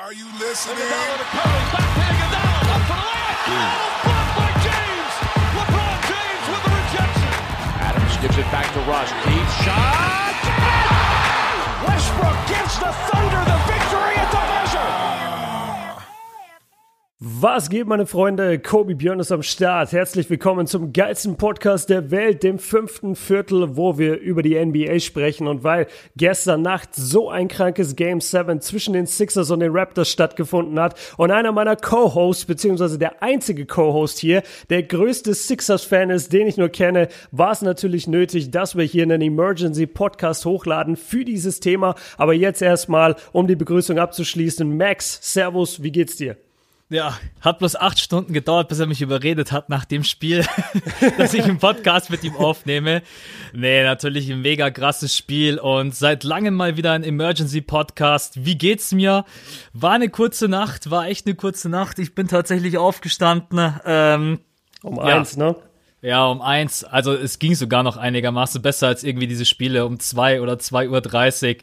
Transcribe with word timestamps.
Are 0.00 0.14
you 0.14 0.24
listening? 0.40 0.80
Iguodala 0.80 1.16
to 1.20 1.28
Curry, 1.28 1.64
back 1.76 1.84
to 1.92 2.00
Iguodala, 2.00 2.72
up 2.72 2.82
for 2.88 2.96
the 2.96 3.04
layup. 3.04 3.36
Oh, 3.52 4.00
blocked 4.00 4.32
by 4.32 4.48
James. 4.64 5.12
LeBron 5.60 5.98
James 6.08 6.44
with 6.48 6.62
the 6.64 6.72
rejection. 6.72 7.32
Adams 7.84 8.16
gives 8.24 8.38
it 8.40 8.48
back 8.48 8.64
to 8.72 8.80
Russ. 8.88 9.12
Deep 9.28 9.48
shot. 9.60 10.40
Westbrook 11.84 12.38
gives 12.48 12.80
the 12.80 12.88
Thunder 13.12 13.44
the 13.44 13.59
Was 17.22 17.68
geht, 17.68 17.86
meine 17.86 18.06
Freunde? 18.06 18.58
Kobi 18.58 18.94
Björn 18.94 19.20
ist 19.20 19.30
am 19.30 19.42
Start. 19.42 19.92
Herzlich 19.92 20.30
willkommen 20.30 20.66
zum 20.66 20.94
geilsten 20.94 21.36
Podcast 21.36 21.90
der 21.90 22.10
Welt, 22.10 22.42
dem 22.42 22.58
fünften 22.58 23.14
Viertel, 23.14 23.76
wo 23.76 23.98
wir 23.98 24.18
über 24.18 24.40
die 24.40 24.58
NBA 24.58 25.00
sprechen. 25.00 25.46
Und 25.46 25.62
weil 25.62 25.86
gestern 26.16 26.62
Nacht 26.62 26.94
so 26.94 27.28
ein 27.28 27.48
krankes 27.48 27.94
Game 27.94 28.22
7 28.22 28.62
zwischen 28.62 28.94
den 28.94 29.04
Sixers 29.04 29.50
und 29.50 29.60
den 29.60 29.72
Raptors 29.76 30.08
stattgefunden 30.08 30.80
hat 30.80 30.98
und 31.18 31.30
einer 31.30 31.52
meiner 31.52 31.76
Co-Hosts, 31.76 32.46
beziehungsweise 32.46 32.98
der 32.98 33.22
einzige 33.22 33.66
Co-Host 33.66 34.18
hier, 34.18 34.42
der 34.70 34.84
größte 34.84 35.34
Sixers-Fan 35.34 36.08
ist, 36.08 36.32
den 36.32 36.46
ich 36.46 36.56
nur 36.56 36.70
kenne, 36.70 37.08
war 37.32 37.52
es 37.52 37.60
natürlich 37.60 38.06
nötig, 38.08 38.50
dass 38.50 38.76
wir 38.76 38.84
hier 38.84 39.02
einen 39.02 39.20
Emergency 39.20 39.86
Podcast 39.86 40.46
hochladen 40.46 40.96
für 40.96 41.26
dieses 41.26 41.60
Thema. 41.60 41.96
Aber 42.16 42.32
jetzt 42.32 42.62
erstmal, 42.62 43.14
um 43.32 43.46
die 43.46 43.56
Begrüßung 43.56 43.98
abzuschließen. 43.98 44.74
Max, 44.74 45.18
Servus, 45.20 45.82
wie 45.82 45.92
geht's 45.92 46.16
dir? 46.16 46.38
Ja, 46.90 47.16
hat 47.40 47.60
bloß 47.60 47.76
acht 47.76 48.00
Stunden 48.00 48.32
gedauert, 48.32 48.68
bis 48.68 48.80
er 48.80 48.86
mich 48.88 49.00
überredet 49.00 49.52
hat 49.52 49.68
nach 49.68 49.84
dem 49.84 50.02
Spiel, 50.02 50.44
dass 51.18 51.32
ich 51.34 51.44
einen 51.44 51.58
Podcast 51.58 52.10
mit 52.10 52.24
ihm 52.24 52.34
aufnehme. 52.34 53.02
Nee, 53.52 53.84
natürlich 53.84 54.28
ein 54.28 54.42
mega 54.42 54.72
krasses 54.72 55.16
Spiel 55.16 55.60
und 55.60 55.94
seit 55.94 56.24
langem 56.24 56.54
mal 56.54 56.76
wieder 56.76 56.90
ein 56.90 57.04
Emergency 57.04 57.60
Podcast. 57.60 58.44
Wie 58.44 58.58
geht's 58.58 58.90
mir? 58.90 59.24
War 59.72 59.92
eine 59.92 60.08
kurze 60.08 60.48
Nacht, 60.48 60.90
war 60.90 61.06
echt 61.06 61.26
eine 61.26 61.36
kurze 61.36 61.68
Nacht. 61.68 62.00
Ich 62.00 62.16
bin 62.16 62.26
tatsächlich 62.26 62.76
aufgestanden. 62.76 63.78
Ähm, 63.86 64.40
um 64.82 64.96
ja. 64.96 65.02
eins, 65.02 65.36
ne? 65.36 65.54
Ja, 66.02 66.26
um 66.26 66.40
eins. 66.40 66.82
Also 66.82 67.12
es 67.12 67.38
ging 67.38 67.54
sogar 67.54 67.82
noch 67.82 67.98
einigermaßen 67.98 68.62
besser 68.62 68.86
als 68.88 69.04
irgendwie 69.04 69.26
diese 69.26 69.44
Spiele 69.44 69.84
um 69.84 70.00
zwei 70.00 70.40
oder 70.40 70.58
zwei 70.58 70.88
Uhr. 70.88 71.00
dreißig. 71.00 71.62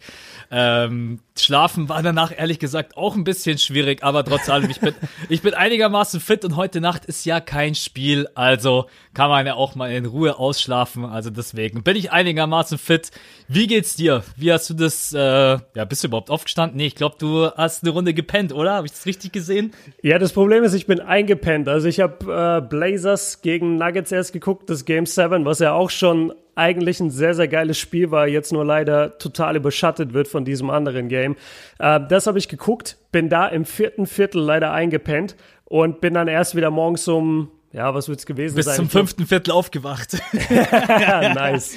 Ähm, 0.49 1.19
Schlafen 1.37 1.89
war 1.89 2.01
danach 2.01 2.31
ehrlich 2.35 2.57
gesagt 2.57 2.95
auch 2.97 3.15
ein 3.15 3.23
bisschen 3.23 3.57
schwierig, 3.57 4.03
aber 4.03 4.23
trotz 4.23 4.47
allem, 4.49 4.69
ich 4.69 4.79
bin, 4.79 4.93
ich 5.29 5.41
bin 5.41 5.53
einigermaßen 5.53 6.19
fit 6.19 6.45
und 6.45 6.55
heute 6.55 6.81
Nacht 6.81 7.05
ist 7.05 7.25
ja 7.25 7.39
kein 7.39 7.75
Spiel, 7.75 8.27
also 8.33 8.85
kann 9.13 9.29
man 9.29 9.45
ja 9.45 9.55
auch 9.55 9.75
mal 9.75 9.91
in 9.91 10.05
Ruhe 10.05 10.37
ausschlafen. 10.37 11.03
Also 11.05 11.29
deswegen 11.29 11.83
bin 11.83 11.97
ich 11.97 12.11
einigermaßen 12.11 12.77
fit. 12.77 13.11
Wie 13.47 13.67
geht's 13.67 13.95
dir? 13.95 14.23
Wie 14.35 14.51
hast 14.51 14.69
du 14.69 14.73
das, 14.73 15.13
äh, 15.13 15.19
ja, 15.19 15.85
bist 15.85 16.03
du 16.03 16.07
überhaupt 16.07 16.29
aufgestanden? 16.29 16.77
Nee, 16.77 16.87
ich 16.87 16.95
glaube, 16.95 17.15
du 17.19 17.49
hast 17.51 17.83
eine 17.83 17.91
Runde 17.91 18.13
gepennt, 18.13 18.53
oder? 18.53 18.73
Habe 18.73 18.85
ich 18.85 18.93
das 18.93 19.05
richtig 19.05 19.33
gesehen? 19.33 19.73
Ja, 20.01 20.19
das 20.19 20.31
Problem 20.33 20.63
ist, 20.63 20.73
ich 20.73 20.85
bin 20.85 20.99
eingepennt. 20.99 21.67
Also 21.67 21.87
ich 21.87 21.99
habe 21.99 22.61
äh, 22.63 22.67
Blazers 22.67 23.41
gegen 23.41 23.77
Nuggets 23.77 24.11
erst 24.11 24.26
geguckt, 24.31 24.69
das 24.69 24.85
Game 24.85 25.05
7, 25.05 25.45
was 25.45 25.59
ja 25.59 25.73
auch 25.73 25.89
schon 25.89 26.33
eigentlich 26.55 26.99
ein 26.99 27.11
sehr, 27.11 27.35
sehr 27.35 27.47
geiles 27.47 27.77
Spiel 27.77 28.09
war, 28.09 28.27
jetzt 28.27 28.51
nur 28.51 28.65
leider 28.65 29.17
total 29.19 29.55
überschattet 29.55 30.13
wird 30.13 30.27
von 30.27 30.43
diesem 30.43 30.69
anderen 30.69 31.07
Game. 31.07 31.35
Äh, 31.77 31.99
das 32.09 32.27
habe 32.27 32.39
ich 32.39 32.49
geguckt, 32.49 32.97
bin 33.11 33.29
da 33.29 33.47
im 33.47 33.63
vierten 33.65 34.07
Viertel 34.07 34.41
leider 34.41 34.71
eingepennt 34.71 35.35
und 35.65 36.01
bin 36.01 36.15
dann 36.15 36.27
erst 36.27 36.55
wieder 36.55 36.71
morgens 36.71 37.07
um 37.07 37.51
ja, 37.73 37.93
was 37.93 38.07
wird's 38.07 38.25
gewesen 38.25 38.55
Bis 38.55 38.65
sein? 38.65 38.71
Bis 38.71 38.77
zum 38.77 38.89
fünften 38.89 39.25
Viertel 39.27 39.51
aufgewacht. 39.51 40.17
nice. 40.49 41.75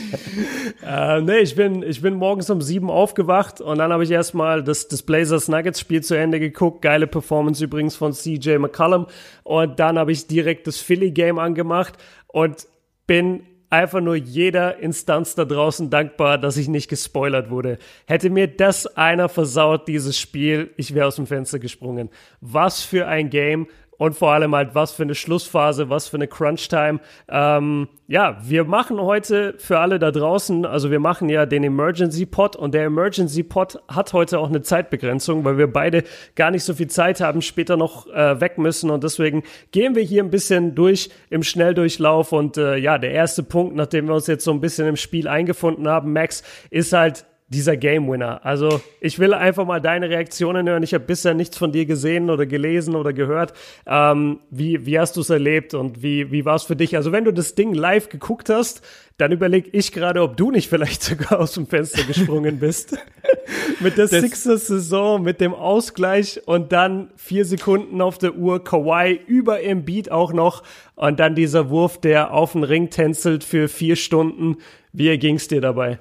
äh, 0.86 1.20
nee, 1.20 1.40
ich 1.40 1.56
bin, 1.56 1.82
ich 1.82 2.00
bin 2.00 2.14
morgens 2.14 2.48
um 2.48 2.62
sieben 2.62 2.88
aufgewacht 2.88 3.60
und 3.60 3.78
dann 3.78 3.92
habe 3.92 4.04
ich 4.04 4.10
erstmal 4.10 4.62
das, 4.62 4.86
das 4.86 5.02
Blazers 5.02 5.48
Nuggets 5.48 5.80
Spiel 5.80 6.02
zu 6.02 6.14
Ende 6.14 6.38
geguckt. 6.38 6.80
Geile 6.80 7.06
Performance 7.06 7.62
übrigens 7.62 7.96
von 7.96 8.12
CJ 8.12 8.58
McCollum. 8.58 9.08
Und 9.42 9.80
dann 9.80 9.98
habe 9.98 10.12
ich 10.12 10.28
direkt 10.28 10.68
das 10.68 10.78
Philly 10.78 11.10
Game 11.10 11.38
angemacht 11.38 11.94
und 12.32 12.66
bin 13.06 13.42
einfach 13.70 14.00
nur 14.00 14.16
jeder 14.16 14.78
Instanz 14.78 15.34
da 15.36 15.44
draußen 15.44 15.90
dankbar, 15.90 16.38
dass 16.38 16.56
ich 16.56 16.68
nicht 16.68 16.88
gespoilert 16.88 17.50
wurde. 17.50 17.78
Hätte 18.06 18.28
mir 18.28 18.48
das 18.48 18.86
einer 18.96 19.28
versaut, 19.28 19.86
dieses 19.88 20.18
Spiel, 20.18 20.70
ich 20.76 20.94
wäre 20.94 21.06
aus 21.06 21.16
dem 21.16 21.26
Fenster 21.26 21.60
gesprungen. 21.60 22.10
Was 22.40 22.82
für 22.82 23.06
ein 23.06 23.30
Game 23.30 23.68
und 24.00 24.14
vor 24.14 24.32
allem 24.32 24.54
halt, 24.54 24.74
was 24.74 24.92
für 24.92 25.02
eine 25.02 25.14
Schlussphase, 25.14 25.90
was 25.90 26.08
für 26.08 26.16
eine 26.16 26.26
Crunch-Time. 26.26 27.00
Ähm, 27.28 27.86
ja, 28.08 28.38
wir 28.42 28.64
machen 28.64 28.98
heute 28.98 29.56
für 29.58 29.78
alle 29.78 29.98
da 29.98 30.10
draußen, 30.10 30.64
also 30.64 30.90
wir 30.90 31.00
machen 31.00 31.28
ja 31.28 31.44
den 31.44 31.64
Emergency 31.64 32.24
Pod 32.24 32.56
und 32.56 32.72
der 32.72 32.84
Emergency 32.84 33.42
Pod 33.42 33.78
hat 33.88 34.14
heute 34.14 34.38
auch 34.38 34.48
eine 34.48 34.62
Zeitbegrenzung, 34.62 35.44
weil 35.44 35.58
wir 35.58 35.70
beide 35.70 36.04
gar 36.34 36.50
nicht 36.50 36.64
so 36.64 36.72
viel 36.72 36.86
Zeit 36.86 37.20
haben, 37.20 37.42
später 37.42 37.76
noch 37.76 38.06
äh, 38.06 38.40
weg 38.40 38.56
müssen 38.56 38.88
und 38.88 39.04
deswegen 39.04 39.42
gehen 39.70 39.94
wir 39.94 40.02
hier 40.02 40.24
ein 40.24 40.30
bisschen 40.30 40.74
durch 40.74 41.10
im 41.28 41.42
Schnelldurchlauf 41.42 42.32
und 42.32 42.56
äh, 42.56 42.76
ja, 42.76 42.96
der 42.96 43.10
erste 43.10 43.42
Punkt, 43.42 43.76
nachdem 43.76 44.06
wir 44.06 44.14
uns 44.14 44.26
jetzt 44.28 44.44
so 44.44 44.50
ein 44.50 44.62
bisschen 44.62 44.88
im 44.88 44.96
Spiel 44.96 45.28
eingefunden 45.28 45.86
haben, 45.88 46.14
Max, 46.14 46.42
ist 46.70 46.94
halt 46.94 47.26
dieser 47.50 47.76
Game 47.76 48.08
Winner. 48.08 48.40
Also 48.44 48.80
ich 49.00 49.18
will 49.18 49.34
einfach 49.34 49.66
mal 49.66 49.80
deine 49.80 50.08
Reaktionen 50.08 50.68
hören. 50.68 50.84
Ich 50.84 50.94
habe 50.94 51.04
bisher 51.04 51.34
nichts 51.34 51.58
von 51.58 51.72
dir 51.72 51.84
gesehen 51.84 52.30
oder 52.30 52.46
gelesen 52.46 52.94
oder 52.94 53.12
gehört. 53.12 53.52
Ähm, 53.86 54.38
wie, 54.50 54.86
wie 54.86 54.98
hast 55.00 55.16
du 55.16 55.20
es 55.20 55.30
erlebt 55.30 55.74
und 55.74 56.00
wie, 56.00 56.30
wie 56.30 56.44
war 56.44 56.54
es 56.54 56.62
für 56.62 56.76
dich? 56.76 56.96
Also 56.96 57.10
wenn 57.10 57.24
du 57.24 57.32
das 57.32 57.56
Ding 57.56 57.74
live 57.74 58.08
geguckt 58.08 58.50
hast, 58.50 58.82
dann 59.16 59.32
überlege 59.32 59.68
ich 59.72 59.90
gerade, 59.90 60.22
ob 60.22 60.36
du 60.36 60.52
nicht 60.52 60.68
vielleicht 60.68 61.02
sogar 61.02 61.40
aus 61.40 61.52
dem 61.54 61.66
Fenster 61.66 62.04
gesprungen 62.04 62.60
bist. 62.60 62.96
mit 63.80 63.98
der 63.98 64.06
Sixers-Saison, 64.06 65.20
mit 65.20 65.40
dem 65.40 65.52
Ausgleich 65.52 66.40
und 66.46 66.70
dann 66.70 67.10
vier 67.16 67.44
Sekunden 67.44 68.00
auf 68.00 68.18
der 68.18 68.36
Uhr, 68.36 68.62
Kawhi 68.62 69.20
über 69.26 69.60
Embiid 69.60 70.12
auch 70.12 70.32
noch 70.32 70.62
und 70.94 71.18
dann 71.18 71.34
dieser 71.34 71.68
Wurf, 71.68 72.00
der 72.00 72.32
auf 72.32 72.52
den 72.52 72.62
Ring 72.62 72.90
tänzelt 72.90 73.42
für 73.42 73.66
vier 73.66 73.96
Stunden. 73.96 74.58
Wie 74.92 75.18
ging 75.18 75.34
es 75.34 75.48
dir 75.48 75.60
dabei? 75.60 75.98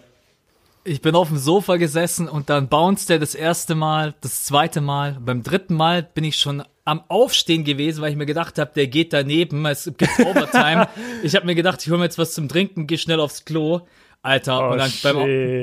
Ich 0.90 1.02
bin 1.02 1.14
auf 1.14 1.28
dem 1.28 1.38
Sofa 1.38 1.76
gesessen 1.76 2.28
und 2.28 2.50
dann 2.50 2.68
bounced 2.68 3.10
der 3.10 3.20
das 3.20 3.36
erste 3.36 3.76
Mal, 3.76 4.16
das 4.22 4.46
zweite 4.46 4.82
Mal. 4.82 5.20
Beim 5.24 5.44
dritten 5.44 5.76
Mal 5.76 6.02
bin 6.02 6.24
ich 6.24 6.38
schon 6.38 6.64
am 6.84 7.04
Aufstehen 7.10 7.64
gewesen, 7.64 8.02
weil 8.02 8.10
ich 8.10 8.18
mir 8.18 8.26
gedacht 8.26 8.58
habe, 8.58 8.72
der 8.74 8.88
geht 8.88 9.14
daneben. 9.14 9.64
Es 9.68 9.84
gibt 9.84 10.20
Overtime. 10.20 10.90
ich 11.22 11.36
habe 11.36 11.46
mir 11.46 11.54
gedacht, 11.54 11.84
ich 11.84 11.90
hole 11.90 12.00
mir 12.00 12.06
jetzt 12.06 12.18
was 12.18 12.34
zum 12.34 12.50
Trinken, 12.50 12.88
geh 12.88 12.98
schnell 12.98 13.20
aufs 13.20 13.46
Klo. 13.46 13.82
Alter, 14.24 14.68
oh, 14.68 14.72
und 14.72 14.80
dann 14.80 14.92
beim, 15.04 15.18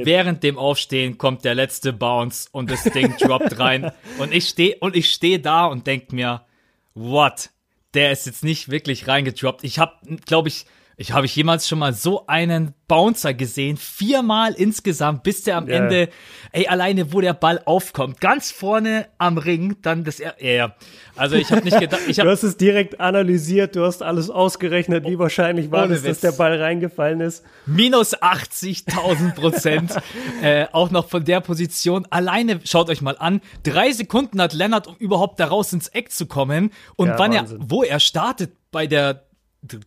während 0.06 0.44
dem 0.44 0.58
Aufstehen 0.58 1.18
kommt 1.18 1.44
der 1.44 1.56
letzte 1.56 1.92
Bounce 1.92 2.48
und 2.52 2.70
das 2.70 2.84
Ding 2.84 3.16
droppt 3.18 3.58
rein. 3.58 3.90
Und 4.18 4.32
ich 4.32 4.48
stehe 4.48 4.76
und 4.78 4.94
ich 4.94 5.10
stehe 5.10 5.40
da 5.40 5.66
und 5.66 5.88
denk 5.88 6.12
mir, 6.12 6.42
what? 6.94 7.50
Der 7.94 8.12
ist 8.12 8.26
jetzt 8.26 8.44
nicht 8.44 8.70
wirklich 8.70 9.08
reingedroppt. 9.08 9.64
Ich 9.64 9.80
habe, 9.80 9.92
glaube 10.24 10.50
ich, 10.50 10.66
ich 10.98 11.12
habe 11.12 11.26
ich 11.26 11.36
jemals 11.36 11.68
schon 11.68 11.78
mal 11.78 11.92
so 11.92 12.26
einen 12.26 12.72
Bouncer 12.88 13.34
gesehen, 13.34 13.76
viermal 13.76 14.54
insgesamt, 14.54 15.24
bis 15.24 15.42
der 15.42 15.58
am 15.58 15.68
yeah. 15.68 15.76
Ende, 15.76 16.08
ey, 16.52 16.68
alleine 16.68 17.12
wo 17.12 17.20
der 17.20 17.34
Ball 17.34 17.60
aufkommt, 17.66 18.20
ganz 18.20 18.50
vorne 18.50 19.06
am 19.18 19.36
Ring, 19.36 19.76
dann 19.82 20.04
das, 20.04 20.18
ja, 20.18 20.32
yeah. 20.40 20.74
also 21.14 21.36
ich 21.36 21.50
habe 21.50 21.64
nicht 21.64 21.78
gedacht, 21.78 22.00
ich 22.08 22.18
hab, 22.18 22.24
Du 22.24 22.30
hast 22.30 22.44
es 22.44 22.56
direkt 22.56 22.98
analysiert, 22.98 23.76
du 23.76 23.84
hast 23.84 24.02
alles 24.02 24.30
ausgerechnet, 24.30 25.04
wie 25.04 25.18
wahrscheinlich 25.18 25.70
war 25.70 25.90
es, 25.90 26.02
dass 26.02 26.20
der 26.20 26.32
Ball 26.32 26.58
reingefallen 26.62 27.20
ist. 27.20 27.44
Minus 27.66 28.16
80.000 28.16 29.34
Prozent, 29.34 29.94
äh, 30.42 30.66
auch 30.72 30.90
noch 30.90 31.08
von 31.10 31.24
der 31.24 31.40
Position, 31.40 32.06
alleine, 32.08 32.60
schaut 32.64 32.88
euch 32.88 33.02
mal 33.02 33.16
an, 33.18 33.42
drei 33.64 33.92
Sekunden 33.92 34.40
hat 34.40 34.54
Lennart, 34.54 34.86
um 34.86 34.96
überhaupt 34.96 35.40
da 35.40 35.46
raus 35.48 35.74
ins 35.74 35.88
Eck 35.88 36.10
zu 36.10 36.24
kommen 36.24 36.70
und 36.94 37.08
ja, 37.08 37.18
wann 37.18 37.34
Wahnsinn. 37.34 37.60
er, 37.60 37.70
wo 37.70 37.82
er 37.82 38.00
startet 38.00 38.52
bei 38.70 38.86
der 38.86 39.25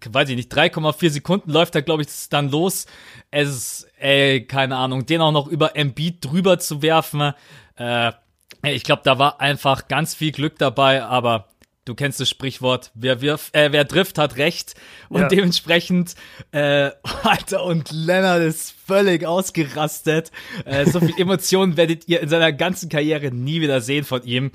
weiß 0.10 0.30
ich 0.30 0.36
nicht, 0.36 0.54
3,4 0.54 1.10
Sekunden 1.10 1.52
läuft 1.52 1.76
da, 1.76 1.82
glaube 1.82 2.04
ich, 2.04 2.10
dann 2.30 2.50
los. 2.50 2.86
Es 3.32 3.50
ist, 3.50 3.88
ey, 4.00 4.46
keine 4.46 4.78
Ahnung, 4.78 5.06
den 5.06 5.22
auch 5.22 5.32
noch 5.32 5.48
über 5.48 5.76
Embiid 5.76 6.24
drüber 6.24 6.60
zu 6.60 6.82
werfen. 6.82 7.34
Äh, 7.78 8.12
ich 8.64 8.84
glaube, 8.84 9.02
da 9.06 9.20
war 9.20 9.40
einfach 9.40 9.88
ganz 9.88 10.16
viel 10.16 10.32
Glück 10.32 10.58
dabei, 10.58 11.04
aber 11.04 11.48
du 11.86 11.96
kennst 11.96 12.20
das 12.20 12.30
Sprichwort, 12.30 12.92
wer 12.94 13.22
wirft, 13.22 13.56
äh, 13.56 13.72
wer 13.72 13.88
trifft, 13.88 14.18
hat 14.18 14.38
recht. 14.38 14.76
Und 15.10 15.22
ja. 15.22 15.28
dementsprechend, 15.28 16.16
äh, 16.52 16.92
Alter, 17.24 17.64
und 17.64 17.92
Lennart 17.92 18.42
ist 18.42 18.76
völlig 18.86 19.26
ausgerastet. 19.26 20.32
Äh, 20.66 20.86
so 20.86 21.00
viel 21.00 21.20
Emotionen 21.20 21.78
werdet 21.78 22.08
ihr 22.08 22.22
in 22.22 22.30
seiner 22.30 22.54
ganzen 22.54 22.90
Karriere 22.90 23.32
nie 23.32 23.62
wieder 23.62 23.82
sehen 23.82 24.06
von 24.06 24.24
ihm. 24.24 24.52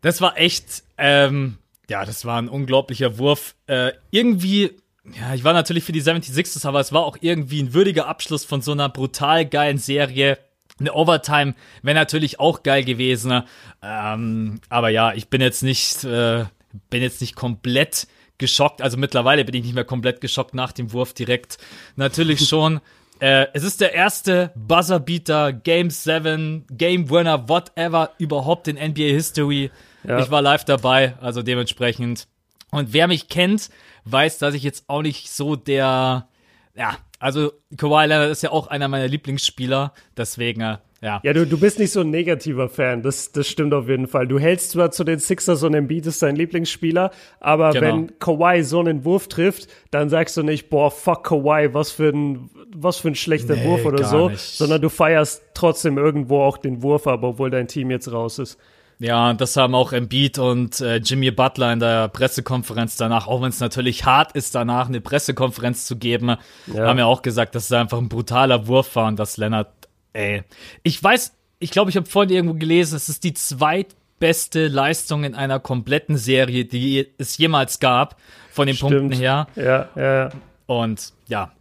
Das 0.00 0.20
war 0.20 0.38
echt, 0.38 0.84
ähm, 0.96 1.58
ja, 1.90 2.04
das 2.04 2.24
war 2.24 2.40
ein 2.40 2.48
unglaublicher 2.48 3.18
Wurf. 3.18 3.54
Äh, 3.66 3.92
irgendwie, 4.10 4.72
ja, 5.18 5.34
ich 5.34 5.44
war 5.44 5.52
natürlich 5.52 5.84
für 5.84 5.92
die 5.92 6.02
76ers, 6.02 6.66
aber 6.66 6.80
es 6.80 6.92
war 6.92 7.04
auch 7.04 7.16
irgendwie 7.20 7.62
ein 7.62 7.72
würdiger 7.72 8.06
Abschluss 8.06 8.44
von 8.44 8.60
so 8.60 8.72
einer 8.72 8.88
brutal 8.88 9.46
geilen 9.46 9.78
Serie. 9.78 10.38
Eine 10.78 10.94
Overtime 10.94 11.54
wäre 11.82 11.96
natürlich 11.96 12.38
auch 12.40 12.62
geil 12.62 12.84
gewesen. 12.84 13.42
Ähm, 13.82 14.60
aber 14.68 14.90
ja, 14.90 15.12
ich 15.14 15.28
bin 15.28 15.40
jetzt 15.40 15.62
nicht, 15.62 16.04
äh, 16.04 16.44
bin 16.90 17.02
jetzt 17.02 17.20
nicht 17.20 17.34
komplett 17.34 18.06
geschockt. 18.36 18.82
Also 18.82 18.96
mittlerweile 18.96 19.44
bin 19.44 19.54
ich 19.54 19.64
nicht 19.64 19.74
mehr 19.74 19.84
komplett 19.84 20.20
geschockt 20.20 20.54
nach 20.54 20.72
dem 20.72 20.92
Wurf 20.92 21.14
direkt. 21.14 21.58
Natürlich 21.96 22.40
schon. 22.48 22.80
Äh, 23.20 23.46
es 23.52 23.64
ist 23.64 23.80
der 23.80 23.94
erste 23.94 24.52
Buzzerbeater, 24.54 25.52
Game 25.52 25.90
7, 25.90 26.66
Game 26.70 27.10
Winner, 27.10 27.48
whatever 27.48 28.12
überhaupt 28.18 28.68
in 28.68 28.76
NBA 28.76 29.14
History. 29.14 29.70
Ja. 30.04 30.20
Ich 30.20 30.30
war 30.30 30.42
live 30.42 30.64
dabei, 30.64 31.14
also 31.20 31.42
dementsprechend. 31.42 32.28
Und 32.70 32.92
wer 32.92 33.08
mich 33.08 33.28
kennt, 33.28 33.70
weiß, 34.04 34.38
dass 34.38 34.54
ich 34.54 34.62
jetzt 34.62 34.84
auch 34.88 35.02
nicht 35.02 35.30
so 35.30 35.56
der, 35.56 36.28
ja, 36.74 36.96
also 37.18 37.52
Kawhi 37.76 38.06
Leonard 38.06 38.30
ist 38.30 38.42
ja 38.42 38.50
auch 38.50 38.68
einer 38.68 38.88
meiner 38.88 39.08
Lieblingsspieler, 39.08 39.92
deswegen 40.16 40.60
äh, 40.60 40.76
ja. 41.00 41.20
Ja, 41.22 41.32
du, 41.32 41.46
du 41.46 41.58
bist 41.58 41.78
nicht 41.78 41.92
so 41.92 42.00
ein 42.00 42.10
negativer 42.10 42.68
Fan, 42.68 43.02
das, 43.02 43.30
das 43.30 43.46
stimmt 43.46 43.72
auf 43.72 43.88
jeden 43.88 44.08
Fall. 44.08 44.26
Du 44.26 44.38
hältst 44.38 44.72
zwar 44.72 44.90
zu 44.90 45.04
den 45.04 45.20
Sixers 45.20 45.62
und 45.62 45.74
Embiid 45.74 46.06
ist 46.06 46.22
dein 46.22 46.34
Lieblingsspieler, 46.34 47.12
aber 47.38 47.70
genau. 47.70 47.86
wenn 47.86 48.18
Kawhi 48.18 48.64
so 48.64 48.80
einen 48.80 49.04
Wurf 49.04 49.28
trifft, 49.28 49.68
dann 49.92 50.08
sagst 50.08 50.36
du 50.36 50.42
nicht, 50.42 50.70
boah, 50.70 50.90
fuck 50.90 51.24
Kawhi, 51.24 51.72
was 51.72 51.92
für 51.92 52.08
ein, 52.08 52.50
was 52.74 52.96
für 52.96 53.08
ein 53.08 53.14
schlechter 53.14 53.54
nee, 53.54 53.64
Wurf 53.64 53.84
oder 53.84 54.04
so, 54.04 54.28
nicht. 54.30 54.40
sondern 54.40 54.82
du 54.82 54.88
feierst 54.88 55.42
trotzdem 55.54 55.98
irgendwo 55.98 56.42
auch 56.42 56.58
den 56.58 56.82
Wurf 56.82 57.06
ab, 57.06 57.22
obwohl 57.22 57.50
dein 57.50 57.68
Team 57.68 57.90
jetzt 57.92 58.10
raus 58.10 58.40
ist. 58.40 58.58
Ja, 59.00 59.32
das 59.32 59.56
haben 59.56 59.74
auch 59.74 59.92
Embiid 59.92 60.38
und 60.38 60.80
äh, 60.80 60.96
Jimmy 60.96 61.30
Butler 61.30 61.72
in 61.72 61.78
der 61.78 62.08
Pressekonferenz 62.08 62.96
danach, 62.96 63.28
auch 63.28 63.40
wenn 63.40 63.50
es 63.50 63.60
natürlich 63.60 64.04
hart 64.04 64.32
ist, 64.32 64.54
danach 64.56 64.88
eine 64.88 65.00
Pressekonferenz 65.00 65.86
zu 65.86 65.96
geben, 65.96 66.36
ja. 66.66 66.86
haben 66.86 66.98
ja 66.98 67.06
auch 67.06 67.22
gesagt, 67.22 67.54
dass 67.54 67.66
es 67.66 67.72
einfach 67.72 67.98
ein 67.98 68.08
brutaler 68.08 68.66
Wurf 68.66 68.96
war 68.96 69.06
und 69.06 69.18
dass 69.18 69.36
Leonard 69.36 69.68
ey. 70.14 70.42
Ich 70.82 71.02
weiß, 71.02 71.32
ich 71.60 71.70
glaube, 71.70 71.90
ich 71.90 71.96
habe 71.96 72.06
vorhin 72.06 72.34
irgendwo 72.34 72.54
gelesen, 72.54 72.96
es 72.96 73.08
ist 73.08 73.22
die 73.22 73.34
zweitbeste 73.34 74.66
Leistung 74.66 75.22
in 75.22 75.36
einer 75.36 75.60
kompletten 75.60 76.16
Serie, 76.16 76.64
die 76.64 77.06
es 77.18 77.38
jemals 77.38 77.78
gab, 77.78 78.16
von 78.50 78.66
den 78.66 78.74
Stimmt. 78.74 78.92
Punkten 78.92 79.12
her. 79.12 79.46
Ja, 79.54 79.88
ja. 79.94 80.30
Und 80.66 81.12
ja, 81.28 81.52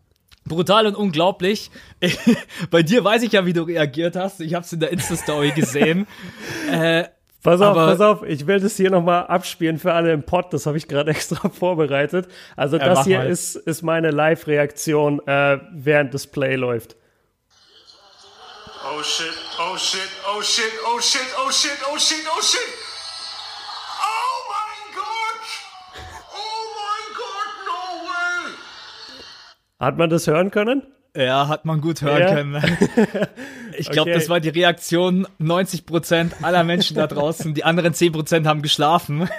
brutal 0.47 0.87
und 0.87 0.95
unglaublich. 0.95 1.69
Bei 2.71 2.81
dir 2.81 3.03
weiß 3.03 3.21
ich 3.21 3.33
ja, 3.33 3.45
wie 3.45 3.53
du 3.53 3.61
reagiert 3.61 4.15
hast. 4.15 4.41
Ich 4.41 4.55
habe 4.55 4.65
es 4.65 4.73
in 4.73 4.79
der 4.79 4.91
Insta-Story 4.91 5.51
gesehen. 5.51 6.07
äh, 6.71 7.05
Pass 7.43 7.61
auf, 7.61 7.75
pass 7.75 8.01
auf, 8.01 8.23
ich 8.23 8.47
will 8.47 8.59
das 8.59 8.75
hier 8.75 8.89
nochmal 8.89 9.27
abspielen 9.27 9.77
für 9.77 9.93
alle 9.93 10.11
im 10.11 10.23
Pod, 10.23 10.51
das 10.51 10.65
habe 10.65 10.77
ich 10.77 10.87
gerade 10.87 11.11
extra 11.15 11.49
vorbereitet. 11.49 12.27
Also 12.55 12.77
das 12.77 13.05
hier 13.05 13.23
ist, 13.23 13.55
ist 13.55 13.83
meine 13.83 14.11
Live-Reaktion, 14.11 15.25
äh, 15.27 15.59
während 15.71 16.13
das 16.13 16.27
Play 16.27 16.55
läuft. 16.55 16.95
Oh 18.89 19.03
shit, 19.03 19.33
oh 19.59 19.77
shit, 19.77 20.09
oh 20.35 20.41
shit, 20.41 20.71
oh 20.85 20.99
shit, 20.99 21.21
oh 21.45 21.51
shit, 21.51 21.77
oh 21.93 21.97
shit, 21.97 22.25
oh 22.35 22.41
shit. 22.41 22.59
Oh 24.01 24.37
mein 24.49 24.95
Gott! 24.95 25.45
Oh 26.33 26.63
mein 26.75 27.15
Gott, 27.15 27.53
no 27.65 28.07
way! 28.07 28.53
Hat 29.79 29.97
man 29.97 30.09
das 30.09 30.25
hören 30.27 30.51
können? 30.51 30.83
Ja, 31.17 31.47
hat 31.47 31.65
man 31.65 31.81
gut 31.81 32.01
hören 32.01 32.21
ja. 32.21 32.33
können. 32.33 32.63
Ich 33.79 33.91
glaube, 33.91 34.09
okay. 34.09 34.19
das 34.19 34.27
war 34.27 34.39
die 34.39 34.49
Reaktion 34.49 35.27
90% 35.39 36.41
aller 36.41 36.63
Menschen 36.63 36.95
da 36.95 37.05
draußen. 37.05 37.53
Die 37.53 37.63
anderen 37.63 37.93
10% 37.93 38.47
haben 38.47 38.63
geschlafen. 38.63 39.29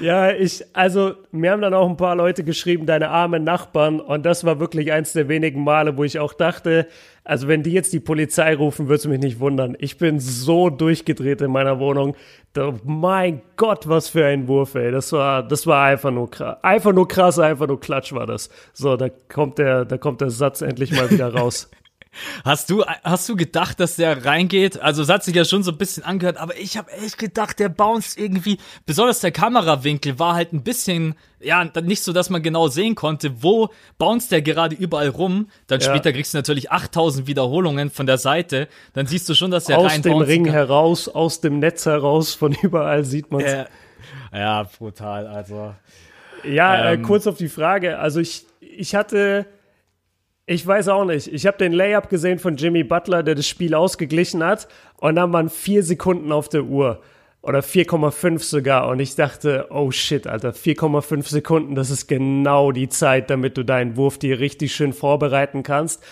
Ja, 0.00 0.32
ich, 0.32 0.64
also, 0.72 1.14
mir 1.30 1.52
haben 1.52 1.62
dann 1.62 1.72
auch 1.72 1.88
ein 1.88 1.96
paar 1.96 2.16
Leute 2.16 2.42
geschrieben, 2.42 2.84
deine 2.84 3.10
armen 3.10 3.44
Nachbarn. 3.44 4.00
Und 4.00 4.26
das 4.26 4.44
war 4.44 4.58
wirklich 4.58 4.90
eins 4.92 5.12
der 5.12 5.28
wenigen 5.28 5.62
Male, 5.62 5.96
wo 5.96 6.02
ich 6.02 6.18
auch 6.18 6.34
dachte, 6.34 6.88
also 7.26 7.48
wenn 7.48 7.62
die 7.62 7.72
jetzt 7.72 7.92
die 7.92 8.00
Polizei 8.00 8.54
rufen, 8.54 8.86
würde 8.86 8.96
es 8.96 9.06
mich 9.06 9.18
nicht 9.18 9.40
wundern. 9.40 9.76
Ich 9.80 9.98
bin 9.98 10.20
so 10.20 10.70
durchgedreht 10.70 11.40
in 11.40 11.50
meiner 11.50 11.80
Wohnung. 11.80 12.16
Da, 12.52 12.72
mein 12.84 13.42
Gott, 13.56 13.88
was 13.88 14.08
für 14.08 14.24
ein 14.24 14.46
Wurf, 14.46 14.76
ey. 14.76 14.92
Das 14.92 15.12
war, 15.12 15.42
das 15.42 15.66
war 15.66 15.84
einfach 15.86 16.12
nur 16.12 16.30
krass. 16.30 16.56
Einfach 16.62 16.92
nur 16.92 17.08
krass, 17.08 17.38
einfach 17.38 17.66
nur 17.66 17.80
Klatsch 17.80 18.12
war 18.12 18.26
das. 18.26 18.48
So, 18.72 18.96
da 18.96 19.08
kommt 19.08 19.58
der, 19.58 19.84
da 19.84 19.98
kommt 19.98 20.20
der 20.20 20.30
Satz 20.30 20.60
endlich 20.60 20.92
mal 20.92 21.10
wieder 21.10 21.34
raus. 21.34 21.68
Hast 22.44 22.70
du, 22.70 22.84
hast 23.04 23.28
du 23.28 23.36
gedacht, 23.36 23.80
dass 23.80 23.96
der 23.96 24.24
reingeht? 24.24 24.80
Also 24.80 25.02
es 25.02 25.08
hat 25.08 25.24
sich 25.24 25.34
ja 25.34 25.44
schon 25.44 25.62
so 25.62 25.72
ein 25.72 25.78
bisschen 25.78 26.04
angehört, 26.04 26.36
aber 26.36 26.56
ich 26.56 26.76
habe 26.76 26.90
echt 26.92 27.18
gedacht, 27.18 27.58
der 27.58 27.68
bounce 27.68 28.18
irgendwie, 28.18 28.58
besonders 28.84 29.20
der 29.20 29.32
Kamerawinkel 29.32 30.18
war 30.18 30.34
halt 30.34 30.52
ein 30.52 30.62
bisschen, 30.62 31.14
ja, 31.40 31.64
nicht 31.82 32.02
so, 32.02 32.12
dass 32.12 32.30
man 32.30 32.42
genau 32.42 32.68
sehen 32.68 32.94
konnte, 32.94 33.42
wo 33.42 33.70
bounce 33.98 34.28
der 34.28 34.42
gerade 34.42 34.74
überall 34.74 35.08
rum. 35.08 35.48
Dann 35.66 35.80
ja. 35.80 35.88
später 35.88 36.12
kriegst 36.12 36.34
du 36.34 36.38
natürlich 36.38 36.70
8000 36.70 37.26
Wiederholungen 37.26 37.90
von 37.90 38.06
der 38.06 38.18
Seite. 38.18 38.68
Dann 38.92 39.06
siehst 39.06 39.28
du 39.28 39.34
schon, 39.34 39.50
dass 39.50 39.68
er 39.68 39.78
rein 39.78 39.86
Aus 39.86 40.00
dem 40.00 40.18
Ring 40.18 40.44
kann. 40.44 40.54
heraus, 40.54 41.08
aus 41.08 41.40
dem 41.40 41.58
Netz 41.58 41.86
heraus, 41.86 42.34
von 42.34 42.56
überall 42.62 43.04
sieht 43.04 43.30
man 43.30 43.42
äh, 43.42 43.66
Ja, 44.32 44.64
brutal, 44.64 45.26
also. 45.26 45.74
Ja, 46.44 46.90
äh, 46.90 46.94
ähm, 46.94 47.00
äh, 47.00 47.04
kurz 47.04 47.26
auf 47.26 47.36
die 47.36 47.48
Frage. 47.48 47.98
Also 47.98 48.20
ich, 48.20 48.46
ich 48.60 48.94
hatte 48.94 49.46
ich 50.46 50.64
weiß 50.64 50.88
auch 50.88 51.04
nicht. 51.04 51.26
Ich 51.32 51.44
habe 51.44 51.58
den 51.58 51.72
Layup 51.72 52.08
gesehen 52.08 52.38
von 52.38 52.56
Jimmy 52.56 52.84
Butler, 52.84 53.24
der 53.24 53.34
das 53.34 53.48
Spiel 53.48 53.74
ausgeglichen 53.74 54.44
hat. 54.44 54.68
Und 54.98 55.16
dann 55.16 55.32
waren 55.32 55.50
vier 55.50 55.82
Sekunden 55.82 56.30
auf 56.30 56.48
der 56.48 56.64
Uhr. 56.64 57.00
Oder 57.42 57.60
4,5 57.60 58.38
sogar. 58.38 58.88
Und 58.88 59.00
ich 59.00 59.16
dachte, 59.16 59.66
oh 59.70 59.90
shit, 59.90 60.26
Alter, 60.26 60.50
4,5 60.50 61.28
Sekunden, 61.28 61.74
das 61.74 61.90
ist 61.90 62.06
genau 62.06 62.70
die 62.70 62.88
Zeit, 62.88 63.28
damit 63.28 63.56
du 63.56 63.64
deinen 63.64 63.96
Wurf 63.96 64.18
dir 64.18 64.38
richtig 64.38 64.74
schön 64.74 64.92
vorbereiten 64.92 65.64
kannst. 65.64 66.02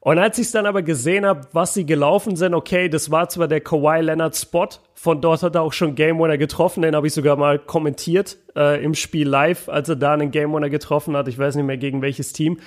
Und 0.00 0.18
als 0.18 0.38
ich 0.38 0.52
dann 0.52 0.66
aber 0.66 0.82
gesehen 0.82 1.26
habe, 1.26 1.48
was 1.52 1.74
sie 1.74 1.86
gelaufen 1.86 2.36
sind, 2.36 2.54
okay, 2.54 2.88
das 2.88 3.10
war 3.10 3.28
zwar 3.28 3.48
der 3.48 3.60
Kawhi 3.60 4.00
Leonard 4.00 4.36
Spot, 4.36 4.68
von 4.94 5.20
dort 5.20 5.42
hat 5.42 5.56
er 5.56 5.62
auch 5.62 5.72
schon 5.72 5.96
Game 5.96 6.20
Winner 6.20 6.38
getroffen, 6.38 6.82
den 6.82 6.94
habe 6.94 7.08
ich 7.08 7.12
sogar 7.14 7.36
mal 7.36 7.58
kommentiert 7.58 8.36
äh, 8.54 8.82
im 8.84 8.94
Spiel 8.94 9.28
live, 9.28 9.68
als 9.68 9.88
er 9.88 9.96
da 9.96 10.12
einen 10.12 10.30
Game 10.30 10.52
Winner 10.54 10.70
getroffen 10.70 11.16
hat, 11.16 11.26
ich 11.26 11.36
weiß 11.36 11.56
nicht 11.56 11.64
mehr 11.64 11.76
gegen 11.76 12.02
welches 12.02 12.32
Team. 12.32 12.58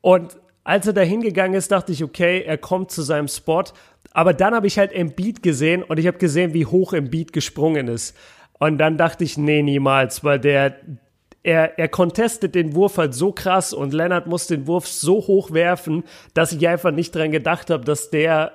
Und 0.00 0.38
als 0.64 0.86
er 0.86 0.92
da 0.92 1.00
hingegangen 1.00 1.54
ist, 1.54 1.72
dachte 1.72 1.92
ich, 1.92 2.04
okay, 2.04 2.42
er 2.42 2.58
kommt 2.58 2.90
zu 2.90 3.02
seinem 3.02 3.28
Spot. 3.28 3.64
Aber 4.12 4.34
dann 4.34 4.54
habe 4.54 4.66
ich 4.66 4.78
halt 4.78 4.92
Embiid 4.92 5.42
gesehen 5.42 5.82
und 5.82 5.98
ich 5.98 6.06
habe 6.06 6.18
gesehen, 6.18 6.54
wie 6.54 6.66
hoch 6.66 6.92
Embiid 6.92 7.32
gesprungen 7.32 7.88
ist. 7.88 8.16
Und 8.58 8.78
dann 8.78 8.96
dachte 8.96 9.24
ich, 9.24 9.36
nee, 9.38 9.62
niemals, 9.62 10.22
weil 10.22 10.38
der, 10.38 10.76
er, 11.42 11.78
er 11.78 11.88
contestet 11.88 12.54
den 12.54 12.74
Wurf 12.74 12.98
halt 12.98 13.14
so 13.14 13.32
krass 13.32 13.72
und 13.72 13.92
Leonard 13.92 14.26
muss 14.26 14.46
den 14.46 14.66
Wurf 14.66 14.86
so 14.86 15.14
hoch 15.26 15.50
werfen, 15.52 16.04
dass 16.34 16.52
ich 16.52 16.68
einfach 16.68 16.92
nicht 16.92 17.14
dran 17.14 17.32
gedacht 17.32 17.70
habe, 17.70 17.84
dass 17.84 18.10
der 18.10 18.52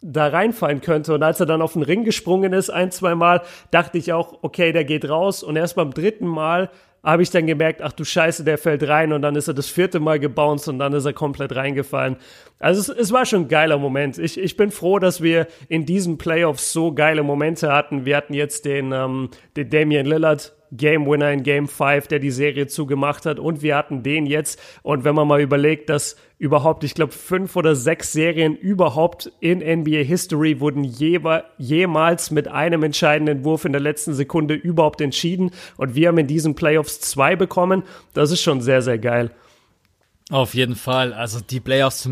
da 0.00 0.28
reinfallen 0.28 0.80
könnte. 0.80 1.14
Und 1.14 1.22
als 1.22 1.40
er 1.40 1.46
dann 1.46 1.62
auf 1.62 1.72
den 1.72 1.82
Ring 1.82 2.04
gesprungen 2.04 2.52
ist, 2.52 2.70
ein, 2.70 2.90
zwei 2.90 3.14
Mal, 3.14 3.42
dachte 3.70 3.98
ich 3.98 4.12
auch, 4.12 4.38
okay, 4.42 4.72
der 4.72 4.84
geht 4.84 5.08
raus. 5.08 5.42
Und 5.42 5.56
erst 5.56 5.76
beim 5.76 5.92
dritten 5.92 6.26
Mal 6.26 6.70
habe 7.06 7.22
ich 7.22 7.30
dann 7.30 7.46
gemerkt, 7.46 7.82
ach 7.82 7.92
du 7.92 8.02
Scheiße, 8.02 8.42
der 8.42 8.58
fällt 8.58 8.86
rein 8.88 9.12
und 9.12 9.22
dann 9.22 9.36
ist 9.36 9.46
er 9.46 9.54
das 9.54 9.68
vierte 9.68 10.00
Mal 10.00 10.18
gebounced 10.18 10.68
und 10.68 10.80
dann 10.80 10.92
ist 10.92 11.04
er 11.04 11.12
komplett 11.12 11.54
reingefallen. 11.54 12.16
Also 12.58 12.80
es, 12.80 12.98
es 12.98 13.12
war 13.12 13.24
schon 13.24 13.42
ein 13.42 13.48
geiler 13.48 13.78
Moment. 13.78 14.18
Ich, 14.18 14.38
ich 14.38 14.56
bin 14.56 14.72
froh, 14.72 14.98
dass 14.98 15.22
wir 15.22 15.46
in 15.68 15.86
diesen 15.86 16.18
Playoffs 16.18 16.72
so 16.72 16.92
geile 16.92 17.22
Momente 17.22 17.72
hatten. 17.72 18.04
Wir 18.06 18.16
hatten 18.16 18.34
jetzt 18.34 18.64
den, 18.64 18.90
ähm, 18.90 19.30
den 19.56 19.70
Damian 19.70 20.04
Lillard 20.04 20.55
Game 20.72 21.06
Winner 21.06 21.32
in 21.32 21.42
Game 21.42 21.68
5, 21.68 22.08
der 22.08 22.18
die 22.18 22.30
Serie 22.30 22.66
zugemacht 22.66 23.26
hat. 23.26 23.38
Und 23.38 23.62
wir 23.62 23.76
hatten 23.76 24.02
den 24.02 24.26
jetzt. 24.26 24.60
Und 24.82 25.04
wenn 25.04 25.14
man 25.14 25.28
mal 25.28 25.40
überlegt, 25.40 25.88
dass 25.90 26.16
überhaupt, 26.38 26.84
ich 26.84 26.94
glaube, 26.94 27.12
fünf 27.12 27.56
oder 27.56 27.74
sechs 27.74 28.12
Serien 28.12 28.56
überhaupt 28.56 29.32
in 29.40 29.58
NBA 29.58 30.02
History 30.02 30.60
wurden 30.60 30.84
je, 30.84 31.20
jemals 31.58 32.30
mit 32.30 32.48
einem 32.48 32.82
entscheidenden 32.82 33.44
Wurf 33.44 33.64
in 33.64 33.72
der 33.72 33.80
letzten 33.80 34.14
Sekunde 34.14 34.54
überhaupt 34.54 35.00
entschieden. 35.00 35.50
Und 35.76 35.94
wir 35.94 36.08
haben 36.08 36.18
in 36.18 36.26
diesen 36.26 36.54
Playoffs 36.54 37.00
zwei 37.00 37.36
bekommen. 37.36 37.82
Das 38.12 38.30
ist 38.30 38.42
schon 38.42 38.60
sehr, 38.60 38.82
sehr 38.82 38.98
geil. 38.98 39.30
Auf 40.30 40.54
jeden 40.54 40.74
Fall. 40.74 41.12
Also 41.12 41.40
die 41.40 41.60
Playoffs, 41.60 42.10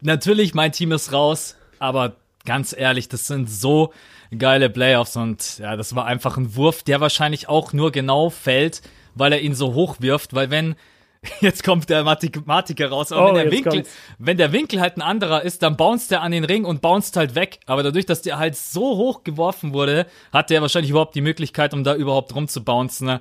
natürlich, 0.00 0.54
mein 0.54 0.72
Team 0.72 0.92
ist 0.92 1.12
raus, 1.12 1.56
aber 1.78 2.16
ganz 2.44 2.74
ehrlich, 2.76 3.08
das 3.08 3.26
sind 3.26 3.50
so 3.50 3.92
geile 4.36 4.70
Playoffs 4.70 5.16
und 5.16 5.58
ja, 5.58 5.76
das 5.76 5.94
war 5.94 6.06
einfach 6.06 6.36
ein 6.36 6.56
Wurf, 6.56 6.82
der 6.82 7.00
wahrscheinlich 7.00 7.48
auch 7.48 7.72
nur 7.72 7.92
genau 7.92 8.30
fällt, 8.30 8.82
weil 9.14 9.32
er 9.32 9.40
ihn 9.40 9.54
so 9.54 9.74
hoch 9.74 9.96
wirft, 10.00 10.34
weil 10.34 10.50
wenn 10.50 10.76
Jetzt 11.40 11.64
kommt 11.64 11.88
der 11.90 12.04
Mathematiker 12.04 12.88
raus. 12.88 13.12
Aber 13.12 13.32
oh, 13.32 13.34
wenn, 13.34 13.44
der 13.44 13.52
Winkel, 13.52 13.82
wenn 14.18 14.36
der 14.36 14.52
Winkel 14.52 14.80
halt 14.80 14.96
ein 14.96 15.02
anderer 15.02 15.42
ist, 15.42 15.62
dann 15.62 15.76
bounced 15.76 16.12
er 16.12 16.22
an 16.22 16.32
den 16.32 16.44
Ring 16.44 16.64
und 16.64 16.82
bounced 16.82 17.16
halt 17.16 17.34
weg. 17.34 17.60
Aber 17.66 17.82
dadurch, 17.82 18.06
dass 18.06 18.22
der 18.22 18.38
halt 18.38 18.56
so 18.56 18.96
hoch 18.96 19.24
geworfen 19.24 19.72
wurde, 19.72 20.06
hat 20.32 20.50
der 20.50 20.62
wahrscheinlich 20.62 20.90
überhaupt 20.90 21.14
die 21.14 21.20
Möglichkeit, 21.20 21.74
um 21.74 21.84
da 21.84 21.94
überhaupt 21.94 22.34
rumzubouncen. 22.34 23.20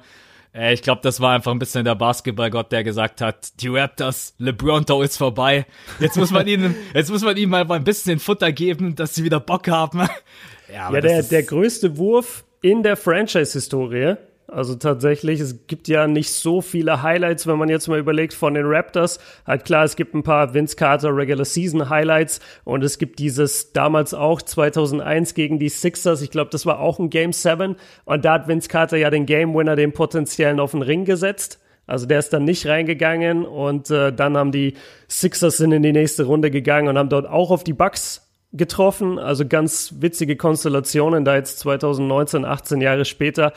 Äh, 0.54 0.74
ich 0.74 0.82
glaube, 0.82 1.02
das 1.02 1.20
war 1.20 1.34
einfach 1.34 1.52
ein 1.52 1.60
bisschen 1.60 1.86
der 1.86 1.96
Basketballgott, 1.96 2.72
der 2.72 2.84
gesagt 2.84 3.22
hat, 3.22 3.60
die 3.62 3.70
Raptors, 3.70 4.36
LeBronto 4.38 5.02
ist 5.02 5.18
vorbei. 5.18 5.66
Jetzt 6.00 6.18
muss 6.18 6.32
man 6.32 6.48
ihnen, 6.48 6.76
jetzt 6.94 7.10
muss 7.12 7.24
man 7.24 7.36
ihnen 7.38 7.52
mal 7.52 7.70
ein 7.70 7.84
bisschen 7.84 8.20
Futter 8.20 8.52
geben, 8.52 8.96
dass 8.96 9.16
sie 9.16 9.24
wieder 9.24 9.40
Bock 9.40 9.68
haben. 9.68 10.00
ja, 10.74 10.92
ja 10.92 11.02
der, 11.02 11.24
der 11.24 11.44
größte 11.44 11.98
Wurf 11.98 12.46
in 12.62 12.84
der 12.84 12.96
Franchise-Historie 12.96 14.16
also 14.54 14.76
tatsächlich, 14.76 15.40
es 15.40 15.68
gibt 15.68 15.88
ja 15.88 16.08
nicht 16.08 16.32
so 16.32 16.62
viele 16.62 17.02
Highlights, 17.02 17.48
wenn 17.48 17.58
man 17.58 17.70
jetzt 17.70 17.88
mal 17.88 18.00
überlegt 18.00 18.34
von 18.34 18.54
den 18.54 18.66
Raptors. 18.66 19.20
Halt 19.46 19.66
klar, 19.66 19.84
es 19.84 19.96
gibt 19.96 20.14
ein 20.14 20.24
paar 20.24 20.54
Vince 20.54 20.76
Carter 20.76 21.16
Regular 21.16 21.46
Season 21.46 21.90
Highlights 21.90 22.40
und 22.64 22.84
es 22.84 22.98
gibt 22.98 23.20
dieses 23.20 23.74
damals 23.74 24.14
auch 24.14 24.42
2001 24.42 25.34
gegen 25.34 25.60
die 25.60 25.70
Sixers. 25.70 26.22
Ich 26.22 26.32
glaube, 26.32 26.52
das 26.52 26.66
war 26.66 26.80
auch 26.80 27.00
ein 27.00 27.10
Game 27.10 27.34
7 27.34 27.76
und 28.06 28.26
da 28.26 28.34
hat 28.34 28.48
Vince 28.48 28.70
Carter 28.70 28.98
ja 28.98 29.10
den 29.10 29.26
Game 29.26 29.56
Winner, 29.56 29.76
den 29.76 29.92
potenziellen 29.92 30.60
auf 30.60 30.72
den 30.72 30.82
Ring 30.82 31.06
gesetzt. 31.06 31.60
Also 31.86 32.06
der 32.06 32.20
ist 32.20 32.32
dann 32.32 32.46
nicht 32.46 32.66
reingegangen 32.66 33.46
und 33.46 33.90
äh, 33.90 34.14
dann 34.14 34.38
haben 34.38 34.52
die 34.52 34.76
Sixers 35.10 35.58
sind 35.58 35.74
in 35.74 35.84
die 35.84 35.92
nächste 35.92 36.24
Runde 36.24 36.50
gegangen 36.50 36.88
und 36.88 36.98
haben 36.98 37.10
dort 37.10 37.28
auch 37.28 37.52
auf 37.52 37.64
die 37.64 37.74
Bucks 37.74 38.33
getroffen. 38.54 39.18
Also 39.18 39.48
ganz 39.48 39.96
witzige 40.00 40.36
Konstellationen 40.36 41.26
da 41.26 41.36
jetzt 41.36 41.60
2019, 41.60 42.46
18 42.46 42.82
Jahre 42.82 43.04
später. 43.04 43.52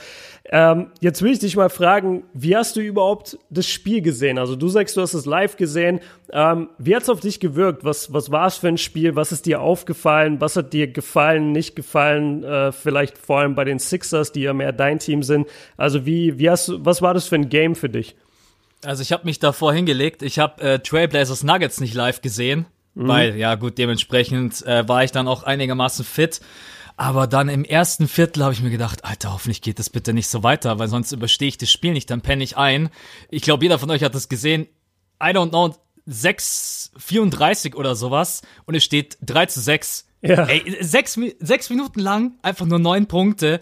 Ähm, 0.48 0.90
jetzt 1.00 1.22
will 1.22 1.32
ich 1.32 1.38
dich 1.38 1.56
mal 1.56 1.68
fragen, 1.68 2.24
wie 2.32 2.56
hast 2.56 2.76
du 2.76 2.80
überhaupt 2.80 3.38
das 3.50 3.66
Spiel 3.66 4.00
gesehen? 4.00 4.38
Also 4.38 4.56
du 4.56 4.68
sagst, 4.68 4.96
du 4.96 5.02
hast 5.02 5.14
es 5.14 5.26
live 5.26 5.56
gesehen. 5.56 6.00
Ähm, 6.32 6.70
wie 6.78 6.96
hat 6.96 7.02
es 7.02 7.10
auf 7.10 7.20
dich 7.20 7.40
gewirkt? 7.40 7.84
Was, 7.84 8.12
was 8.12 8.30
war 8.30 8.46
es 8.46 8.56
für 8.56 8.68
ein 8.68 8.78
Spiel? 8.78 9.16
Was 9.16 9.32
ist 9.32 9.46
dir 9.46 9.60
aufgefallen? 9.60 10.40
Was 10.40 10.56
hat 10.56 10.72
dir 10.72 10.86
gefallen, 10.86 11.52
nicht 11.52 11.76
gefallen? 11.76 12.42
Äh, 12.42 12.72
vielleicht 12.72 13.18
vor 13.18 13.40
allem 13.40 13.54
bei 13.54 13.64
den 13.64 13.78
Sixers, 13.78 14.32
die 14.32 14.42
ja 14.42 14.54
mehr 14.54 14.72
dein 14.72 14.98
Team 14.98 15.22
sind. 15.22 15.46
Also 15.76 16.06
wie, 16.06 16.38
wie 16.38 16.48
hast 16.48 16.72
was 16.78 17.02
war 17.02 17.12
das 17.12 17.26
für 17.28 17.36
ein 17.36 17.48
Game 17.48 17.74
für 17.74 17.88
dich? 17.88 18.16
Also 18.84 19.02
ich 19.02 19.12
habe 19.12 19.24
mich 19.24 19.40
davor 19.40 19.72
hingelegt. 19.72 20.22
Ich 20.22 20.38
habe 20.38 20.62
äh, 20.62 20.78
Trailblazers 20.78 21.42
Nuggets 21.42 21.80
nicht 21.80 21.94
live 21.94 22.20
gesehen. 22.20 22.66
Mhm. 22.96 23.08
Weil, 23.08 23.36
ja 23.36 23.54
gut, 23.54 23.78
dementsprechend 23.78 24.64
äh, 24.66 24.88
war 24.88 25.04
ich 25.04 25.12
dann 25.12 25.28
auch 25.28 25.42
einigermaßen 25.42 26.04
fit. 26.04 26.40
Aber 26.96 27.26
dann 27.26 27.50
im 27.50 27.64
ersten 27.64 28.08
Viertel 28.08 28.42
habe 28.42 28.54
ich 28.54 28.62
mir 28.62 28.70
gedacht, 28.70 29.04
Alter, 29.04 29.34
hoffentlich 29.34 29.60
geht 29.60 29.78
das 29.78 29.90
bitte 29.90 30.14
nicht 30.14 30.28
so 30.28 30.42
weiter, 30.42 30.78
weil 30.78 30.88
sonst 30.88 31.12
überstehe 31.12 31.48
ich 31.48 31.58
das 31.58 31.70
Spiel 31.70 31.92
nicht, 31.92 32.10
dann 32.10 32.22
penne 32.22 32.42
ich 32.42 32.56
ein. 32.56 32.88
Ich 33.28 33.42
glaube, 33.42 33.64
jeder 33.64 33.78
von 33.78 33.90
euch 33.90 34.02
hat 34.02 34.14
das 34.14 34.30
gesehen. 34.30 34.66
I 35.22 35.26
don't 35.26 35.50
know, 35.50 35.76
6, 36.06 36.92
34 36.96 37.74
oder 37.74 37.94
sowas 37.94 38.42
und 38.64 38.74
es 38.74 38.84
steht 38.84 39.18
3 39.22 39.46
zu 39.46 39.60
6. 39.60 40.06
Ja. 40.22 40.44
Ey, 40.46 40.76
sechs, 40.80 41.18
sechs 41.38 41.70
Minuten 41.70 42.00
lang, 42.00 42.32
einfach 42.42 42.66
nur 42.66 42.78
neun 42.78 43.06
Punkte. 43.06 43.60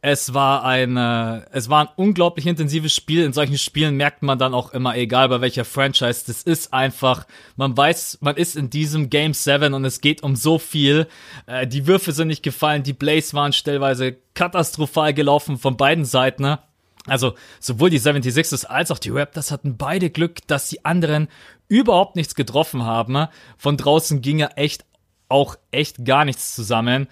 Es 0.00 0.34
war 0.34 0.64
ein, 0.64 0.96
äh, 0.96 1.42
es 1.50 1.68
war 1.68 1.82
ein 1.82 1.88
unglaublich 1.96 2.46
intensives 2.46 2.94
Spiel. 2.94 3.24
In 3.24 3.32
solchen 3.32 3.58
Spielen 3.58 3.96
merkt 3.96 4.22
man 4.22 4.38
dann 4.38 4.54
auch 4.54 4.72
immer, 4.72 4.96
egal 4.96 5.28
bei 5.28 5.40
welcher 5.40 5.64
Franchise, 5.64 6.22
das 6.26 6.42
ist 6.42 6.72
einfach, 6.72 7.26
man 7.56 7.76
weiß, 7.76 8.18
man 8.20 8.36
ist 8.36 8.56
in 8.56 8.70
diesem 8.70 9.10
Game 9.10 9.34
7 9.34 9.74
und 9.74 9.84
es 9.84 10.00
geht 10.00 10.22
um 10.22 10.36
so 10.36 10.58
viel. 10.58 11.08
Äh, 11.46 11.66
die 11.66 11.86
Würfe 11.86 12.12
sind 12.12 12.28
nicht 12.28 12.44
gefallen, 12.44 12.82
die 12.82 12.92
Blaze 12.92 13.34
waren 13.34 13.52
stellweise 13.52 14.16
katastrophal 14.34 15.12
gelaufen 15.12 15.58
von 15.58 15.76
beiden 15.76 16.04
Seiten. 16.04 16.42
Ne? 16.42 16.60
Also 17.06 17.34
sowohl 17.60 17.90
die 17.90 18.00
76ers 18.00 18.66
als 18.66 18.90
auch 18.90 18.98
die 18.98 19.10
Raptors 19.10 19.50
hatten 19.50 19.76
beide 19.76 20.10
Glück, 20.10 20.46
dass 20.46 20.68
die 20.68 20.84
anderen 20.84 21.28
überhaupt 21.68 22.16
nichts 22.16 22.34
getroffen 22.34 22.84
haben. 22.84 23.28
Von 23.56 23.76
draußen 23.76 24.22
ging 24.22 24.38
ja 24.38 24.48
echt 24.56 24.84
auch 25.28 25.56
echt 25.70 26.04
gar 26.04 26.24
nichts 26.24 26.54
zusammen. 26.54 27.08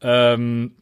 Ähm, 0.00 0.76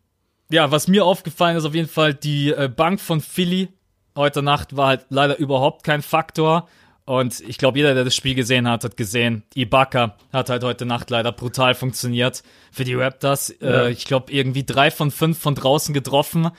ja, 0.50 0.71
was 0.71 0.88
mir 0.88 1.04
aufgefallen 1.04 1.56
ist 1.56 1.64
auf 1.64 1.75
jeden 1.75 1.88
Fall, 1.88 2.14
die 2.14 2.50
äh, 2.50 2.68
Bank 2.68 3.00
von 3.00 3.21
Philly 3.21 3.68
heute 4.16 4.42
Nacht 4.42 4.76
war 4.76 4.88
halt 4.88 5.06
leider 5.09 5.38
überhaupt 5.38 5.85
kein 5.85 6.02
Faktor. 6.02 6.68
Und 7.06 7.40
ich 7.40 7.59
glaube, 7.59 7.78
jeder, 7.78 7.94
der 7.94 8.04
das 8.04 8.14
Spiel 8.14 8.35
gesehen 8.35 8.66
hat, 8.66 8.83
hat 8.83 8.97
gesehen, 8.97 9.42
Ibaka 9.54 10.16
hat 10.33 10.49
halt 10.49 10.64
heute 10.64 10.87
Nacht 10.87 11.11
leider 11.11 11.33
brutal 11.33 11.75
funktioniert 11.75 12.42
für 12.73 12.85
die 12.85 12.94
Raptors. 12.94 13.50
Äh, 13.50 13.66
ja. 13.66 13.85
Äh, 13.85 13.90
ich 13.90 14.06
glaube, 14.06 14.33
irgendwie 14.33 14.64
drei 14.64 14.90
von 14.90 15.11
fünf 15.11 15.38
von 15.38 15.54
draußen 15.54 15.92
getroffen. 15.92 16.50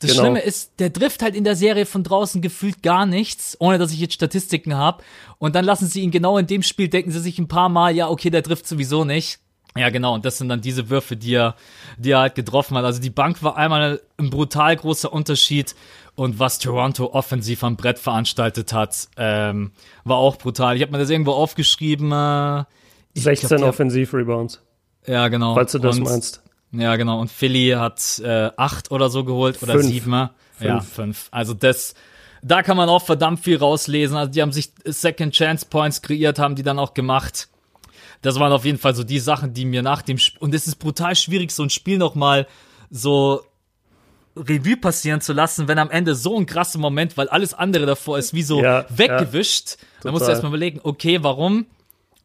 Das 0.00 0.12
genau. 0.12 0.22
Schlimme 0.22 0.40
ist, 0.40 0.78
der 0.78 0.92
trifft 0.92 1.22
halt 1.22 1.34
in 1.34 1.44
der 1.44 1.56
Serie 1.56 1.86
von 1.86 2.04
draußen 2.04 2.40
gefühlt 2.40 2.82
gar 2.82 3.04
nichts, 3.04 3.56
ohne 3.58 3.78
dass 3.78 3.92
ich 3.92 3.98
jetzt 3.98 4.14
Statistiken 4.14 4.76
habe. 4.76 5.02
Und 5.38 5.54
dann 5.54 5.64
lassen 5.64 5.86
sie 5.86 6.02
ihn 6.02 6.10
genau 6.10 6.38
in 6.38 6.46
dem 6.46 6.62
Spiel, 6.62 6.88
denken 6.88 7.10
sie 7.10 7.20
sich 7.20 7.38
ein 7.38 7.48
paar 7.48 7.68
Mal, 7.68 7.94
ja, 7.94 8.08
okay, 8.08 8.30
der 8.30 8.42
trifft 8.42 8.66
sowieso 8.66 9.04
nicht. 9.04 9.40
Ja, 9.76 9.90
genau, 9.90 10.14
und 10.14 10.24
das 10.24 10.38
sind 10.38 10.48
dann 10.48 10.60
diese 10.60 10.88
Würfe, 10.88 11.16
die 11.16 11.34
er, 11.34 11.54
die 11.98 12.10
er 12.10 12.20
halt 12.20 12.34
getroffen 12.34 12.76
hat. 12.76 12.84
Also 12.84 13.00
die 13.00 13.10
Bank 13.10 13.42
war 13.42 13.56
einmal 13.56 14.00
ein 14.16 14.30
brutal 14.30 14.74
großer 14.74 15.12
Unterschied 15.12 15.74
und 16.14 16.38
was 16.38 16.58
Toronto 16.58 17.12
offensiv 17.12 17.62
am 17.62 17.76
Brett 17.76 17.98
veranstaltet 17.98 18.72
hat, 18.72 19.08
ähm, 19.16 19.70
war 20.04 20.16
auch 20.16 20.36
brutal. 20.36 20.74
Ich 20.76 20.82
habe 20.82 20.92
mir 20.92 20.98
das 20.98 21.10
irgendwo 21.10 21.32
aufgeschrieben. 21.32 22.10
Äh, 22.10 22.64
16 23.14 23.62
Offensiv-Rebounds. 23.62 24.60
Ja, 25.06 25.28
genau. 25.28 25.54
Falls 25.54 25.72
du 25.72 25.78
das 25.78 25.96
und, 25.98 26.04
meinst. 26.04 26.42
Ja, 26.72 26.96
genau. 26.96 27.20
Und 27.20 27.30
Philly 27.30 27.70
hat 27.70 28.18
äh, 28.18 28.50
acht 28.56 28.90
oder 28.90 29.08
so 29.10 29.24
geholt 29.24 29.62
oder 29.62 29.74
fünf. 29.74 29.86
sieben. 29.86 30.12
Fünf. 30.12 30.30
Ja, 30.60 30.80
fünf. 30.80 31.28
Also 31.30 31.54
das, 31.54 31.94
da 32.42 32.62
kann 32.62 32.76
man 32.76 32.88
auch 32.88 33.02
verdammt 33.02 33.40
viel 33.40 33.56
rauslesen. 33.56 34.16
Also 34.16 34.32
die 34.32 34.42
haben 34.42 34.52
sich 34.52 34.72
Second 34.84 35.34
Chance 35.34 35.66
Points 35.70 36.02
kreiert, 36.02 36.38
haben 36.38 36.56
die 36.56 36.62
dann 36.62 36.78
auch 36.78 36.94
gemacht. 36.94 37.48
Das 38.22 38.38
waren 38.38 38.52
auf 38.52 38.64
jeden 38.64 38.78
Fall 38.78 38.94
so 38.94 39.04
die 39.04 39.20
Sachen, 39.20 39.54
die 39.54 39.64
mir 39.64 39.82
nach 39.82 40.02
dem 40.02 40.18
Spiel, 40.18 40.40
und 40.40 40.54
es 40.54 40.66
ist 40.66 40.76
brutal 40.76 41.14
schwierig, 41.14 41.52
so 41.52 41.62
ein 41.62 41.70
Spiel 41.70 41.98
nochmal 41.98 42.46
so 42.90 43.42
Revue 44.36 44.76
passieren 44.76 45.20
zu 45.20 45.32
lassen, 45.32 45.68
wenn 45.68 45.78
am 45.78 45.90
Ende 45.90 46.14
so 46.14 46.36
ein 46.36 46.46
krasser 46.46 46.78
Moment, 46.78 47.16
weil 47.16 47.28
alles 47.28 47.54
andere 47.54 47.86
davor 47.86 48.18
ist 48.18 48.34
wie 48.34 48.42
so 48.42 48.62
ja, 48.62 48.84
weggewischt. 48.88 49.76
Ja, 49.78 49.86
da 50.02 50.12
musst 50.12 50.26
du 50.26 50.30
erstmal 50.30 50.50
überlegen, 50.50 50.80
okay, 50.82 51.22
warum? 51.22 51.66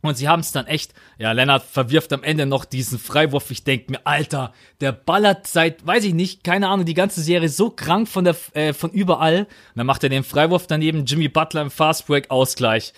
Und 0.04 0.16
sie 0.16 0.28
haben 0.28 0.42
es 0.42 0.52
dann 0.52 0.68
echt, 0.68 0.94
ja, 1.18 1.32
Lennart 1.32 1.64
verwirft 1.64 2.14
am 2.14 2.24
Ende 2.24 2.46
noch 2.46 2.66
diesen 2.66 3.00
Freiwurf. 3.00 3.50
Ich 3.50 3.64
denke 3.64 3.92
mir, 3.92 4.06
Alter, 4.06 4.54
der 4.82 4.92
ballert 4.92 5.48
seit, 5.48 5.86
weiß 5.88 6.04
ich 6.04 6.14
nicht, 6.14 6.44
keine 6.44 6.68
Ahnung, 6.68 6.86
die 6.86 6.94
ganze 6.94 7.22
Serie 7.22 7.50
so 7.50 7.72
krank 7.72 8.08
von 8.08 8.26
der, 8.26 8.36
äh, 8.54 8.74
von 8.74 8.92
überall. 8.92 9.40
Und 9.40 9.48
dann 9.78 9.88
macht 9.88 10.04
er 10.04 10.10
den 10.10 10.24
Freiwurf 10.24 10.68
daneben, 10.68 11.06
Jimmy 11.06 11.30
Butler 11.30 11.64
im 11.64 11.72
Fastbreak 11.72 12.30
Ausgleich 12.30 12.94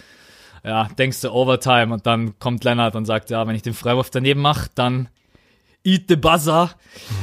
ja, 0.66 0.86
denkst 0.98 1.22
du 1.22 1.32
Overtime 1.32 1.94
und 1.94 2.08
dann 2.08 2.40
kommt 2.40 2.64
Lennart 2.64 2.96
und 2.96 3.06
sagt, 3.06 3.30
ja, 3.30 3.46
wenn 3.46 3.56
ich 3.56 3.62
den 3.62 3.76
Freiwurf 3.76 4.10
daneben 4.10 4.42
mache, 4.42 4.70
dann 4.74 5.10
eat 5.84 6.06
the 6.10 6.16
buzzer. 6.16 6.72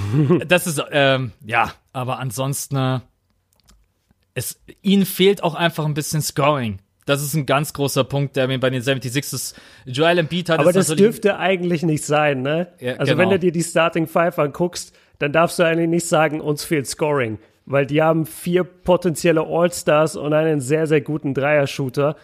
das 0.47 0.69
ist, 0.69 0.81
ähm, 0.93 1.33
ja, 1.45 1.73
aber 1.93 2.21
ansonsten, 2.21 2.77
äh, 2.77 3.01
es, 4.35 4.61
ihnen 4.81 5.05
fehlt 5.05 5.43
auch 5.43 5.55
einfach 5.55 5.85
ein 5.85 5.95
bisschen 5.95 6.23
Scoring. 6.23 6.79
Das 7.05 7.23
ist 7.23 7.35
ein 7.35 7.47
ganz 7.47 7.73
großer 7.73 8.05
Punkt, 8.05 8.37
der 8.37 8.47
mir 8.47 8.61
bei 8.61 8.71
den 8.71 8.83
76ers 8.83 9.55
Joel 9.87 10.19
Embiid 10.19 10.49
hat. 10.49 10.61
Aber 10.61 10.73
das 10.73 10.89
dürfte 10.89 11.39
eigentlich 11.39 11.83
nicht 11.83 12.05
sein, 12.05 12.43
ne? 12.43 12.69
Ja, 12.79 12.95
also 12.95 13.13
genau. 13.13 13.23
wenn 13.23 13.31
du 13.31 13.39
dir 13.39 13.53
die 13.53 13.63
Starting 13.63 14.07
Five 14.07 14.39
anguckst, 14.39 14.95
dann 15.19 15.33
darfst 15.33 15.59
du 15.59 15.65
eigentlich 15.65 15.89
nicht 15.89 16.07
sagen, 16.07 16.41
uns 16.41 16.65
fehlt 16.65 16.87
Scoring. 16.87 17.39
Weil 17.67 17.87
die 17.87 18.03
haben 18.03 18.27
vier 18.27 18.65
potenzielle 18.65 19.47
All-Stars 19.47 20.17
und 20.17 20.33
einen 20.33 20.61
sehr, 20.61 20.87
sehr 20.87 21.01
guten 21.01 21.35
Dreier-Shooter 21.35 22.17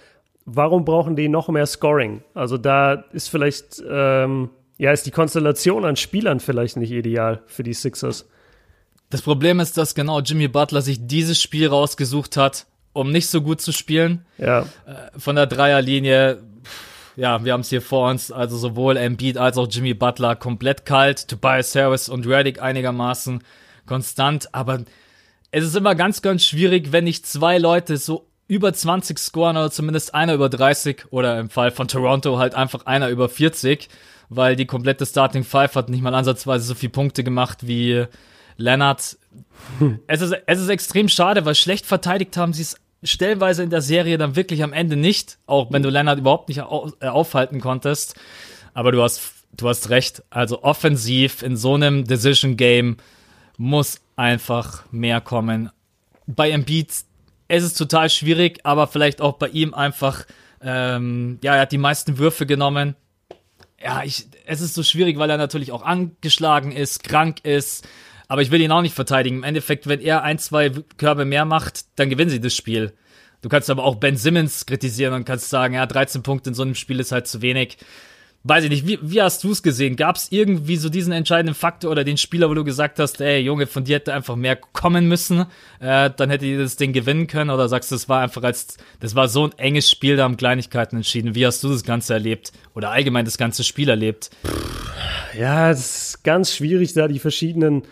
warum 0.49 0.85
brauchen 0.85 1.15
die 1.15 1.29
noch 1.29 1.49
mehr 1.49 1.67
Scoring? 1.67 2.23
Also 2.35 2.57
da 2.57 2.95
ist 3.13 3.29
vielleicht, 3.29 3.83
ähm, 3.89 4.51
ja, 4.79 4.93
ist 4.93 5.07
die 5.07 5.11
Konstellation 5.11 5.85
an 5.85 5.97
Spielern 5.97 6.41
vielleicht 6.41 6.77
nicht 6.77 6.91
ideal 6.91 7.43
für 7.47 7.63
die 7.63 7.75
Sixers. 7.75 8.27
Das 9.11 9.23
Problem 9.23 9.61
ist, 9.61 9.77
dass 9.77 9.95
genau 9.95 10.21
Jimmy 10.21 10.49
Butler 10.49 10.83
sich 10.83 11.07
dieses 11.07 11.41
Spiel 11.41 11.69
rausgesucht 11.69 12.37
hat, 12.37 12.67
um 12.99 13.13
nicht 13.13 13.29
so 13.29 13.41
gut 13.43 13.61
zu 13.61 13.73
spielen. 13.73 14.27
Ja. 14.39 14.63
Äh, 14.87 15.19
von 15.19 15.37
der 15.37 15.47
Dreierlinie, 15.47 16.43
ja, 17.15 17.45
wir 17.45 17.53
haben 17.53 17.61
es 17.61 17.69
hier 17.69 17.81
vor 17.81 18.11
uns, 18.11 18.33
also 18.33 18.57
sowohl 18.57 18.97
Embiid 18.97 19.39
als 19.39 19.57
auch 19.57 19.69
Jimmy 19.71 19.95
Butler 19.95 20.35
komplett 20.37 20.85
kalt, 20.85 21.29
Tobias 21.29 21.75
Harris 21.75 22.09
und 22.09 22.27
Reddick 22.27 22.61
einigermaßen 22.61 23.43
konstant, 23.87 24.53
aber 24.53 24.81
es 25.51 25.65
ist 25.65 25.77
immer 25.77 25.95
ganz, 25.95 26.23
ganz 26.23 26.45
schwierig, 26.45 26.93
wenn 26.93 27.05
nicht 27.05 27.25
zwei 27.25 27.59
Leute 27.59 27.97
so 27.97 28.27
über 28.49 28.73
20 28.73 29.19
scoren 29.19 29.57
oder 29.57 29.71
zumindest 29.71 30.15
einer 30.15 30.35
über 30.35 30.49
30 30.49 31.05
oder 31.11 31.39
im 31.39 31.51
Fall 31.51 31.71
von 31.71 31.87
Toronto 31.87 32.39
halt 32.39 32.55
einfach 32.55 32.87
einer 32.87 33.09
über 33.11 33.29
40, 33.29 33.89
weil 34.29 34.57
die 34.57 34.67
komplette 34.67 35.07
Starting 35.07 35.45
Five 35.45 35.75
hat 35.77 35.89
nicht 35.89 36.03
mal 36.03 36.15
ansatzweise 36.15 36.67
so 36.67 36.75
viele 36.75 36.91
Punkte 36.91 37.23
gemacht 37.23 37.67
wie 37.67 38.07
Leonard. 38.57 39.19
Hm. 39.79 40.01
Es 40.07 40.21
ist, 40.21 40.35
es 40.47 40.61
ist 40.61 40.69
extrem 40.69 41.09
schade, 41.09 41.45
weil 41.45 41.55
schlecht 41.55 41.87
verteidigt 41.87 42.37
haben 42.37 42.53
sie 42.53 42.63
es 42.63 42.77
stellenweise 43.03 43.63
in 43.63 43.71
der 43.71 43.83
Serie 43.83 44.19
dann 44.19 44.37
wirklich 44.37 44.63
am 44.63 44.73
Ende 44.73 44.97
nicht, 44.97 45.39
auch 45.47 45.71
wenn 45.73 45.83
du 45.83 45.91
Leonard 45.91 46.19
überhaupt 46.19 46.49
nicht 46.49 46.59
äh, 46.59 47.07
aufhalten 47.07 47.61
konntest. 47.61 48.15
Aber 48.75 48.93
du 48.93 49.03
hast, 49.03 49.33
du 49.57 49.69
hast 49.69 49.91
recht. 49.91 50.23
Also 50.31 50.63
offensiv 50.63 51.43
in 51.43 51.57
so 51.57 51.75
einem 51.75 52.05
Decision 52.05 52.57
Game 52.57 52.97
muss 53.57 54.01
einfach 54.17 54.85
mehr 54.91 55.21
kommen. 55.21 55.71
Bei 56.27 56.51
Embiid 56.51 56.93
es 57.49 57.65
ist 57.65 57.79
total 57.79 58.11
schwierig, 58.11 58.61
aber 58.65 58.87
vielleicht 58.87 59.21
auch 59.21 59.39
bei 59.39 59.49
ihm 59.49 59.73
einfach, 59.73 60.27
ähm, 60.61 61.39
ja, 61.43 61.55
er 61.55 61.63
hat 61.63 61.73
die 61.73 61.79
meisten 61.79 62.19
Würfe 62.19 62.45
genommen. 62.45 62.95
Ja, 63.83 64.03
ich, 64.05 64.27
es 64.45 64.61
ist 64.61 64.75
so 64.75 64.83
schwierig, 64.83 65.19
weil 65.19 65.31
er 65.31 65.39
natürlich 65.39 65.73
auch 65.73 65.83
angeschlagen 65.83 66.73
ist, 66.73 67.05
krank 67.05 67.45
ist. 67.45 67.89
Aber 68.29 68.43
ich 68.43 68.51
will 68.51 68.61
ihn 68.61 68.71
auch 68.71 68.83
nicht 68.83 68.95
verteidigen. 68.95 69.39
Im 69.39 69.45
Endeffekt, 69.45 69.89
wenn 69.89 70.01
er 70.01 70.23
ein, 70.23 70.39
zwei 70.39 70.71
Körbe 70.99 71.25
mehr 71.25 71.45
macht, 71.45 71.87
dann 71.97 72.11
gewinnen 72.11 72.31
sie 72.31 72.41
das 72.41 72.55
Spiel. 72.55 72.93
Du 73.41 73.49
kannst 73.49 73.71
aber 73.71 73.85
auch 73.85 73.97
Ben 73.97 74.17
Simmons 74.17 74.67
kritisieren 74.67 75.15
und 75.15 75.25
kannst 75.25 75.49
sagen, 75.49 75.75
ja, 75.75 75.87
13 75.87 76.23
Punkte 76.23 76.51
in 76.51 76.55
so 76.55 76.63
einem 76.63 76.75
Spiel 76.75 77.01
ist 77.01 77.13
halt 77.13 77.27
zu 77.27 77.41
wenig 77.41 77.79
weiß 78.45 78.65
ich 78.65 78.71
nicht, 78.71 78.87
wie, 78.87 78.99
wie 79.03 79.21
hast 79.21 79.43
du 79.45 79.51
es 79.51 79.63
gesehen? 79.63 79.97
Gab 79.97 80.17
es 80.17 80.31
irgendwie 80.31 80.77
so 80.77 80.89
diesen 80.89 81.13
entscheidenden 81.13 81.55
Faktor 81.55 81.91
oder 81.91 82.05
den 82.05 82.17
Spieler, 82.17 82.49
wo 82.49 82.55
du 82.55 82.65
gesagt 82.65 82.99
hast, 82.99 83.21
ey 83.21 83.41
Junge, 83.41 83.67
von 83.67 83.85
dir 83.85 83.97
hätte 83.97 84.15
einfach 84.15 84.37
mehr 84.37 84.57
kommen 84.57 85.09
müssen, 85.09 85.47
äh, 85.81 86.11
dann 86.17 86.31
hätte 86.31 86.47
ihr 86.47 86.59
das 86.59 86.77
Ding 86.77 86.93
gewinnen 86.93 87.27
können? 87.27 87.51
Oder 87.51 87.69
sagst 87.69 87.91
du, 87.91 87.95
das 87.95 88.09
war 88.09 88.23
einfach 88.23 88.43
als, 88.43 88.77
das 89.01 89.15
war 89.15 89.29
so 89.29 89.45
ein 89.45 89.53
enges 89.59 89.91
Spiel, 89.91 90.17
da 90.17 90.25
haben 90.25 90.37
Kleinigkeiten 90.37 90.97
entschieden. 90.97 91.35
Wie 91.35 91.47
hast 91.47 91.63
du 91.63 91.69
das 91.69 91.85
Ganze 91.85 92.15
erlebt? 92.15 92.53
Oder 92.75 92.91
allgemein 92.91 93.25
das 93.25 93.39
ganze 93.39 93.65
Spiel 93.65 93.89
erlebt? 93.89 94.31
Ja, 95.39 95.71
es 95.71 96.11
ist 96.11 96.25
ganz 96.25 96.55
schwierig, 96.55 96.95
da 96.95 97.09
die 97.09 97.19
verschiedenen 97.19 97.83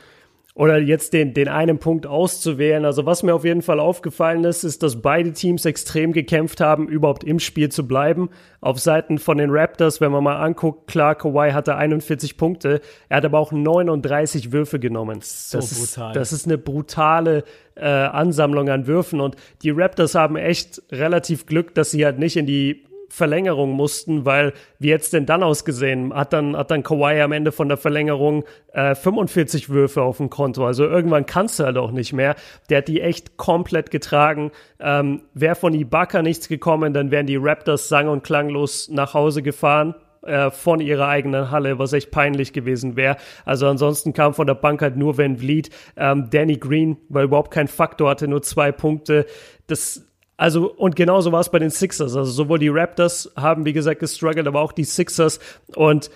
oder 0.56 0.78
jetzt 0.78 1.12
den, 1.12 1.34
den 1.34 1.48
einen 1.48 1.78
Punkt 1.78 2.06
auszuwählen. 2.06 2.86
Also 2.86 3.04
was 3.04 3.22
mir 3.22 3.34
auf 3.34 3.44
jeden 3.44 3.60
Fall 3.60 3.78
aufgefallen 3.78 4.42
ist, 4.44 4.64
ist, 4.64 4.82
dass 4.82 5.02
beide 5.02 5.34
Teams 5.34 5.66
extrem 5.66 6.14
gekämpft 6.14 6.62
haben, 6.62 6.88
überhaupt 6.88 7.24
im 7.24 7.40
Spiel 7.40 7.68
zu 7.68 7.86
bleiben. 7.86 8.30
Auf 8.62 8.80
Seiten 8.80 9.18
von 9.18 9.36
den 9.36 9.50
Raptors, 9.50 10.00
wenn 10.00 10.10
man 10.10 10.24
mal 10.24 10.36
anguckt, 10.36 10.86
klar, 10.86 11.14
Kawhi 11.14 11.52
hatte 11.52 11.76
41 11.76 12.38
Punkte, 12.38 12.80
er 13.10 13.18
hat 13.18 13.26
aber 13.26 13.38
auch 13.38 13.52
39 13.52 14.50
Würfe 14.50 14.80
genommen. 14.80 15.18
So 15.20 15.58
das 15.58 15.74
brutal. 15.78 16.12
Ist, 16.12 16.16
das 16.16 16.32
ist 16.32 16.46
eine 16.46 16.56
brutale 16.56 17.44
äh, 17.74 17.84
Ansammlung 17.84 18.70
an 18.70 18.86
Würfen 18.86 19.20
und 19.20 19.36
die 19.60 19.70
Raptors 19.70 20.14
haben 20.14 20.36
echt 20.36 20.80
relativ 20.90 21.44
Glück, 21.44 21.74
dass 21.74 21.90
sie 21.90 22.06
halt 22.06 22.18
nicht 22.18 22.38
in 22.38 22.46
die 22.46 22.86
Verlängerung 23.16 23.70
mussten, 23.70 24.26
weil 24.26 24.52
wie 24.78 24.88
jetzt 24.88 25.14
denn 25.14 25.24
dann 25.24 25.42
ausgesehen? 25.42 26.12
Hat 26.12 26.34
dann, 26.34 26.54
hat 26.54 26.70
dann 26.70 26.82
Kawhi 26.82 27.22
am 27.22 27.32
Ende 27.32 27.50
von 27.50 27.66
der 27.66 27.78
Verlängerung 27.78 28.44
äh, 28.74 28.94
45 28.94 29.70
Würfe 29.70 30.02
auf 30.02 30.18
dem 30.18 30.28
Konto. 30.28 30.66
Also 30.66 30.84
irgendwann 30.84 31.24
kannst 31.24 31.58
du 31.58 31.64
halt 31.64 31.78
auch 31.78 31.92
nicht 31.92 32.12
mehr. 32.12 32.36
Der 32.68 32.78
hat 32.78 32.88
die 32.88 33.00
echt 33.00 33.38
komplett 33.38 33.90
getragen. 33.90 34.52
Ähm, 34.78 35.22
Wäre 35.32 35.54
von 35.54 35.72
Ibaka 35.72 36.20
nichts 36.20 36.46
gekommen, 36.46 36.92
dann 36.92 37.10
wären 37.10 37.26
die 37.26 37.36
Raptors 37.36 37.88
sang- 37.88 38.08
und 38.08 38.22
klanglos 38.22 38.90
nach 38.90 39.14
Hause 39.14 39.42
gefahren 39.42 39.94
äh, 40.20 40.50
von 40.50 40.80
ihrer 40.80 41.08
eigenen 41.08 41.50
Halle, 41.50 41.78
was 41.78 41.94
echt 41.94 42.10
peinlich 42.10 42.52
gewesen 42.52 42.96
wäre. 42.96 43.16
Also 43.46 43.66
ansonsten 43.66 44.12
kam 44.12 44.34
von 44.34 44.46
der 44.46 44.56
Bank 44.56 44.82
halt 44.82 44.98
nur 44.98 45.16
Van 45.16 45.38
Vliet. 45.38 45.70
Ähm, 45.96 46.28
Danny 46.30 46.58
Green 46.58 46.98
war 47.08 47.22
überhaupt 47.22 47.50
kein 47.50 47.68
Faktor, 47.68 48.10
hatte 48.10 48.28
nur 48.28 48.42
zwei 48.42 48.72
Punkte. 48.72 49.24
Das 49.68 50.06
also, 50.36 50.70
und 50.70 50.96
genauso 50.96 51.32
war 51.32 51.40
es 51.40 51.48
bei 51.48 51.58
den 51.58 51.70
Sixers. 51.70 52.14
Also, 52.14 52.30
sowohl 52.30 52.58
die 52.58 52.68
Raptors 52.68 53.32
haben, 53.36 53.64
wie 53.64 53.72
gesagt, 53.72 54.00
gestruggelt, 54.00 54.46
aber 54.46 54.60
auch 54.60 54.72
die 54.72 54.84
Sixers. 54.84 55.40
Und 55.74 56.10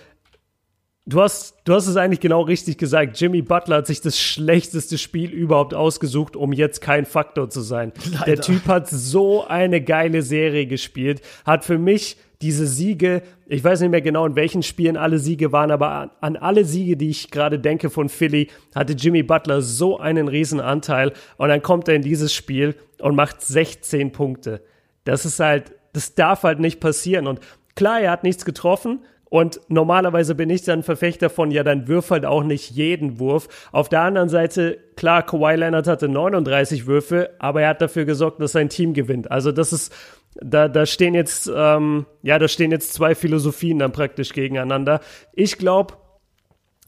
du 1.05 1.21
hast, 1.21 1.55
du 1.65 1.73
hast 1.73 1.87
es 1.87 1.97
eigentlich 1.97 2.19
genau 2.19 2.41
richtig 2.41 2.77
gesagt. 2.77 3.19
Jimmy 3.19 3.41
Butler 3.41 3.77
hat 3.77 3.87
sich 3.87 4.01
das 4.01 4.19
schlechteste 4.19 4.97
Spiel 4.97 5.31
überhaupt 5.31 5.73
ausgesucht, 5.73 6.35
um 6.35 6.53
jetzt 6.53 6.81
kein 6.81 7.05
Faktor 7.05 7.49
zu 7.49 7.61
sein. 7.61 7.93
Leider. 8.11 8.25
Der 8.25 8.41
Typ 8.41 8.67
hat 8.67 8.87
so 8.89 9.45
eine 9.47 9.81
geile 9.81 10.21
Serie 10.21 10.67
gespielt, 10.67 11.21
hat 11.45 11.65
für 11.65 11.79
mich 11.79 12.17
diese 12.41 12.67
Siege, 12.67 13.21
ich 13.47 13.63
weiß 13.63 13.81
nicht 13.81 13.91
mehr 13.91 14.01
genau, 14.01 14.25
in 14.25 14.35
welchen 14.35 14.63
Spielen 14.63 14.97
alle 14.97 15.19
Siege 15.19 15.51
waren, 15.51 15.71
aber 15.71 15.89
an, 15.89 16.11
an 16.21 16.35
alle 16.37 16.65
Siege, 16.65 16.97
die 16.97 17.09
ich 17.09 17.31
gerade 17.31 17.59
denke 17.59 17.89
von 17.89 18.09
Philly, 18.09 18.49
hatte 18.75 18.93
Jimmy 18.93 19.23
Butler 19.23 19.61
so 19.61 19.99
einen 19.99 20.27
riesen 20.27 20.59
Anteil 20.59 21.13
und 21.37 21.49
dann 21.49 21.61
kommt 21.61 21.87
er 21.87 21.95
in 21.95 22.01
dieses 22.01 22.33
Spiel 22.33 22.75
und 22.99 23.15
macht 23.15 23.41
16 23.41 24.11
Punkte. 24.11 24.61
Das 25.03 25.25
ist 25.25 25.39
halt, 25.39 25.73
das 25.93 26.15
darf 26.15 26.43
halt 26.43 26.59
nicht 26.59 26.79
passieren 26.79 27.27
und 27.27 27.39
klar, 27.75 28.01
er 28.01 28.11
hat 28.11 28.23
nichts 28.23 28.45
getroffen, 28.45 28.99
und 29.31 29.61
normalerweise 29.69 30.35
bin 30.35 30.49
ich 30.49 30.63
dann 30.63 30.83
Verfechter 30.83 31.29
von, 31.29 31.51
ja, 31.51 31.63
dann 31.63 31.87
wirf 31.87 32.11
halt 32.11 32.25
auch 32.25 32.43
nicht 32.43 32.71
jeden 32.71 33.17
Wurf. 33.17 33.69
Auf 33.71 33.87
der 33.87 34.01
anderen 34.01 34.27
Seite, 34.27 34.77
klar, 34.97 35.23
Kawhi 35.23 35.55
Leonard 35.55 35.87
hatte 35.87 36.09
39 36.09 36.85
Würfe, 36.85 37.29
aber 37.39 37.61
er 37.61 37.69
hat 37.69 37.81
dafür 37.81 38.03
gesorgt, 38.03 38.41
dass 38.41 38.51
sein 38.51 38.67
Team 38.67 38.93
gewinnt. 38.93 39.31
Also 39.31 39.53
das 39.53 39.71
ist, 39.71 39.93
da, 40.35 40.67
da 40.67 40.85
stehen 40.85 41.13
jetzt, 41.13 41.51
ähm, 41.53 42.05
ja, 42.21 42.39
da 42.39 42.47
stehen 42.47 42.71
jetzt 42.71 42.93
zwei 42.93 43.15
Philosophien 43.15 43.79
dann 43.79 43.91
praktisch 43.91 44.33
gegeneinander. 44.33 45.01
Ich 45.33 45.57
glaube, 45.57 45.95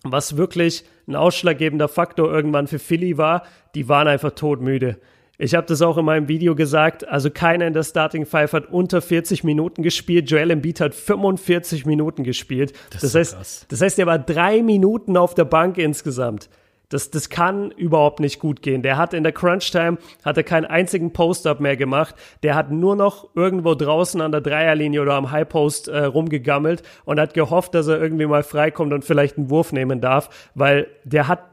was 0.04 0.38
wirklich 0.38 0.84
ein 1.08 1.16
ausschlaggebender 1.16 1.88
Faktor 1.88 2.32
irgendwann 2.32 2.68
für 2.68 2.80
Philly 2.80 3.18
war, 3.18 3.44
die 3.76 3.90
waren 3.90 4.08
einfach 4.08 4.32
todmüde. 4.32 5.00
Ich 5.38 5.56
habe 5.56 5.66
das 5.66 5.82
auch 5.82 5.98
in 5.98 6.06
meinem 6.06 6.28
Video 6.28 6.56
gesagt. 6.56 7.08
Also 7.08 7.30
keiner 7.32 7.66
in 7.66 7.74
der 7.74 7.84
Starting 7.84 8.26
Five 8.26 8.54
hat 8.54 8.68
unter 8.70 9.02
40 9.02 9.44
Minuten 9.44 9.82
gespielt. 9.82 10.30
Joel 10.30 10.52
Embiid 10.52 10.80
hat 10.80 10.94
45 10.94 11.86
Minuten 11.86 12.24
gespielt. 12.24 12.74
Das, 12.92 13.02
das 13.02 13.16
heißt, 13.16 13.36
krass. 13.36 13.66
das 13.68 13.82
heißt, 13.82 14.00
er 14.00 14.06
war 14.06 14.20
drei 14.20 14.62
Minuten 14.62 15.18
auf 15.18 15.34
der 15.34 15.46
Bank 15.46 15.78
insgesamt. 15.78 16.50
Das, 16.90 17.10
das 17.10 17.30
kann 17.30 17.72
überhaupt 17.72 18.20
nicht 18.20 18.40
gut 18.40 18.62
gehen. 18.62 18.84
Der 18.84 18.98
hat 18.98 19.13
in 19.13 19.24
der 19.24 19.32
Crunch-Time 19.32 19.98
hat 20.24 20.38
er 20.38 20.44
keinen 20.44 20.66
einzigen 20.66 21.12
Post-Up 21.12 21.60
mehr 21.60 21.75
gemacht. 21.75 22.16
Der 22.44 22.56
hat 22.56 22.72
nur 22.72 22.96
noch 22.96 23.30
irgendwo 23.36 23.74
draußen 23.74 24.22
an 24.22 24.32
der 24.32 24.42
Dreierlinie 24.42 25.02
oder 25.02 25.16
am 25.16 25.32
High-Post 25.32 25.88
äh, 25.88 26.04
rumgegammelt 26.04 26.84
und 27.06 27.20
hat 27.20 27.34
gehofft, 27.34 27.74
dass 27.74 27.88
er 27.88 28.02
irgendwie 28.02 28.25
mal 28.25 28.44
freikommt 28.44 28.94
und 28.94 29.06
vielleicht 29.06 29.38
einen 29.38 29.50
Wurf 29.50 29.72
nehmen 29.72 30.02
darf, 30.02 30.52
weil 30.56 30.88
der 31.04 31.28
hat, 31.28 31.50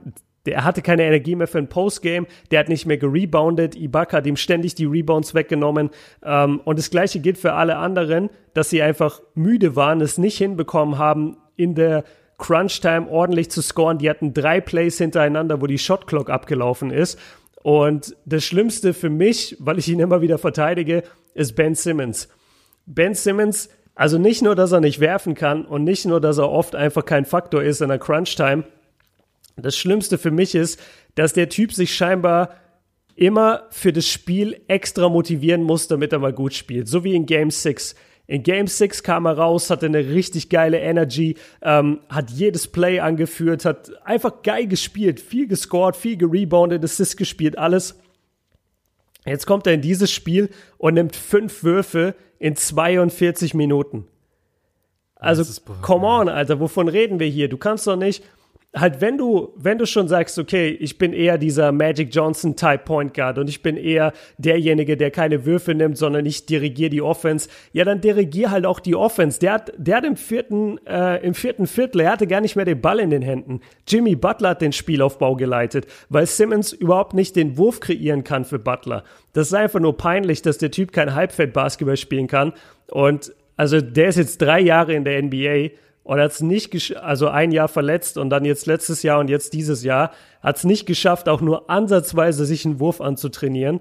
der 0.46 0.64
hatte 0.64 0.82
keine 0.82 1.04
Energie 1.04 1.36
mehr 1.36 1.48
für 1.48 1.58
ein 1.58 1.68
Postgame, 1.68 2.26
der 2.50 2.60
hat 2.60 2.68
nicht 2.68 2.86
mehr 2.86 2.98
gereboundet, 2.98 3.76
Ibaka 3.76 4.18
hat 4.18 4.26
ihm 4.26 4.36
ständig 4.36 4.74
die 4.74 4.86
Rebounds 4.86 5.34
weggenommen 5.34 5.90
ähm, 6.24 6.60
und 6.64 6.78
das 6.78 6.90
gleiche 6.90 7.20
gilt 7.20 7.38
für 7.38 7.54
alle 7.54 7.76
anderen, 7.76 8.30
dass 8.54 8.70
sie 8.70 8.82
einfach 8.82 9.20
müde 9.34 9.76
waren, 9.76 10.00
es 10.00 10.18
nicht 10.18 10.38
hinbekommen 10.38 10.98
haben, 10.98 11.36
in 11.56 11.74
der 11.74 12.04
Crunch-Time 12.40 13.08
ordentlich 13.08 13.50
zu 13.50 13.62
scoren. 13.62 13.98
Die 13.98 14.10
hatten 14.10 14.34
drei 14.34 14.60
Plays 14.60 14.98
hintereinander, 14.98 15.60
wo 15.60 15.66
die 15.66 15.78
Shotclock 15.78 16.28
abgelaufen 16.28 16.90
ist. 16.90 17.18
Und 17.62 18.16
das 18.24 18.44
Schlimmste 18.44 18.94
für 18.94 19.10
mich, 19.10 19.56
weil 19.60 19.78
ich 19.78 19.88
ihn 19.88 20.00
immer 20.00 20.22
wieder 20.22 20.38
verteidige, 20.38 21.04
ist 21.34 21.54
Ben 21.54 21.74
Simmons. 21.74 22.28
Ben 22.86 23.14
Simmons, 23.14 23.68
also 23.94 24.18
nicht 24.18 24.42
nur, 24.42 24.56
dass 24.56 24.72
er 24.72 24.80
nicht 24.80 24.98
werfen 24.98 25.34
kann 25.34 25.64
und 25.64 25.84
nicht 25.84 26.06
nur, 26.06 26.20
dass 26.20 26.38
er 26.38 26.50
oft 26.50 26.74
einfach 26.74 27.04
kein 27.04 27.26
Faktor 27.26 27.62
ist 27.62 27.82
in 27.82 27.88
der 27.88 27.98
Crunch-Time. 27.98 28.64
Das 29.56 29.76
Schlimmste 29.76 30.16
für 30.16 30.30
mich 30.30 30.54
ist, 30.54 30.80
dass 31.14 31.34
der 31.34 31.50
Typ 31.50 31.72
sich 31.72 31.94
scheinbar 31.94 32.54
immer 33.14 33.64
für 33.70 33.92
das 33.92 34.08
Spiel 34.08 34.62
extra 34.66 35.10
motivieren 35.10 35.62
muss, 35.62 35.86
damit 35.86 36.12
er 36.14 36.18
mal 36.18 36.32
gut 36.32 36.54
spielt. 36.54 36.88
So 36.88 37.04
wie 37.04 37.14
in 37.14 37.26
Game 37.26 37.50
6. 37.50 37.94
In 38.30 38.44
Game 38.44 38.68
6 38.68 39.02
kam 39.02 39.26
er 39.26 39.36
raus, 39.36 39.70
hatte 39.70 39.86
eine 39.86 40.10
richtig 40.10 40.50
geile 40.50 40.78
Energy, 40.78 41.36
ähm, 41.62 41.98
hat 42.08 42.30
jedes 42.30 42.68
Play 42.68 43.00
angeführt, 43.00 43.64
hat 43.64 43.90
einfach 44.04 44.42
geil 44.44 44.68
gespielt, 44.68 45.18
viel 45.18 45.48
gescored, 45.48 45.96
viel 45.96 46.16
gerebounded, 46.16 46.84
Assist 46.84 47.16
gespielt, 47.16 47.58
alles. 47.58 47.98
Jetzt 49.26 49.48
kommt 49.48 49.66
er 49.66 49.72
in 49.72 49.80
dieses 49.80 50.12
Spiel 50.12 50.48
und 50.78 50.94
nimmt 50.94 51.16
fünf 51.16 51.64
Würfe 51.64 52.14
in 52.38 52.54
42 52.54 53.52
Minuten. 53.54 54.06
Also, 55.16 55.42
come 55.82 56.06
on, 56.06 56.28
Alter, 56.28 56.60
wovon 56.60 56.86
reden 56.86 57.18
wir 57.18 57.26
hier? 57.26 57.48
Du 57.48 57.58
kannst 57.58 57.88
doch 57.88 57.96
nicht, 57.96 58.22
halt, 58.74 59.00
wenn 59.00 59.18
du, 59.18 59.52
wenn 59.56 59.78
du 59.78 59.86
schon 59.86 60.06
sagst, 60.06 60.38
okay, 60.38 60.68
ich 60.68 60.96
bin 60.96 61.12
eher 61.12 61.38
dieser 61.38 61.72
Magic 61.72 62.14
Johnson 62.14 62.54
Type 62.54 62.82
Point 62.84 63.14
Guard 63.14 63.38
und 63.38 63.48
ich 63.48 63.62
bin 63.62 63.76
eher 63.76 64.12
derjenige, 64.38 64.96
der 64.96 65.10
keine 65.10 65.44
Würfe 65.44 65.74
nimmt, 65.74 65.98
sondern 65.98 66.24
ich 66.24 66.46
dirigiere 66.46 66.90
die 66.90 67.02
Offense, 67.02 67.48
ja, 67.72 67.84
dann 67.84 68.00
dirigier 68.00 68.50
halt 68.50 68.66
auch 68.66 68.78
die 68.78 68.94
Offense. 68.94 69.40
Der 69.40 69.54
hat, 69.54 69.72
der 69.76 69.96
hat 69.96 70.04
im 70.04 70.16
vierten, 70.16 70.78
äh, 70.86 71.16
im 71.24 71.34
vierten 71.34 71.66
Viertel, 71.66 72.02
er 72.02 72.12
hatte 72.12 72.28
gar 72.28 72.40
nicht 72.40 72.54
mehr 72.54 72.64
den 72.64 72.80
Ball 72.80 73.00
in 73.00 73.10
den 73.10 73.22
Händen. 73.22 73.60
Jimmy 73.88 74.14
Butler 74.14 74.50
hat 74.50 74.62
den 74.62 74.72
Spielaufbau 74.72 75.34
geleitet, 75.34 75.86
weil 76.08 76.26
Simmons 76.26 76.72
überhaupt 76.72 77.14
nicht 77.14 77.34
den 77.34 77.58
Wurf 77.58 77.80
kreieren 77.80 78.22
kann 78.22 78.44
für 78.44 78.60
Butler. 78.60 79.02
Das 79.32 79.48
ist 79.48 79.54
einfach 79.54 79.80
nur 79.80 79.96
peinlich, 79.96 80.42
dass 80.42 80.58
der 80.58 80.70
Typ 80.70 80.92
kein 80.92 81.14
Halbfeld-Basketball 81.14 81.96
spielen 81.96 82.28
kann. 82.28 82.52
Und 82.88 83.32
also 83.56 83.80
der 83.80 84.08
ist 84.08 84.16
jetzt 84.16 84.40
drei 84.40 84.60
Jahre 84.60 84.94
in 84.94 85.04
der 85.04 85.20
NBA 85.22 85.70
und 86.10 86.18
hat 86.18 86.32
es 86.32 86.40
nicht, 86.40 86.96
also 86.96 87.28
ein 87.28 87.52
Jahr 87.52 87.68
verletzt 87.68 88.18
und 88.18 88.30
dann 88.30 88.44
jetzt 88.44 88.66
letztes 88.66 89.04
Jahr 89.04 89.20
und 89.20 89.30
jetzt 89.30 89.52
dieses 89.52 89.84
Jahr, 89.84 90.10
hat 90.42 90.56
es 90.56 90.64
nicht 90.64 90.84
geschafft, 90.84 91.28
auch 91.28 91.40
nur 91.40 91.70
ansatzweise 91.70 92.46
sich 92.46 92.66
einen 92.66 92.80
Wurf 92.80 93.00
anzutrainieren 93.00 93.78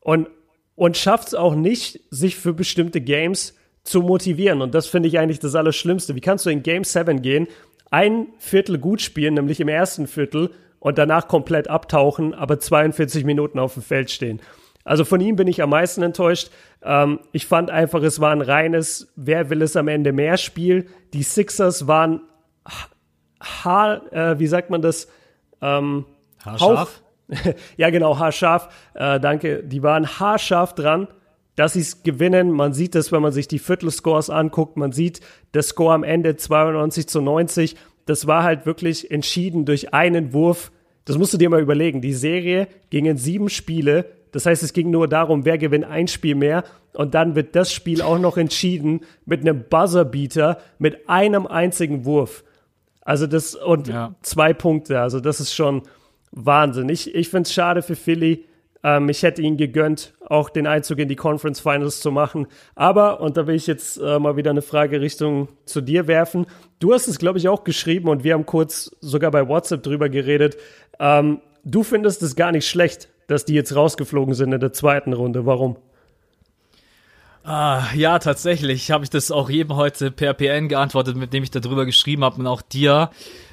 und, 0.00 0.28
und 0.74 0.98
schafft 0.98 1.28
es 1.28 1.34
auch 1.34 1.54
nicht, 1.54 2.00
sich 2.10 2.36
für 2.36 2.52
bestimmte 2.52 3.00
Games 3.00 3.54
zu 3.82 4.02
motivieren. 4.02 4.60
Und 4.60 4.74
das 4.74 4.88
finde 4.88 5.08
ich 5.08 5.18
eigentlich 5.18 5.38
das 5.38 5.54
Allerschlimmste. 5.54 6.14
Wie 6.14 6.20
kannst 6.20 6.44
du 6.44 6.50
in 6.50 6.62
Game 6.62 6.84
7 6.84 7.22
gehen, 7.22 7.48
ein 7.90 8.26
Viertel 8.36 8.76
gut 8.76 9.00
spielen, 9.00 9.32
nämlich 9.32 9.58
im 9.58 9.68
ersten 9.68 10.06
Viertel, 10.06 10.50
und 10.80 10.98
danach 10.98 11.28
komplett 11.28 11.68
abtauchen, 11.68 12.34
aber 12.34 12.60
42 12.60 13.24
Minuten 13.24 13.58
auf 13.58 13.72
dem 13.72 13.82
Feld 13.82 14.10
stehen? 14.10 14.42
Also 14.84 15.04
von 15.04 15.20
ihm 15.20 15.36
bin 15.36 15.48
ich 15.48 15.62
am 15.62 15.70
meisten 15.70 16.02
enttäuscht. 16.02 16.50
Ähm, 16.82 17.20
ich 17.32 17.46
fand 17.46 17.70
einfach, 17.70 18.02
es 18.02 18.20
war 18.20 18.32
ein 18.32 18.42
reines, 18.42 19.12
wer 19.16 19.48
will 19.50 19.62
es 19.62 19.76
am 19.76 19.88
Ende 19.88 20.12
mehr 20.12 20.36
Spiel. 20.36 20.86
Die 21.14 21.22
Sixers 21.22 21.86
waren 21.86 22.20
haar, 23.42 24.12
äh, 24.12 24.38
wie 24.38 24.46
sagt 24.46 24.70
man 24.70 24.82
das? 24.82 25.08
Ähm, 25.62 26.04
haarscharf? 26.44 27.02
ja, 27.76 27.88
genau, 27.90 28.18
haarscharf. 28.18 28.68
Äh, 28.94 29.18
danke. 29.20 29.62
Die 29.64 29.82
waren 29.82 30.06
haarscharf 30.06 30.74
dran, 30.74 31.08
dass 31.56 31.72
sie 31.72 31.80
es 31.80 32.02
gewinnen. 32.02 32.50
Man 32.50 32.74
sieht 32.74 32.94
das, 32.94 33.10
wenn 33.10 33.22
man 33.22 33.32
sich 33.32 33.48
die 33.48 33.58
Viertelscores 33.58 34.28
anguckt. 34.28 34.76
Man 34.76 34.92
sieht 34.92 35.20
das 35.52 35.68
Score 35.68 35.94
am 35.94 36.04
Ende 36.04 36.36
92 36.36 37.08
zu 37.08 37.22
90. 37.22 37.76
Das 38.04 38.26
war 38.26 38.42
halt 38.42 38.66
wirklich 38.66 39.10
entschieden 39.10 39.64
durch 39.64 39.94
einen 39.94 40.34
Wurf. 40.34 40.70
Das 41.06 41.16
musst 41.16 41.32
du 41.32 41.38
dir 41.38 41.48
mal 41.48 41.60
überlegen. 41.60 42.02
Die 42.02 42.12
Serie 42.12 42.68
ging 42.90 43.06
in 43.06 43.16
sieben 43.16 43.48
Spiele 43.48 44.06
das 44.34 44.46
heißt, 44.46 44.64
es 44.64 44.72
ging 44.72 44.90
nur 44.90 45.06
darum, 45.06 45.44
wer 45.44 45.58
gewinnt 45.58 45.84
ein 45.84 46.08
Spiel 46.08 46.34
mehr. 46.34 46.64
Und 46.92 47.14
dann 47.14 47.36
wird 47.36 47.54
das 47.54 47.72
Spiel 47.72 48.02
auch 48.02 48.18
noch 48.18 48.36
entschieden 48.36 49.02
mit 49.26 49.42
einem 49.42 49.62
Buzzerbeater, 49.70 50.58
mit 50.80 51.08
einem 51.08 51.46
einzigen 51.46 52.04
Wurf. 52.04 52.42
Also 53.02 53.28
das, 53.28 53.54
und 53.54 53.86
ja. 53.86 54.16
zwei 54.22 54.52
Punkte. 54.52 55.00
Also 55.00 55.20
das 55.20 55.38
ist 55.38 55.54
schon 55.54 55.82
Wahnsinn. 56.32 56.88
Ich, 56.88 57.14
ich 57.14 57.28
finde 57.28 57.42
es 57.42 57.52
schade 57.52 57.80
für 57.80 57.94
Philly. 57.94 58.44
Ähm, 58.82 59.08
ich 59.08 59.22
hätte 59.22 59.40
ihn 59.40 59.56
gegönnt, 59.56 60.14
auch 60.26 60.50
den 60.50 60.66
Einzug 60.66 60.98
in 60.98 61.06
die 61.08 61.14
Conference 61.14 61.60
Finals 61.60 62.00
zu 62.00 62.10
machen. 62.10 62.48
Aber, 62.74 63.20
und 63.20 63.36
da 63.36 63.46
will 63.46 63.54
ich 63.54 63.68
jetzt 63.68 63.98
äh, 63.98 64.18
mal 64.18 64.36
wieder 64.36 64.50
eine 64.50 64.62
Frage 64.62 65.00
Richtung 65.00 65.46
zu 65.64 65.80
dir 65.80 66.08
werfen. 66.08 66.46
Du 66.80 66.92
hast 66.92 67.06
es, 67.06 67.20
glaube 67.20 67.38
ich, 67.38 67.46
auch 67.46 67.62
geschrieben 67.62 68.08
und 68.08 68.24
wir 68.24 68.34
haben 68.34 68.46
kurz 68.46 68.90
sogar 69.00 69.30
bei 69.30 69.46
WhatsApp 69.46 69.84
drüber 69.84 70.08
geredet. 70.08 70.56
Ähm, 70.98 71.40
du 71.62 71.84
findest 71.84 72.20
es 72.24 72.34
gar 72.34 72.50
nicht 72.50 72.66
schlecht, 72.66 73.10
dass 73.26 73.44
die 73.44 73.54
jetzt 73.54 73.74
rausgeflogen 73.74 74.34
sind 74.34 74.52
in 74.52 74.60
der 74.60 74.72
zweiten 74.72 75.12
Runde. 75.12 75.46
Warum? 75.46 75.76
Ah, 77.44 77.84
ja, 77.94 78.18
tatsächlich 78.18 78.90
habe 78.90 79.04
ich 79.04 79.10
das 79.10 79.30
auch 79.30 79.50
jedem 79.50 79.76
heute 79.76 80.10
per 80.10 80.32
PN 80.32 80.68
geantwortet, 80.68 81.16
mit 81.16 81.34
dem 81.34 81.42
ich 81.42 81.50
darüber 81.50 81.84
geschrieben 81.84 82.24
habe 82.24 82.40
und 82.40 82.46
auch 82.46 82.62
dir. 82.62 83.10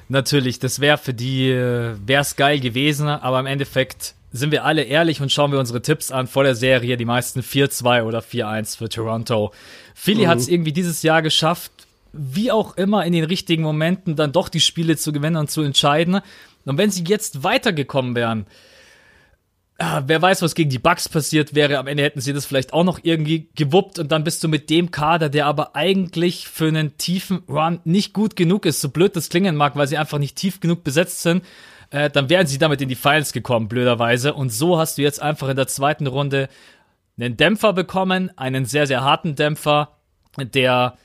Natürlich, 0.08 0.58
das 0.58 0.80
wäre 0.80 0.96
für 0.96 1.12
die, 1.12 1.50
äh, 1.50 1.94
wäre 2.04 2.22
es 2.22 2.36
geil 2.36 2.58
gewesen, 2.58 3.08
aber 3.08 3.40
im 3.40 3.46
Endeffekt 3.46 4.14
sind 4.32 4.50
wir 4.50 4.64
alle 4.64 4.82
ehrlich 4.84 5.20
und 5.20 5.30
schauen 5.30 5.52
wir 5.52 5.58
unsere 5.58 5.82
Tipps 5.82 6.10
an 6.10 6.26
vor 6.26 6.42
der 6.42 6.54
Serie, 6.54 6.96
die 6.96 7.04
meisten 7.04 7.40
4-2 7.40 8.04
oder 8.04 8.20
4-1 8.20 8.78
für 8.78 8.88
Toronto. 8.88 9.52
Philly 9.94 10.24
mhm. 10.24 10.28
hat 10.28 10.38
es 10.38 10.48
irgendwie 10.48 10.72
dieses 10.72 11.02
Jahr 11.02 11.20
geschafft, 11.20 11.70
wie 12.14 12.50
auch 12.50 12.78
immer 12.78 13.04
in 13.04 13.12
den 13.12 13.24
richtigen 13.24 13.62
Momenten 13.62 14.16
dann 14.16 14.32
doch 14.32 14.48
die 14.48 14.60
Spiele 14.60 14.96
zu 14.96 15.12
gewinnen 15.12 15.36
und 15.36 15.50
zu 15.50 15.60
entscheiden. 15.60 16.20
Und 16.64 16.78
wenn 16.78 16.90
sie 16.90 17.04
jetzt 17.04 17.44
weitergekommen 17.44 18.14
wären, 18.14 18.46
ah, 19.82 20.02
wer 20.06 20.22
weiß, 20.22 20.42
was 20.42 20.54
gegen 20.54 20.70
die 20.70 20.78
Bucks 20.78 21.08
passiert 21.08 21.54
wäre. 21.54 21.78
Am 21.78 21.86
Ende 21.86 22.02
hätten 22.02 22.20
sie 22.20 22.32
das 22.32 22.46
vielleicht 22.46 22.72
auch 22.72 22.84
noch 22.84 23.00
irgendwie 23.02 23.48
gewuppt 23.54 23.98
und 23.98 24.12
dann 24.12 24.24
bist 24.24 24.42
du 24.44 24.48
mit 24.48 24.70
dem 24.70 24.90
Kader, 24.90 25.28
der 25.28 25.46
aber 25.46 25.74
eigentlich 25.74 26.48
für 26.48 26.68
einen 26.68 26.96
tiefen 26.96 27.42
Run 27.48 27.80
nicht 27.84 28.12
gut 28.12 28.36
genug 28.36 28.64
ist, 28.66 28.80
so 28.80 28.88
blöd 28.88 29.16
das 29.16 29.28
klingen 29.28 29.56
mag, 29.56 29.76
weil 29.76 29.88
sie 29.88 29.98
einfach 29.98 30.18
nicht 30.18 30.36
tief 30.36 30.60
genug 30.60 30.84
besetzt 30.84 31.22
sind, 31.22 31.44
äh, 31.90 32.08
dann 32.08 32.30
wären 32.30 32.46
sie 32.46 32.58
damit 32.58 32.80
in 32.80 32.88
die 32.88 32.94
Finals 32.94 33.32
gekommen, 33.32 33.68
blöderweise. 33.68 34.34
Und 34.34 34.50
so 34.50 34.78
hast 34.78 34.98
du 34.98 35.02
jetzt 35.02 35.20
einfach 35.20 35.48
in 35.48 35.56
der 35.56 35.66
zweiten 35.66 36.06
Runde 36.06 36.48
einen 37.18 37.36
Dämpfer 37.36 37.72
bekommen, 37.72 38.30
einen 38.36 38.64
sehr, 38.64 38.86
sehr 38.86 39.02
harten 39.02 39.34
Dämpfer, 39.34 39.96
der 40.38 40.96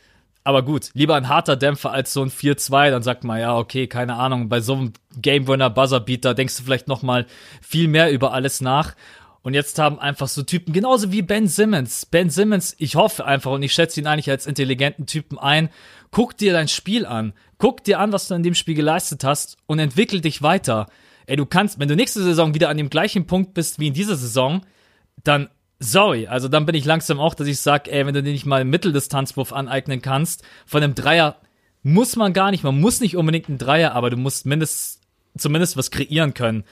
aber 0.48 0.64
gut, 0.64 0.92
lieber 0.94 1.16
ein 1.16 1.28
harter 1.28 1.58
Dämpfer 1.58 1.92
als 1.92 2.14
so 2.14 2.24
ein 2.24 2.32
4-2, 2.32 2.90
dann 2.90 3.04
sagt 3.04 3.26
man, 3.26 3.38
ja, 3.38 3.58
okay, 3.58 3.88
keine 3.88 4.16
Ahnung, 4.16 4.48
bei 4.48 4.62
so 4.62 4.76
einem 4.76 4.94
Game 5.22 5.46
Winner 5.46 5.70
Buzzer 5.70 6.00
Beater 6.00 6.34
denkst 6.34 6.56
du 6.56 6.64
vielleicht 6.64 6.88
noch 6.88 7.02
mal 7.02 7.26
viel 7.62 7.90
mehr 7.90 8.14
über 8.14 8.32
alles 8.32 8.62
nach. 8.62 8.96
Und 9.42 9.56
jetzt 9.56 9.78
haben 9.78 10.00
einfach 10.00 10.30
so 10.30 10.44
Typen, 10.44 10.72
genauso 10.72 11.12
wie 11.12 11.22
Ben 11.22 11.50
Simmons. 11.50 12.06
Ben 12.06 12.30
Simmons, 12.30 12.78
ich 12.80 12.96
hoffe 12.96 13.26
einfach 13.26 13.52
und 13.52 13.62
ich 13.62 13.74
schätze 13.74 14.00
ihn 14.00 14.08
eigentlich 14.08 14.30
als 14.30 14.48
intelligenten 14.48 15.06
Typen 15.06 15.38
ein. 15.38 15.68
Guck 16.12 16.38
dir 16.38 16.54
dein 16.54 16.70
Spiel 16.70 17.06
an. 17.06 17.34
Guck 17.58 17.84
dir 17.84 18.00
an, 18.00 18.14
was 18.14 18.30
du 18.30 18.36
in 18.36 18.44
dem 18.44 18.56
Spiel 18.56 18.76
geleistet 18.76 19.26
hast 19.26 19.58
und 19.66 19.80
entwickel 19.80 20.22
dich 20.22 20.42
weiter. 20.44 20.88
Ey, 21.26 21.36
du 21.36 21.46
kannst, 21.46 21.78
wenn 21.78 21.90
du 21.90 21.98
nächste 21.98 22.24
Saison 22.24 22.54
wieder 22.54 22.70
an 22.70 22.78
dem 22.78 22.90
gleichen 22.90 23.28
Punkt 23.28 23.54
bist 23.54 23.80
wie 23.80 23.88
in 23.88 23.94
dieser 23.94 24.16
Saison, 24.16 24.62
dann 25.26 25.50
sorry, 25.80 26.28
also 26.28 26.48
dann 26.48 26.66
bin 26.66 26.76
ich 26.76 26.86
langsam 26.86 27.20
auch, 27.20 27.34
dass 27.34 27.48
ich 27.48 27.60
sag, 27.60 27.88
ey, 27.88 28.06
wenn 28.06 28.14
du 28.14 28.24
dir 28.24 28.32
nicht 28.32 28.46
mal 28.46 28.62
einen 28.62 28.70
Mitteldistanzwurf 28.70 29.54
aneignen 29.54 30.02
kannst, 30.02 30.44
von 30.66 30.84
einem 30.84 30.96
Dreier 30.96 31.38
muss 31.84 32.16
man 32.16 32.34
gar 32.34 32.52
nicht, 32.52 32.64
man 32.64 32.80
muss 32.80 33.00
nicht 33.00 33.16
unbedingt 33.16 33.50
einen 33.50 33.58
Dreier, 33.58 33.94
aber 33.94 34.10
du 34.10 34.18
musst 34.18 34.46
mindestens, 34.46 35.02
zumindest 35.38 35.78
was 35.78 35.92
kreieren 35.92 36.34
können. 36.34 36.64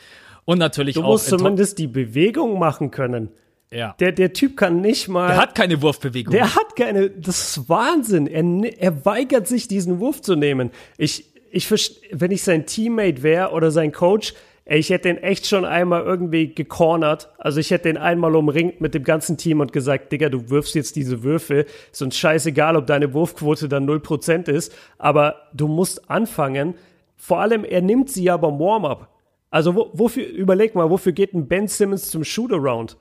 Und 0.43 0.59
natürlich 0.59 0.95
du 0.95 1.01
auch. 1.01 1.05
Du 1.05 1.11
musst 1.11 1.29
zumindest 1.29 1.77
die 1.79 1.87
Bewegung 1.87 2.59
machen 2.59 2.91
können. 2.91 3.29
Ja. 3.71 3.95
Der, 3.99 4.11
der 4.11 4.33
Typ 4.33 4.57
kann 4.57 4.81
nicht 4.81 5.07
mal. 5.07 5.27
Der 5.27 5.37
hat 5.37 5.55
keine 5.55 5.81
Wurfbewegung. 5.81 6.31
Der 6.31 6.55
hat 6.55 6.75
keine. 6.75 7.09
Das 7.09 7.57
ist 7.57 7.69
Wahnsinn. 7.69 8.27
Er, 8.27 8.79
er 8.79 9.05
weigert 9.05 9.47
sich, 9.47 9.67
diesen 9.67 9.99
Wurf 9.99 10.21
zu 10.21 10.35
nehmen. 10.35 10.71
Ich, 10.97 11.25
ich, 11.51 11.69
wenn 12.11 12.31
ich 12.31 12.43
sein 12.43 12.65
Teammate 12.65 13.23
wäre 13.23 13.51
oder 13.51 13.71
sein 13.71 13.91
Coach, 13.91 14.33
Ey, 14.67 14.80
ich 14.80 14.89
hätte 14.89 15.10
den 15.10 15.17
echt 15.19 15.45
schon 15.45 15.63
einmal 15.63 16.01
irgendwie 16.01 16.56
gecornert. 16.56 17.30
Also 17.38 17.60
ich 17.60 17.69
hätte 17.69 17.88
den 17.88 17.97
einmal 17.97 18.36
umringt 18.36 18.82
mit 18.82 18.95
dem 18.95 19.04
ganzen 19.04 19.38
Team 19.38 19.60
und 19.60 19.71
gesagt, 19.71 20.12
Digga, 20.12 20.30
du 20.30 20.49
wirfst 20.49 20.73
jetzt 20.73 20.95
diese 20.95 21.21
Würfe. 21.21 21.67
Ist 21.91 22.01
uns 22.01 22.17
scheißegal, 22.17 22.75
ob 22.75 22.88
deine 22.88 23.13
Wurfquote 23.13 23.69
dann 23.69 23.88
0% 23.88 24.49
ist. 24.49 24.73
Aber 24.97 25.36
du 25.54 25.67
musst 25.67 26.10
anfangen. 26.10 26.73
Vor 27.15 27.41
allem, 27.41 27.63
er 27.63 27.82
nimmt 27.82 28.10
sie 28.10 28.23
ja 28.23 28.38
beim 28.38 28.58
Warm-up. 28.58 29.10
Also 29.51 29.75
wo, 29.75 29.91
wofür, 29.93 30.25
überleg 30.25 30.73
mal, 30.73 30.89
wofür 30.89 31.12
geht 31.12 31.36
ein 31.36 31.47
Ben 31.47 31.67
Simmons 31.67 32.10
zum 32.10 32.23
Shoot-Around? 32.23 32.97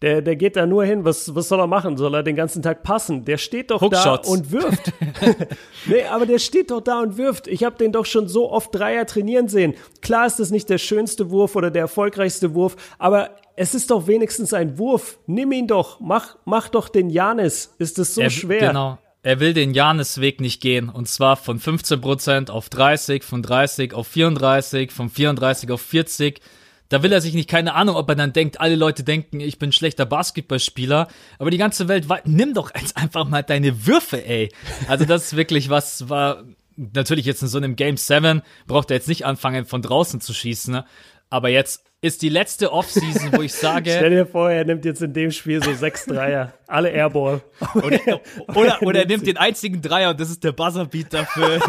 Der, 0.00 0.22
der 0.22 0.36
geht 0.36 0.54
da 0.54 0.64
nur 0.64 0.84
hin, 0.84 1.04
was, 1.04 1.34
was 1.34 1.48
soll 1.48 1.58
er 1.58 1.66
machen? 1.66 1.96
Soll 1.96 2.14
er 2.14 2.22
den 2.22 2.36
ganzen 2.36 2.62
Tag 2.62 2.84
passen? 2.84 3.24
Der 3.24 3.36
steht 3.36 3.72
doch 3.72 3.80
Hookshots. 3.80 4.28
da 4.28 4.32
und 4.32 4.52
wirft. 4.52 4.92
nee, 5.86 6.04
aber 6.04 6.24
der 6.24 6.38
steht 6.38 6.70
doch 6.70 6.80
da 6.80 7.00
und 7.00 7.16
wirft. 7.18 7.48
Ich 7.48 7.64
habe 7.64 7.76
den 7.76 7.90
doch 7.90 8.06
schon 8.06 8.28
so 8.28 8.52
oft 8.52 8.72
Dreier 8.72 9.06
trainieren 9.06 9.48
sehen. 9.48 9.74
Klar 10.00 10.26
ist 10.26 10.38
das 10.38 10.50
nicht 10.50 10.70
der 10.70 10.78
schönste 10.78 11.30
Wurf 11.30 11.56
oder 11.56 11.72
der 11.72 11.82
erfolgreichste 11.82 12.54
Wurf, 12.54 12.76
aber 12.98 13.30
es 13.56 13.74
ist 13.74 13.90
doch 13.90 14.06
wenigstens 14.06 14.52
ein 14.52 14.78
Wurf. 14.78 15.18
Nimm 15.26 15.50
ihn 15.50 15.66
doch. 15.66 15.98
Mach, 15.98 16.36
mach 16.44 16.68
doch 16.68 16.88
den 16.88 17.10
Janis. 17.10 17.74
Ist 17.78 17.98
es 17.98 18.14
so 18.14 18.20
er, 18.20 18.30
schwer? 18.30 18.68
Genau. 18.68 18.98
Er 19.24 19.40
will 19.40 19.52
den 19.52 19.74
Janis-Weg 19.74 20.40
nicht 20.40 20.62
gehen. 20.62 20.88
Und 20.88 21.08
zwar 21.08 21.34
von 21.34 21.58
15% 21.58 22.50
auf 22.50 22.68
30, 22.68 23.24
von 23.24 23.42
30 23.42 23.94
auf 23.94 24.06
34, 24.06 24.92
von 24.92 25.10
34 25.10 25.72
auf 25.72 25.80
40 25.80 26.40
da 26.88 27.02
will 27.02 27.12
er 27.12 27.20
sich 27.20 27.34
nicht, 27.34 27.48
keine 27.48 27.74
Ahnung, 27.74 27.96
ob 27.96 28.08
er 28.08 28.14
dann 28.14 28.32
denkt, 28.32 28.60
alle 28.60 28.76
Leute 28.76 29.04
denken, 29.04 29.40
ich 29.40 29.58
bin 29.58 29.72
schlechter 29.72 30.06
Basketballspieler, 30.06 31.08
aber 31.38 31.50
die 31.50 31.58
ganze 31.58 31.88
Welt, 31.88 32.06
nimm 32.24 32.54
doch 32.54 32.74
jetzt 32.74 32.96
einfach 32.96 33.28
mal 33.28 33.42
deine 33.42 33.86
Würfe, 33.86 34.24
ey. 34.24 34.50
Also 34.88 35.04
das 35.04 35.24
ist 35.24 35.36
wirklich 35.36 35.70
was, 35.70 36.08
war 36.08 36.44
natürlich 36.76 37.26
jetzt 37.26 37.42
in 37.42 37.48
so 37.48 37.58
einem 37.58 37.76
Game 37.76 37.96
7 37.96 38.42
braucht 38.66 38.90
er 38.90 38.96
jetzt 38.96 39.08
nicht 39.08 39.26
anfangen 39.26 39.66
von 39.66 39.82
draußen 39.82 40.20
zu 40.20 40.32
schießen, 40.32 40.72
ne? 40.72 40.84
aber 41.30 41.48
jetzt 41.48 41.84
ist 42.00 42.22
die 42.22 42.28
letzte 42.28 42.72
Offseason, 42.72 43.32
wo 43.32 43.42
ich 43.42 43.52
sage. 43.52 43.90
Stell 43.96 44.10
dir 44.10 44.26
vor, 44.26 44.50
er 44.50 44.64
nimmt 44.64 44.84
jetzt 44.84 45.02
in 45.02 45.12
dem 45.12 45.32
Spiel 45.32 45.62
so 45.62 45.74
sechs 45.74 46.06
Dreier. 46.06 46.52
Alle 46.68 46.90
Airball. 46.90 47.40
Oder, 47.74 47.98
oder, 48.54 48.82
oder 48.82 49.00
er 49.00 49.06
nimmt 49.06 49.26
den 49.26 49.36
einzigen 49.36 49.82
Dreier 49.82 50.10
und 50.10 50.20
das 50.20 50.30
ist 50.30 50.44
der 50.44 50.52
Buzzerbeat 50.52 51.12
dafür, 51.12 51.60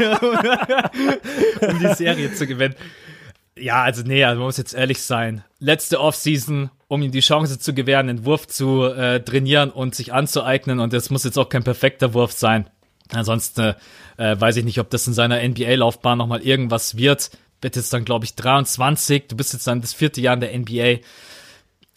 um 1.61 1.79
die 1.79 1.93
Serie 1.95 2.31
zu 2.33 2.45
gewinnen. 2.45 2.75
Ja, 3.57 3.83
also 3.83 4.03
nee, 4.03 4.23
also 4.23 4.39
man 4.39 4.47
muss 4.47 4.57
jetzt 4.57 4.73
ehrlich 4.73 5.01
sein. 5.01 5.43
Letzte 5.59 5.99
Offseason, 5.99 6.69
um 6.87 7.01
ihm 7.01 7.11
die 7.11 7.19
Chance 7.19 7.59
zu 7.59 7.73
gewähren, 7.73 8.07
den 8.07 8.25
Wurf 8.25 8.47
zu 8.47 8.85
äh, 8.85 9.19
trainieren 9.21 9.69
und 9.69 9.95
sich 9.95 10.13
anzueignen. 10.13 10.79
Und 10.79 10.93
das 10.93 11.09
muss 11.09 11.23
jetzt 11.23 11.37
auch 11.37 11.49
kein 11.49 11.63
perfekter 11.63 12.13
Wurf 12.13 12.31
sein. 12.31 12.69
Ansonsten 13.11 13.75
äh, 14.17 14.39
weiß 14.39 14.57
ich 14.57 14.65
nicht, 14.65 14.79
ob 14.79 14.89
das 14.89 15.07
in 15.07 15.13
seiner 15.13 15.41
NBA-Laufbahn 15.41 16.17
nochmal 16.17 16.41
irgendwas 16.41 16.95
wird. 16.95 17.31
Wird 17.61 17.75
jetzt 17.75 17.91
dann, 17.91 18.05
glaube 18.05 18.25
ich, 18.25 18.35
23. 18.35 19.27
Du 19.27 19.35
bist 19.35 19.53
jetzt 19.53 19.67
dann 19.67 19.81
das 19.81 19.93
vierte 19.93 20.21
Jahr 20.21 20.35
in 20.35 20.41
der 20.41 20.57
NBA. 20.57 21.03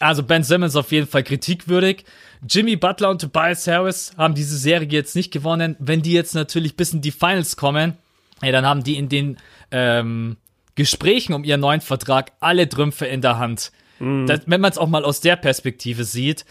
Also 0.00 0.22
Ben 0.22 0.42
Simmons 0.42 0.74
auf 0.74 0.90
jeden 0.90 1.06
Fall 1.06 1.22
kritikwürdig. 1.22 2.04
Jimmy 2.48 2.74
Butler 2.76 3.10
und 3.10 3.20
Tobias 3.20 3.66
Harris 3.68 4.12
haben 4.16 4.34
diese 4.34 4.58
Serie 4.58 4.88
jetzt 4.88 5.14
nicht 5.14 5.32
gewonnen. 5.32 5.76
Wenn 5.78 6.02
die 6.02 6.12
jetzt 6.12 6.34
natürlich 6.34 6.76
bis 6.76 6.92
in 6.92 7.00
die 7.00 7.12
Finals 7.12 7.56
kommen, 7.56 7.96
ey, 8.40 8.50
dann 8.50 8.66
haben 8.66 8.82
die 8.82 8.96
in 8.96 9.08
den 9.08 9.38
ähm, 9.70 10.36
Gesprächen 10.74 11.34
um 11.34 11.44
ihren 11.44 11.60
neuen 11.60 11.80
Vertrag 11.80 12.32
alle 12.40 12.68
Trümpfe 12.68 13.06
in 13.06 13.20
der 13.20 13.38
Hand. 13.38 13.72
Mhm. 13.98 14.26
Das, 14.26 14.40
wenn 14.46 14.60
man 14.60 14.70
es 14.70 14.78
auch 14.78 14.88
mal 14.88 15.04
aus 15.04 15.20
der 15.20 15.36
Perspektive 15.36 16.04
sieht, 16.04 16.44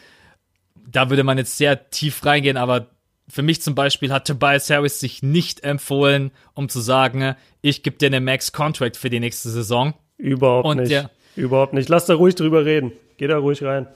da 0.75 1.09
würde 1.09 1.23
man 1.23 1.37
jetzt 1.37 1.57
sehr 1.57 1.89
tief 1.89 2.25
reingehen, 2.25 2.57
aber 2.57 2.87
für 3.27 3.41
mich 3.43 3.61
zum 3.61 3.75
Beispiel 3.75 4.11
hat 4.11 4.27
Tobias 4.27 4.69
Harris 4.69 4.99
sich 4.99 5.23
nicht 5.23 5.63
empfohlen, 5.63 6.31
um 6.53 6.67
zu 6.67 6.81
sagen, 6.81 7.35
ich 7.61 7.81
gebe 7.81 7.97
dir 7.97 8.07
eine 8.07 8.19
Max-Contract 8.19 8.97
für 8.97 9.09
die 9.09 9.21
nächste 9.21 9.49
Saison. 9.49 9.93
Überhaupt 10.17 10.67
Und 10.67 10.77
nicht. 10.77 11.07
Überhaupt 11.35 11.73
nicht. 11.73 11.87
Lass 11.87 12.05
da 12.05 12.15
ruhig 12.15 12.35
drüber 12.35 12.65
reden. 12.65 12.91
Geh 13.17 13.27
da 13.27 13.37
ruhig 13.37 13.63
rein. 13.63 13.87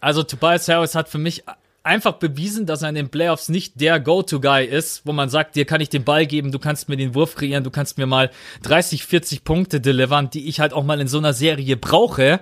Also 0.00 0.22
Tobias 0.22 0.68
Harris 0.68 0.94
hat 0.94 1.08
für 1.08 1.18
mich 1.18 1.44
einfach 1.84 2.14
bewiesen, 2.14 2.66
dass 2.66 2.82
er 2.82 2.88
in 2.88 2.94
den 2.94 3.10
Playoffs 3.10 3.48
nicht 3.48 3.80
der 3.80 4.00
Go-To-Guy 4.00 4.64
ist, 4.64 5.02
wo 5.04 5.12
man 5.12 5.28
sagt, 5.28 5.54
dir 5.54 5.66
kann 5.66 5.80
ich 5.80 5.90
den 5.90 6.02
Ball 6.02 6.26
geben, 6.26 6.50
du 6.50 6.58
kannst 6.58 6.88
mir 6.88 6.96
den 6.96 7.14
Wurf 7.14 7.36
kreieren, 7.36 7.62
du 7.62 7.70
kannst 7.70 7.98
mir 7.98 8.06
mal 8.06 8.30
30, 8.62 9.04
40 9.04 9.44
Punkte 9.44 9.80
delivern, 9.80 10.30
die 10.30 10.48
ich 10.48 10.60
halt 10.60 10.72
auch 10.72 10.84
mal 10.84 11.00
in 11.00 11.08
so 11.08 11.18
einer 11.18 11.34
Serie 11.34 11.76
brauche. 11.76 12.40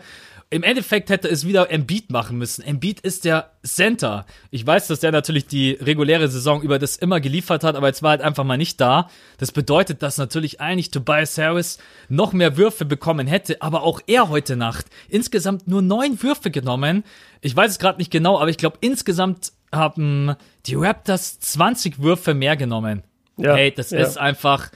Im 0.52 0.64
Endeffekt 0.64 1.08
hätte 1.08 1.28
es 1.28 1.46
wieder 1.46 1.70
Embiid 1.70 2.10
machen 2.10 2.36
müssen. 2.36 2.62
Embiid 2.62 3.00
ist 3.00 3.24
der 3.24 3.52
Center. 3.64 4.26
Ich 4.50 4.66
weiß, 4.66 4.86
dass 4.86 5.00
der 5.00 5.10
natürlich 5.10 5.46
die 5.46 5.70
reguläre 5.80 6.28
Saison 6.28 6.60
über 6.60 6.78
das 6.78 6.96
immer 6.96 7.20
geliefert 7.20 7.64
hat, 7.64 7.74
aber 7.74 7.86
jetzt 7.86 8.02
war 8.02 8.10
halt 8.10 8.20
einfach 8.20 8.44
mal 8.44 8.58
nicht 8.58 8.78
da. 8.78 9.08
Das 9.38 9.50
bedeutet, 9.50 10.02
dass 10.02 10.18
natürlich 10.18 10.60
eigentlich 10.60 10.90
Tobias 10.90 11.38
Harris 11.38 11.78
noch 12.10 12.34
mehr 12.34 12.58
Würfe 12.58 12.84
bekommen 12.84 13.26
hätte, 13.26 13.62
aber 13.62 13.82
auch 13.82 14.02
er 14.06 14.28
heute 14.28 14.54
Nacht 14.56 14.84
insgesamt 15.08 15.68
nur 15.68 15.80
neun 15.80 16.22
Würfe 16.22 16.50
genommen. 16.50 17.02
Ich 17.40 17.56
weiß 17.56 17.70
es 17.70 17.78
gerade 17.78 17.96
nicht 17.96 18.10
genau, 18.10 18.38
aber 18.38 18.50
ich 18.50 18.58
glaube 18.58 18.76
insgesamt 18.82 19.52
haben 19.72 20.36
die 20.66 20.74
Raptors 20.74 21.40
20 21.40 22.02
Würfe 22.02 22.34
mehr 22.34 22.58
genommen. 22.58 23.04
Ja, 23.38 23.54
hey, 23.54 23.72
das 23.74 23.88
ja. 23.88 24.00
ist 24.00 24.18
einfach, 24.18 24.70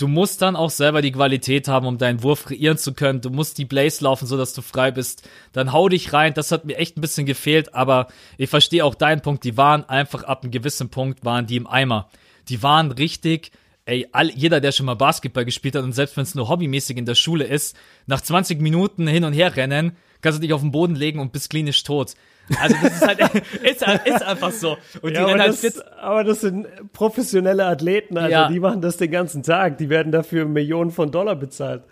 du 0.00 0.08
musst 0.08 0.42
dann 0.42 0.56
auch 0.56 0.70
selber 0.70 1.02
die 1.02 1.12
Qualität 1.12 1.68
haben, 1.68 1.86
um 1.86 1.98
deinen 1.98 2.22
Wurf 2.22 2.46
kreieren 2.46 2.78
zu 2.78 2.94
können. 2.94 3.20
Du 3.20 3.30
musst 3.30 3.58
die 3.58 3.64
Blaze 3.64 4.04
laufen, 4.04 4.26
so 4.26 4.36
dass 4.36 4.54
du 4.54 4.62
frei 4.62 4.90
bist. 4.90 5.28
Dann 5.52 5.72
hau 5.72 5.88
dich 5.88 6.12
rein. 6.12 6.34
Das 6.34 6.52
hat 6.52 6.64
mir 6.64 6.76
echt 6.76 6.96
ein 6.96 7.00
bisschen 7.00 7.26
gefehlt, 7.26 7.74
aber 7.74 8.08
ich 8.38 8.48
verstehe 8.48 8.84
auch 8.84 8.94
deinen 8.94 9.20
Punkt. 9.20 9.44
Die 9.44 9.56
waren 9.56 9.88
einfach 9.88 10.24
ab 10.24 10.42
einem 10.42 10.50
gewissen 10.50 10.88
Punkt 10.88 11.24
waren 11.24 11.46
die 11.46 11.56
im 11.56 11.66
Eimer. 11.66 12.08
Die 12.48 12.62
waren 12.62 12.90
richtig 12.90 13.52
ey, 13.90 14.06
all, 14.12 14.30
jeder, 14.30 14.60
der 14.60 14.72
schon 14.72 14.86
mal 14.86 14.94
Basketball 14.94 15.44
gespielt 15.44 15.74
hat 15.74 15.82
und 15.82 15.92
selbst 15.92 16.16
wenn 16.16 16.22
es 16.22 16.34
nur 16.34 16.48
hobbymäßig 16.48 16.96
in 16.96 17.06
der 17.06 17.16
Schule 17.16 17.44
ist, 17.44 17.76
nach 18.06 18.20
20 18.20 18.60
Minuten 18.60 19.06
hin 19.08 19.24
und 19.24 19.32
her 19.32 19.56
rennen, 19.56 19.96
kannst 20.20 20.38
du 20.38 20.42
dich 20.42 20.52
auf 20.52 20.60
den 20.60 20.70
Boden 20.70 20.94
legen 20.94 21.20
und 21.20 21.32
bist 21.32 21.50
klinisch 21.50 21.82
tot. 21.82 22.14
Also 22.60 22.76
das 22.82 22.94
ist 22.94 23.06
halt, 23.06 23.20
ist, 23.62 23.82
ist 24.06 24.22
einfach 24.22 24.50
so. 24.50 24.76
Und 25.02 25.14
ja, 25.14 25.24
die 25.24 25.32
aber, 25.32 25.42
halt 25.42 25.64
das, 25.64 25.80
aber 25.98 26.24
das 26.24 26.40
sind 26.40 26.66
professionelle 26.92 27.66
Athleten, 27.66 28.18
also 28.18 28.30
ja. 28.30 28.48
die 28.48 28.60
machen 28.60 28.80
das 28.80 28.96
den 28.96 29.10
ganzen 29.10 29.42
Tag. 29.42 29.78
Die 29.78 29.88
werden 29.88 30.12
dafür 30.12 30.46
Millionen 30.46 30.90
von 30.90 31.10
Dollar 31.10 31.36
bezahlt. 31.36 31.84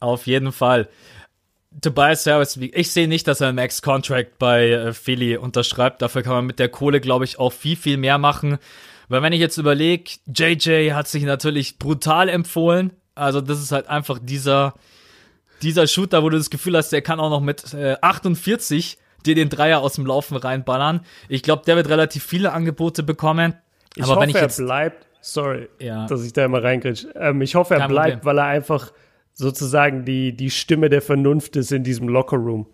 Auf 0.00 0.26
jeden 0.26 0.52
Fall. 0.52 0.88
Tobias 1.80 2.26
Harris, 2.26 2.56
ich 2.56 2.90
sehe 2.90 3.08
nicht, 3.08 3.26
dass 3.26 3.40
er 3.40 3.48
einen 3.48 3.56
Max-Contract 3.56 4.38
bei 4.38 4.70
äh, 4.70 4.92
Philly 4.92 5.36
unterschreibt. 5.36 6.02
Dafür 6.02 6.22
kann 6.22 6.34
man 6.34 6.46
mit 6.46 6.58
der 6.58 6.68
Kohle, 6.68 7.00
glaube 7.00 7.24
ich, 7.24 7.38
auch 7.38 7.52
viel, 7.52 7.76
viel 7.76 7.96
mehr 7.96 8.18
machen. 8.18 8.58
Weil 9.08 9.22
wenn 9.22 9.32
ich 9.32 9.40
jetzt 9.40 9.56
überlege, 9.56 10.10
JJ 10.26 10.92
hat 10.92 11.08
sich 11.08 11.22
natürlich 11.22 11.78
brutal 11.78 12.28
empfohlen. 12.28 12.92
Also 13.14 13.40
das 13.40 13.60
ist 13.60 13.72
halt 13.72 13.88
einfach 13.88 14.18
dieser, 14.20 14.74
dieser 15.62 15.86
Shooter, 15.86 16.22
wo 16.22 16.28
du 16.28 16.36
das 16.36 16.50
Gefühl 16.50 16.76
hast, 16.76 16.90
der 16.90 17.02
kann 17.02 17.20
auch 17.20 17.30
noch 17.30 17.40
mit 17.40 17.74
äh, 17.74 17.96
48 18.00 18.98
dir 19.24 19.34
den 19.34 19.48
Dreier 19.48 19.80
aus 19.80 19.94
dem 19.94 20.06
Laufen 20.06 20.36
reinballern. 20.36 21.00
Ich 21.28 21.42
glaube, 21.42 21.62
der 21.64 21.76
wird 21.76 21.88
relativ 21.88 22.24
viele 22.24 22.52
Angebote 22.52 23.02
bekommen. 23.02 23.54
Ich 23.94 24.02
Aber 24.02 24.12
hoffe, 24.12 24.22
wenn 24.22 24.30
ich 24.30 24.36
jetzt, 24.36 24.58
er 24.58 24.64
bleibt. 24.64 25.06
Sorry, 25.20 25.68
ja. 25.78 26.06
dass 26.06 26.24
ich 26.24 26.32
da 26.32 26.44
immer 26.44 26.62
reingritsch. 26.62 27.06
Ähm, 27.14 27.40
ich 27.42 27.54
hoffe, 27.54 27.74
er 27.74 27.80
Kein 27.80 27.90
bleibt, 27.90 28.12
Problem. 28.20 28.26
weil 28.26 28.38
er 28.38 28.46
einfach 28.46 28.92
sozusagen 29.32 30.04
die, 30.04 30.36
die 30.36 30.50
Stimme 30.50 30.88
der 30.88 31.00
Vernunft 31.02 31.56
ist 31.56 31.70
in 31.72 31.84
diesem 31.84 32.08
Lockerroom. 32.08 32.66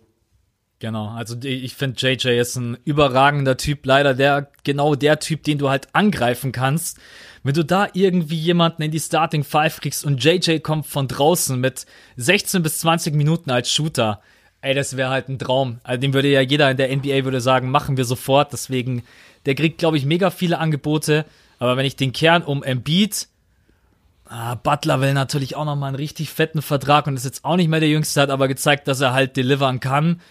Genau, 0.79 1.09
also 1.09 1.35
ich 1.43 1.75
finde 1.75 1.99
JJ 1.99 2.39
ist 2.39 2.55
ein 2.55 2.77
überragender 2.85 3.57
Typ, 3.57 3.85
leider 3.85 4.13
der 4.13 4.49
genau 4.63 4.95
der 4.95 5.19
Typ, 5.19 5.43
den 5.43 5.57
du 5.57 5.69
halt 5.69 5.89
angreifen 5.93 6.53
kannst. 6.53 6.97
Wenn 7.43 7.53
du 7.53 7.65
da 7.65 7.89
irgendwie 7.93 8.37
jemanden 8.37 8.83
in 8.83 8.91
die 8.91 8.99
Starting 8.99 9.43
Five 9.43 9.81
kriegst 9.81 10.05
und 10.05 10.23
JJ 10.23 10.59
kommt 10.59 10.87
von 10.87 11.09
draußen 11.09 11.59
mit 11.59 11.85
16 12.15 12.63
bis 12.63 12.79
20 12.79 13.13
Minuten 13.13 13.51
als 13.51 13.69
Shooter, 13.69 14.21
ey, 14.61 14.73
das 14.73 14.95
wäre 14.95 15.09
halt 15.09 15.27
ein 15.27 15.37
Traum. 15.37 15.79
Also 15.83 15.99
dem 15.99 16.13
würde 16.13 16.29
ja 16.29 16.41
jeder 16.41 16.71
in 16.71 16.77
der 16.77 16.95
NBA 16.95 17.25
würde 17.25 17.41
sagen, 17.41 17.71
machen 17.71 17.97
wir 17.97 18.05
sofort. 18.05 18.53
Deswegen, 18.53 19.03
der 19.45 19.55
kriegt, 19.55 19.79
glaube 19.79 19.97
ich, 19.97 20.05
mega 20.05 20.31
viele 20.31 20.59
Angebote. 20.59 21.25
Aber 21.59 21.75
wenn 21.75 21.85
ich 21.85 21.97
den 21.97 22.13
Kern 22.13 22.43
um 22.43 22.63
Embiid, 22.63 23.27
Ah, 24.31 24.53
Butler 24.53 25.01
will 25.01 25.13
natürlich 25.13 25.55
auch 25.55 25.65
nochmal 25.65 25.87
einen 25.87 25.95
richtig 25.95 26.29
fetten 26.29 26.61
Vertrag 26.61 27.07
und 27.07 27.15
ist 27.15 27.25
jetzt 27.25 27.43
auch 27.43 27.55
nicht 27.55 27.67
mehr 27.67 27.79
der 27.79 27.89
Jüngste, 27.89 28.21
hat 28.21 28.29
aber 28.29 28.47
gezeigt, 28.47 28.87
dass 28.87 29.01
er 29.01 29.11
halt 29.11 29.35
delivern 29.35 29.79
kann. 29.79 30.21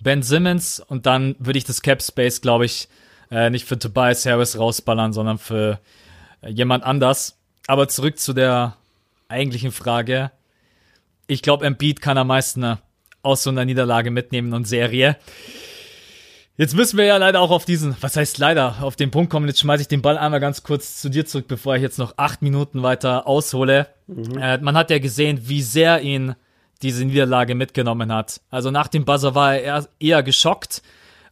Ben 0.00 0.22
Simmons 0.22 0.80
und 0.80 1.06
dann 1.06 1.36
würde 1.38 1.58
ich 1.58 1.64
das 1.64 1.82
Cap 1.82 2.02
Space, 2.02 2.40
glaube 2.40 2.64
ich, 2.64 2.88
äh, 3.30 3.50
nicht 3.50 3.66
für 3.66 3.78
Tobias 3.78 4.24
Harris 4.26 4.58
rausballern, 4.58 5.12
sondern 5.12 5.38
für 5.38 5.80
äh, 6.40 6.50
jemand 6.50 6.84
anders. 6.84 7.38
Aber 7.66 7.88
zurück 7.88 8.18
zu 8.18 8.32
der 8.32 8.76
eigentlichen 9.28 9.72
Frage. 9.72 10.30
Ich 11.26 11.42
glaube, 11.42 11.66
Embiid 11.66 12.00
kann 12.00 12.16
am 12.16 12.28
meisten 12.28 12.62
äh, 12.62 12.76
aus 13.22 13.42
so 13.42 13.50
einer 13.50 13.64
Niederlage 13.64 14.10
mitnehmen 14.10 14.52
und 14.54 14.66
Serie. 14.66 15.16
Jetzt 16.56 16.74
müssen 16.74 16.96
wir 16.98 17.04
ja 17.04 17.18
leider 17.18 17.40
auch 17.40 17.52
auf 17.52 17.64
diesen, 17.64 17.96
was 18.00 18.16
heißt 18.16 18.38
leider, 18.38 18.82
auf 18.82 18.96
den 18.96 19.12
Punkt 19.12 19.30
kommen. 19.30 19.46
Jetzt 19.46 19.60
schmeiße 19.60 19.82
ich 19.82 19.88
den 19.88 20.02
Ball 20.02 20.18
einmal 20.18 20.40
ganz 20.40 20.64
kurz 20.64 21.00
zu 21.00 21.08
dir 21.08 21.24
zurück, 21.24 21.46
bevor 21.46 21.76
ich 21.76 21.82
jetzt 21.82 21.98
noch 21.98 22.14
acht 22.16 22.42
Minuten 22.42 22.82
weiter 22.82 23.28
aushole. 23.28 23.86
Mhm. 24.08 24.38
Äh, 24.38 24.58
man 24.58 24.76
hat 24.76 24.90
ja 24.90 24.98
gesehen, 24.98 25.42
wie 25.44 25.62
sehr 25.62 26.00
ihn 26.00 26.34
diese 26.82 27.04
Niederlage 27.04 27.54
mitgenommen 27.54 28.12
hat. 28.12 28.40
Also 28.50 28.70
nach 28.70 28.88
dem 28.88 29.04
Buzzer 29.04 29.34
war 29.34 29.56
er 29.56 29.88
eher, 29.98 30.22
geschockt, 30.22 30.82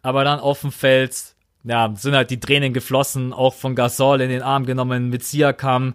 aber 0.02 0.24
dann 0.24 0.40
auf 0.40 0.60
dem 0.60 0.72
Feld, 0.72 1.34
ja, 1.64 1.92
sind 1.96 2.14
halt 2.14 2.30
die 2.30 2.40
Tränen 2.40 2.72
geflossen, 2.72 3.32
auch 3.32 3.54
von 3.54 3.74
Gasol 3.74 4.20
in 4.20 4.30
den 4.30 4.42
Arm 4.42 4.66
genommen, 4.66 5.08
mit 5.08 5.24
Siakam. 5.24 5.94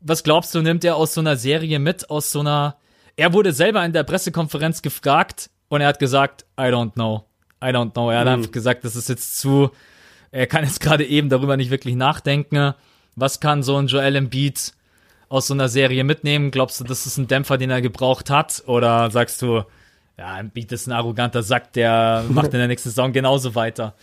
Was 0.00 0.22
glaubst 0.22 0.54
du, 0.54 0.62
nimmt 0.62 0.84
er 0.84 0.96
aus 0.96 1.14
so 1.14 1.20
einer 1.20 1.36
Serie 1.36 1.78
mit, 1.78 2.10
aus 2.10 2.30
so 2.30 2.40
einer, 2.40 2.76
er 3.16 3.32
wurde 3.32 3.52
selber 3.52 3.84
in 3.84 3.92
der 3.92 4.04
Pressekonferenz 4.04 4.82
gefragt 4.82 5.50
und 5.68 5.80
er 5.80 5.88
hat 5.88 5.98
gesagt, 5.98 6.44
I 6.58 6.64
don't 6.64 6.92
know. 6.92 7.24
I 7.62 7.68
don't 7.68 7.92
know. 7.92 8.10
Er 8.10 8.20
hat 8.20 8.26
mhm. 8.26 8.32
einfach 8.34 8.52
gesagt, 8.52 8.84
das 8.84 8.94
ist 8.96 9.08
jetzt 9.08 9.38
zu, 9.38 9.70
er 10.30 10.46
kann 10.46 10.64
jetzt 10.64 10.80
gerade 10.80 11.04
eben 11.04 11.28
darüber 11.28 11.56
nicht 11.56 11.70
wirklich 11.70 11.94
nachdenken. 11.94 12.74
Was 13.16 13.40
kann 13.40 13.62
so 13.62 13.76
ein 13.76 13.88
Joel 13.88 14.16
Embiid 14.16 14.72
aus 15.28 15.46
so 15.46 15.54
einer 15.54 15.68
Serie 15.68 16.04
mitnehmen? 16.04 16.50
Glaubst 16.50 16.80
du, 16.80 16.84
das 16.84 17.06
ist 17.06 17.18
ein 17.18 17.28
Dämpfer, 17.28 17.58
den 17.58 17.70
er 17.70 17.82
gebraucht 17.82 18.30
hat? 18.30 18.62
Oder 18.66 19.10
sagst 19.10 19.42
du, 19.42 19.64
ja, 20.18 20.38
Embiid 20.38 20.72
ist 20.72 20.86
ein 20.86 20.92
arroganter 20.92 21.42
Sack, 21.42 21.72
der 21.74 22.24
macht 22.28 22.52
in 22.52 22.58
der 22.58 22.68
nächsten 22.68 22.90
Saison 22.90 23.12
genauso 23.12 23.54
weiter? 23.54 23.94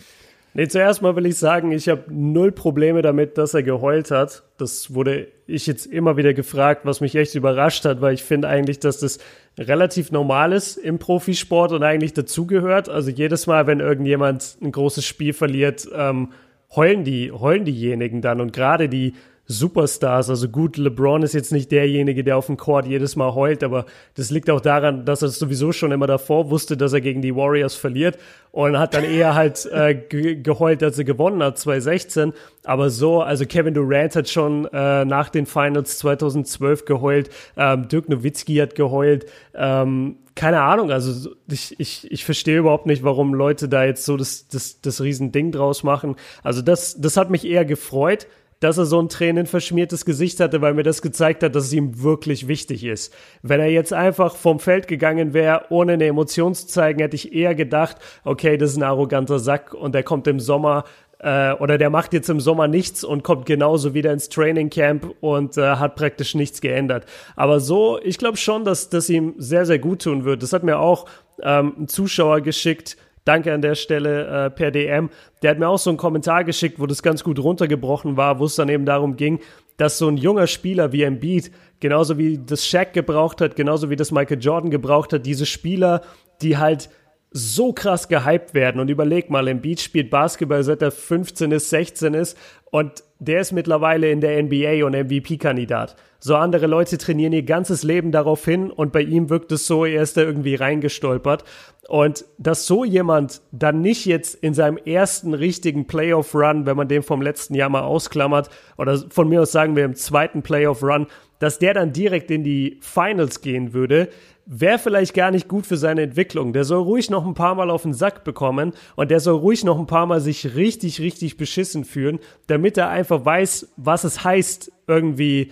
Nee, 0.54 0.68
zuerst 0.68 1.02
mal 1.02 1.14
will 1.16 1.26
ich 1.26 1.36
sagen, 1.36 1.70
ich 1.70 1.86
habe 1.90 2.04
null 2.08 2.50
Probleme 2.50 3.02
damit, 3.02 3.36
dass 3.36 3.52
er 3.52 3.62
geheult 3.62 4.10
hat. 4.10 4.42
Das 4.56 4.94
wurde 4.94 5.28
ich 5.46 5.66
jetzt 5.66 5.84
immer 5.84 6.16
wieder 6.16 6.32
gefragt, 6.32 6.86
was 6.86 7.02
mich 7.02 7.14
echt 7.14 7.34
überrascht 7.34 7.84
hat, 7.84 8.00
weil 8.00 8.14
ich 8.14 8.24
finde 8.24 8.48
eigentlich, 8.48 8.78
dass 8.78 9.00
das 9.00 9.18
relativ 9.58 10.12
normal 10.12 10.54
ist 10.54 10.78
im 10.78 10.98
Profisport 10.98 11.72
und 11.72 11.82
eigentlich 11.82 12.14
dazugehört. 12.14 12.88
Also 12.88 13.10
jedes 13.10 13.46
Mal, 13.46 13.66
wenn 13.66 13.80
irgendjemand 13.80 14.56
ein 14.62 14.72
großes 14.72 15.04
Spiel 15.04 15.34
verliert, 15.34 15.86
ähm, 15.94 16.32
heulen 16.74 17.04
die, 17.04 17.32
heulen 17.32 17.66
diejenigen 17.66 18.22
dann 18.22 18.40
und 18.40 18.54
gerade 18.54 18.88
die 18.88 19.12
Superstars. 19.46 20.28
Also 20.30 20.48
gut, 20.48 20.76
LeBron 20.76 21.22
ist 21.22 21.32
jetzt 21.32 21.52
nicht 21.52 21.70
derjenige, 21.70 22.24
der 22.24 22.36
auf 22.36 22.46
dem 22.46 22.56
Court 22.56 22.86
jedes 22.86 23.16
Mal 23.16 23.34
heult, 23.34 23.62
aber 23.62 23.86
das 24.14 24.30
liegt 24.30 24.50
auch 24.50 24.60
daran, 24.60 25.04
dass 25.04 25.22
er 25.22 25.28
sowieso 25.28 25.72
schon 25.72 25.92
immer 25.92 26.06
davor 26.06 26.50
wusste, 26.50 26.76
dass 26.76 26.92
er 26.92 27.00
gegen 27.00 27.22
die 27.22 27.34
Warriors 27.34 27.74
verliert 27.74 28.18
und 28.50 28.78
hat 28.78 28.94
dann 28.94 29.04
eher 29.04 29.34
halt 29.34 29.66
äh, 29.66 29.94
geheult, 29.94 30.82
als 30.82 30.98
er 30.98 31.04
gewonnen 31.04 31.42
hat, 31.42 31.58
2016. 31.58 32.32
Aber 32.64 32.90
so, 32.90 33.22
also 33.22 33.46
Kevin 33.46 33.74
Durant 33.74 34.16
hat 34.16 34.28
schon 34.28 34.66
äh, 34.72 35.04
nach 35.04 35.28
den 35.28 35.46
Finals 35.46 35.98
2012 35.98 36.84
geheult, 36.84 37.30
ähm, 37.56 37.88
Dirk 37.88 38.08
Nowitzki 38.08 38.56
hat 38.56 38.74
geheult, 38.74 39.26
ähm, 39.54 40.16
keine 40.34 40.60
Ahnung, 40.60 40.90
also 40.90 41.30
ich, 41.50 41.74
ich, 41.80 42.10
ich 42.10 42.24
verstehe 42.24 42.58
überhaupt 42.58 42.84
nicht, 42.84 43.02
warum 43.02 43.32
Leute 43.32 43.70
da 43.70 43.84
jetzt 43.84 44.04
so 44.04 44.18
das, 44.18 44.48
das, 44.48 44.82
das 44.82 45.00
Riesending 45.00 45.50
draus 45.50 45.82
machen. 45.82 46.14
Also 46.42 46.60
das, 46.60 47.00
das 47.00 47.16
hat 47.16 47.30
mich 47.30 47.46
eher 47.46 47.64
gefreut, 47.64 48.26
dass 48.60 48.78
er 48.78 48.86
so 48.86 49.00
ein 49.00 49.08
tränenverschmiertes 49.08 50.04
Gesicht 50.04 50.40
hatte, 50.40 50.60
weil 50.62 50.74
mir 50.74 50.82
das 50.82 51.02
gezeigt 51.02 51.42
hat, 51.42 51.54
dass 51.54 51.64
es 51.64 51.72
ihm 51.72 52.02
wirklich 52.02 52.48
wichtig 52.48 52.84
ist. 52.84 53.14
Wenn 53.42 53.60
er 53.60 53.68
jetzt 53.68 53.92
einfach 53.92 54.36
vom 54.36 54.60
Feld 54.60 54.88
gegangen 54.88 55.34
wäre, 55.34 55.66
ohne 55.70 55.92
eine 55.92 56.06
Emotion 56.06 56.54
zu 56.54 56.66
zeigen, 56.66 57.00
hätte 57.00 57.16
ich 57.16 57.34
eher 57.34 57.54
gedacht, 57.54 57.96
okay, 58.24 58.56
das 58.56 58.70
ist 58.70 58.76
ein 58.76 58.82
arroganter 58.82 59.38
Sack 59.38 59.74
und 59.74 59.94
der 59.94 60.02
kommt 60.02 60.26
im 60.26 60.40
Sommer 60.40 60.84
äh, 61.18 61.52
oder 61.54 61.78
der 61.78 61.90
macht 61.90 62.12
jetzt 62.12 62.28
im 62.28 62.40
Sommer 62.40 62.68
nichts 62.68 63.04
und 63.04 63.22
kommt 63.22 63.46
genauso 63.46 63.94
wieder 63.94 64.12
ins 64.12 64.28
Training 64.28 64.70
Camp 64.70 65.14
und 65.20 65.56
äh, 65.56 65.76
hat 65.76 65.96
praktisch 65.96 66.34
nichts 66.34 66.60
geändert. 66.60 67.06
Aber 67.36 67.60
so, 67.60 67.98
ich 68.02 68.18
glaube 68.18 68.36
schon, 68.36 68.64
dass 68.64 68.90
das 68.90 69.08
ihm 69.08 69.34
sehr, 69.38 69.66
sehr 69.66 69.78
gut 69.78 70.02
tun 70.02 70.24
wird. 70.24 70.42
Das 70.42 70.52
hat 70.52 70.62
mir 70.62 70.78
auch 70.78 71.06
ähm, 71.42 71.74
ein 71.78 71.88
Zuschauer 71.88 72.40
geschickt, 72.40 72.96
Danke 73.26 73.52
an 73.52 73.60
der 73.60 73.74
Stelle 73.74 74.46
äh, 74.46 74.50
per 74.50 74.70
DM. 74.70 75.10
Der 75.42 75.50
hat 75.50 75.58
mir 75.58 75.68
auch 75.68 75.78
so 75.78 75.90
einen 75.90 75.96
Kommentar 75.96 76.44
geschickt, 76.44 76.78
wo 76.78 76.86
das 76.86 77.02
ganz 77.02 77.24
gut 77.24 77.40
runtergebrochen 77.40 78.16
war, 78.16 78.38
wo 78.38 78.44
es 78.44 78.54
dann 78.54 78.68
eben 78.68 78.86
darum 78.86 79.16
ging, 79.16 79.40
dass 79.76 79.98
so 79.98 80.08
ein 80.08 80.16
junger 80.16 80.46
Spieler 80.46 80.92
wie 80.92 81.02
Embiid, 81.02 81.50
genauso 81.80 82.18
wie 82.18 82.38
das 82.38 82.64
Shaq 82.66 82.92
gebraucht 82.92 83.40
hat, 83.40 83.56
genauso 83.56 83.90
wie 83.90 83.96
das 83.96 84.12
Michael 84.12 84.40
Jordan 84.40 84.70
gebraucht 84.70 85.12
hat, 85.12 85.26
diese 85.26 85.44
Spieler, 85.44 86.02
die 86.40 86.56
halt 86.56 86.88
so 87.30 87.72
krass 87.72 88.08
gehypt 88.08 88.54
werden. 88.54 88.80
Und 88.80 88.88
überleg 88.88 89.30
mal, 89.30 89.48
Embiid 89.48 89.80
spielt 89.80 90.10
Basketball 90.10 90.62
seit 90.62 90.82
er 90.82 90.90
15 90.90 91.52
ist, 91.52 91.70
16 91.70 92.14
ist 92.14 92.38
und 92.70 93.04
der 93.18 93.40
ist 93.40 93.52
mittlerweile 93.52 94.10
in 94.10 94.20
der 94.20 94.42
NBA 94.42 94.84
und 94.84 94.94
MVP-Kandidat. 94.94 95.96
So 96.18 96.36
andere 96.36 96.66
Leute 96.66 96.98
trainieren 96.98 97.32
ihr 97.32 97.42
ganzes 97.42 97.82
Leben 97.82 98.10
darauf 98.10 98.44
hin 98.44 98.70
und 98.70 98.92
bei 98.92 99.02
ihm 99.02 99.30
wirkt 99.30 99.52
es 99.52 99.66
so, 99.66 99.84
er 99.84 100.02
ist 100.02 100.16
da 100.16 100.22
irgendwie 100.22 100.54
reingestolpert. 100.54 101.44
Und 101.88 102.24
dass 102.36 102.66
so 102.66 102.84
jemand 102.84 103.42
dann 103.52 103.80
nicht 103.80 104.06
jetzt 104.06 104.34
in 104.34 104.54
seinem 104.54 104.76
ersten 104.76 105.34
richtigen 105.34 105.86
Playoff-Run, 105.86 106.66
wenn 106.66 106.76
man 106.76 106.88
den 106.88 107.02
vom 107.02 107.22
letzten 107.22 107.54
Jahr 107.54 107.68
mal 107.68 107.82
ausklammert, 107.82 108.50
oder 108.76 108.98
von 109.08 109.28
mir 109.28 109.42
aus 109.42 109.52
sagen 109.52 109.76
wir 109.76 109.84
im 109.84 109.94
zweiten 109.94 110.42
Playoff-Run, 110.42 111.06
dass 111.38 111.58
der 111.58 111.74
dann 111.74 111.92
direkt 111.92 112.30
in 112.30 112.42
die 112.42 112.78
Finals 112.80 113.40
gehen 113.40 113.72
würde, 113.72 114.08
wäre 114.46 114.78
vielleicht 114.78 115.12
gar 115.12 115.32
nicht 115.32 115.48
gut 115.48 115.66
für 115.66 115.76
seine 115.76 116.02
Entwicklung. 116.02 116.52
Der 116.52 116.64
soll 116.64 116.80
ruhig 116.80 117.10
noch 117.10 117.26
ein 117.26 117.34
paar 117.34 117.56
Mal 117.56 117.68
auf 117.68 117.82
den 117.82 117.92
Sack 117.92 118.24
bekommen 118.24 118.72
und 118.94 119.10
der 119.10 119.20
soll 119.20 119.36
ruhig 119.36 119.64
noch 119.64 119.78
ein 119.78 119.88
paar 119.88 120.06
Mal 120.06 120.20
sich 120.20 120.54
richtig, 120.54 121.00
richtig 121.00 121.36
beschissen 121.36 121.84
fühlen, 121.84 122.20
damit 122.46 122.78
er 122.78 122.88
einfach 122.88 123.24
weiß, 123.24 123.72
was 123.76 124.04
es 124.04 124.24
heißt, 124.24 124.72
irgendwie 124.86 125.50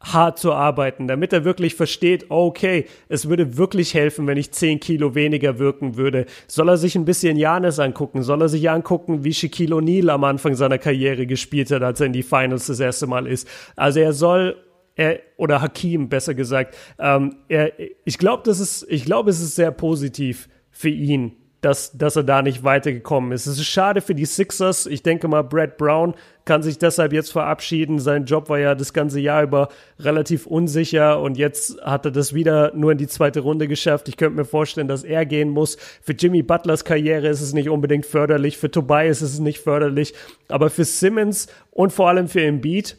hart 0.00 0.38
zu 0.38 0.52
arbeiten, 0.52 1.08
damit 1.08 1.32
er 1.32 1.44
wirklich 1.44 1.76
versteht, 1.76 2.26
okay, 2.28 2.86
es 3.08 3.28
würde 3.28 3.56
wirklich 3.56 3.94
helfen, 3.94 4.26
wenn 4.26 4.36
ich 4.36 4.52
10 4.52 4.80
Kilo 4.80 5.14
weniger 5.14 5.58
wirken 5.58 5.96
würde. 5.96 6.26
Soll 6.46 6.68
er 6.68 6.76
sich 6.76 6.94
ein 6.96 7.06
bisschen 7.06 7.36
Janis 7.36 7.78
angucken? 7.78 8.22
Soll 8.22 8.42
er 8.42 8.48
sich 8.48 8.68
angucken, 8.68 9.24
wie 9.24 9.32
Shaquille 9.32 9.76
O'Neal 9.76 10.10
am 10.10 10.24
Anfang 10.24 10.56
seiner 10.56 10.78
Karriere 10.78 11.26
gespielt 11.26 11.70
hat, 11.70 11.82
als 11.82 12.00
er 12.00 12.06
in 12.06 12.12
die 12.12 12.22
Finals 12.22 12.66
das 12.66 12.80
erste 12.80 13.06
Mal 13.06 13.26
ist? 13.26 13.48
Also 13.76 14.00
er 14.00 14.12
soll 14.12 14.56
er, 14.96 15.20
oder 15.36 15.60
Hakim 15.60 16.08
besser 16.08 16.34
gesagt, 16.34 16.76
ähm, 16.98 17.36
er, 17.48 17.72
ich 18.04 18.18
glaube, 18.18 18.42
das 18.44 18.60
ist, 18.60 18.86
ich 18.88 19.04
glaube, 19.04 19.30
es 19.30 19.40
ist 19.40 19.56
sehr 19.56 19.70
positiv 19.70 20.48
für 20.70 20.88
ihn, 20.88 21.36
dass, 21.64 21.96
dass 21.96 22.14
er 22.16 22.24
da 22.24 22.42
nicht 22.42 22.62
weitergekommen 22.62 23.32
ist. 23.32 23.46
Es 23.46 23.58
ist 23.58 23.66
schade 23.66 24.02
für 24.02 24.14
die 24.14 24.26
Sixers. 24.26 24.84
Ich 24.84 25.02
denke 25.02 25.28
mal, 25.28 25.42
Brad 25.42 25.78
Brown 25.78 26.14
kann 26.44 26.62
sich 26.62 26.78
deshalb 26.78 27.14
jetzt 27.14 27.32
verabschieden. 27.32 27.98
Sein 27.98 28.26
Job 28.26 28.50
war 28.50 28.58
ja 28.58 28.74
das 28.74 28.92
ganze 28.92 29.18
Jahr 29.18 29.42
über 29.44 29.68
relativ 29.98 30.46
unsicher 30.46 31.20
und 31.22 31.38
jetzt 31.38 31.80
hat 31.82 32.04
er 32.04 32.10
das 32.10 32.34
wieder 32.34 32.72
nur 32.74 32.92
in 32.92 32.98
die 32.98 33.06
zweite 33.06 33.40
Runde 33.40 33.66
geschafft. 33.66 34.08
Ich 34.08 34.18
könnte 34.18 34.36
mir 34.36 34.44
vorstellen, 34.44 34.88
dass 34.88 35.04
er 35.04 35.24
gehen 35.24 35.48
muss. 35.48 35.76
Für 36.02 36.12
Jimmy 36.12 36.42
Butlers 36.42 36.84
Karriere 36.84 37.28
ist 37.28 37.40
es 37.40 37.54
nicht 37.54 37.70
unbedingt 37.70 38.04
förderlich, 38.04 38.58
für 38.58 38.70
Tobias 38.70 39.22
ist 39.22 39.32
es 39.32 39.38
nicht 39.38 39.60
förderlich, 39.60 40.12
aber 40.48 40.68
für 40.68 40.84
Simmons 40.84 41.46
und 41.70 41.94
vor 41.94 42.10
allem 42.10 42.28
für 42.28 42.42
Embiid 42.42 42.98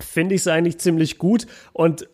finde 0.00 0.34
ich 0.34 0.42
es 0.42 0.46
eigentlich 0.46 0.78
ziemlich 0.78 1.18
gut 1.18 1.46
und 1.72 2.08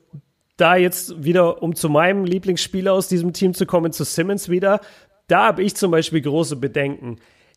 da 0.57 0.77
jetzt 0.77 1.25
wieder, 1.25 1.63
um 1.63 1.75
zu 1.75 1.89
meinem 1.89 2.25
Lieblingsspieler 2.25 2.93
aus 2.93 3.09
diesem 3.09 3.33
Team 3.33 3.55
zu 3.55 3.67
kommen, 3.67 3.93
zu 3.93 4.05
Simmons 4.05 4.49
wieder, 4.49 4.81
da 5.27 5.47
habe 5.47 5.63
ich 5.63 5.75
zum 5.75 5.91
Beispiel 5.91 6.21
große 6.21 6.57
Bedenken. 6.57 7.17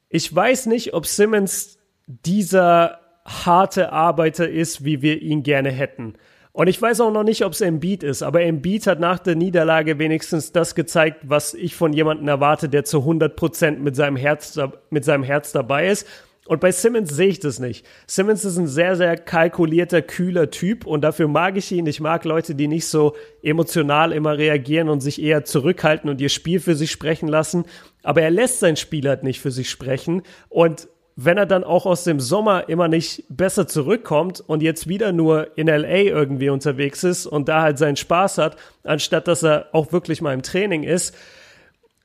Ich 0.10 0.34
weiß 0.34 0.68
nicht, 0.68 0.94
ob 0.94 1.06
Simmons 1.06 1.78
dieser 2.08 3.00
harte 3.26 3.92
Arbeiter 3.92 4.50
ist, 4.50 4.86
wie 4.86 5.02
wir 5.02 5.22
ihn 5.22 5.44
gerne 5.44 5.70
hätten. 5.70 6.14
Und 6.54 6.68
ich 6.68 6.82
weiß 6.82 7.02
auch 7.02 7.12
noch 7.12 7.24
nicht, 7.24 7.46
ob 7.46 7.52
es 7.52 7.62
Embiid 7.62 8.02
ist, 8.02 8.24
aber 8.24 8.42
Embiid 8.42 8.88
hat 8.88 9.00
nach 9.00 9.20
der 9.20 9.36
Niederlage 9.36 10.00
wenigstens 10.00 10.54
das 10.54 10.74
gezeigt, 10.74 11.20
was 11.24 11.54
ich 11.54 11.76
von 11.76 11.94
jemandem 11.94 12.28
erwarte, 12.28 12.68
der 12.68 12.84
zu 12.84 13.00
100 13.00 13.36
Prozent 13.36 13.84
mit 13.84 13.96
seinem 13.96 14.16
Herz, 14.16 14.60
mit 14.90 15.06
seinem 15.06 15.22
Herz 15.22 15.52
dabei 15.52 15.88
ist. 15.88 16.08
Und 16.48 16.62
bei 16.62 16.72
Simmons 16.72 17.16
sehe 17.16 17.28
ich 17.28 17.40
das 17.40 17.60
nicht. 17.60 17.86
Simmons 18.08 18.46
ist 18.46 18.58
ein 18.58 18.68
sehr, 18.68 18.96
sehr 18.96 19.18
kalkulierter, 19.18 20.02
kühler 20.02 20.50
Typ 20.50 20.86
und 20.86 21.02
dafür 21.02 21.28
mag 21.28 21.58
ich 21.58 21.72
ihn. 21.72 21.86
Ich 21.86 22.00
mag 22.00 22.24
Leute, 22.26 22.56
die 22.56 22.68
nicht 22.68 22.88
so 22.88 23.16
emotional 23.44 24.12
immer 24.14 24.38
reagieren 24.38 24.90
und 24.90 25.02
sich 25.02 25.22
eher 25.22 25.44
zurückhalten 25.44 26.10
und 26.10 26.22
ihr 26.22 26.30
Spiel 26.30 26.60
für 26.60 26.76
sich 26.76 26.92
sprechen 26.92 27.28
lassen. 27.28 27.66
Aber 28.04 28.22
er 28.22 28.32
lässt 28.32 28.60
sein 28.60 28.78
Spiel 28.78 29.08
halt 29.08 29.24
nicht 29.24 29.42
für 29.42 29.52
sich 29.52 29.70
sprechen 29.70 30.24
und 30.50 30.88
wenn 31.20 31.38
er 31.38 31.48
dann 31.48 31.64
auch 31.64 31.88
aus 31.88 32.04
dem 32.04 32.20
Sommer 32.20 32.70
immer 32.70 32.88
nicht 32.88 33.24
besser 33.28 33.68
zurückkommt 33.68 34.40
und 34.40 34.62
jetzt 34.62 34.88
wieder 34.88 35.12
nur 35.12 35.58
in 35.58 35.66
LA 35.66 36.04
irgendwie 36.04 36.50
unterwegs 36.50 37.04
ist 37.04 37.26
und 37.26 37.50
da 37.50 37.64
halt 37.64 37.80
seinen 37.80 37.96
Spaß 37.96 38.38
hat, 38.38 38.56
anstatt 38.84 39.28
dass 39.28 39.44
er 39.44 39.70
auch 39.72 39.92
wirklich 39.92 40.22
mal 40.22 40.36
im 40.36 40.44
Training 40.44 40.84
ist, 40.84 41.16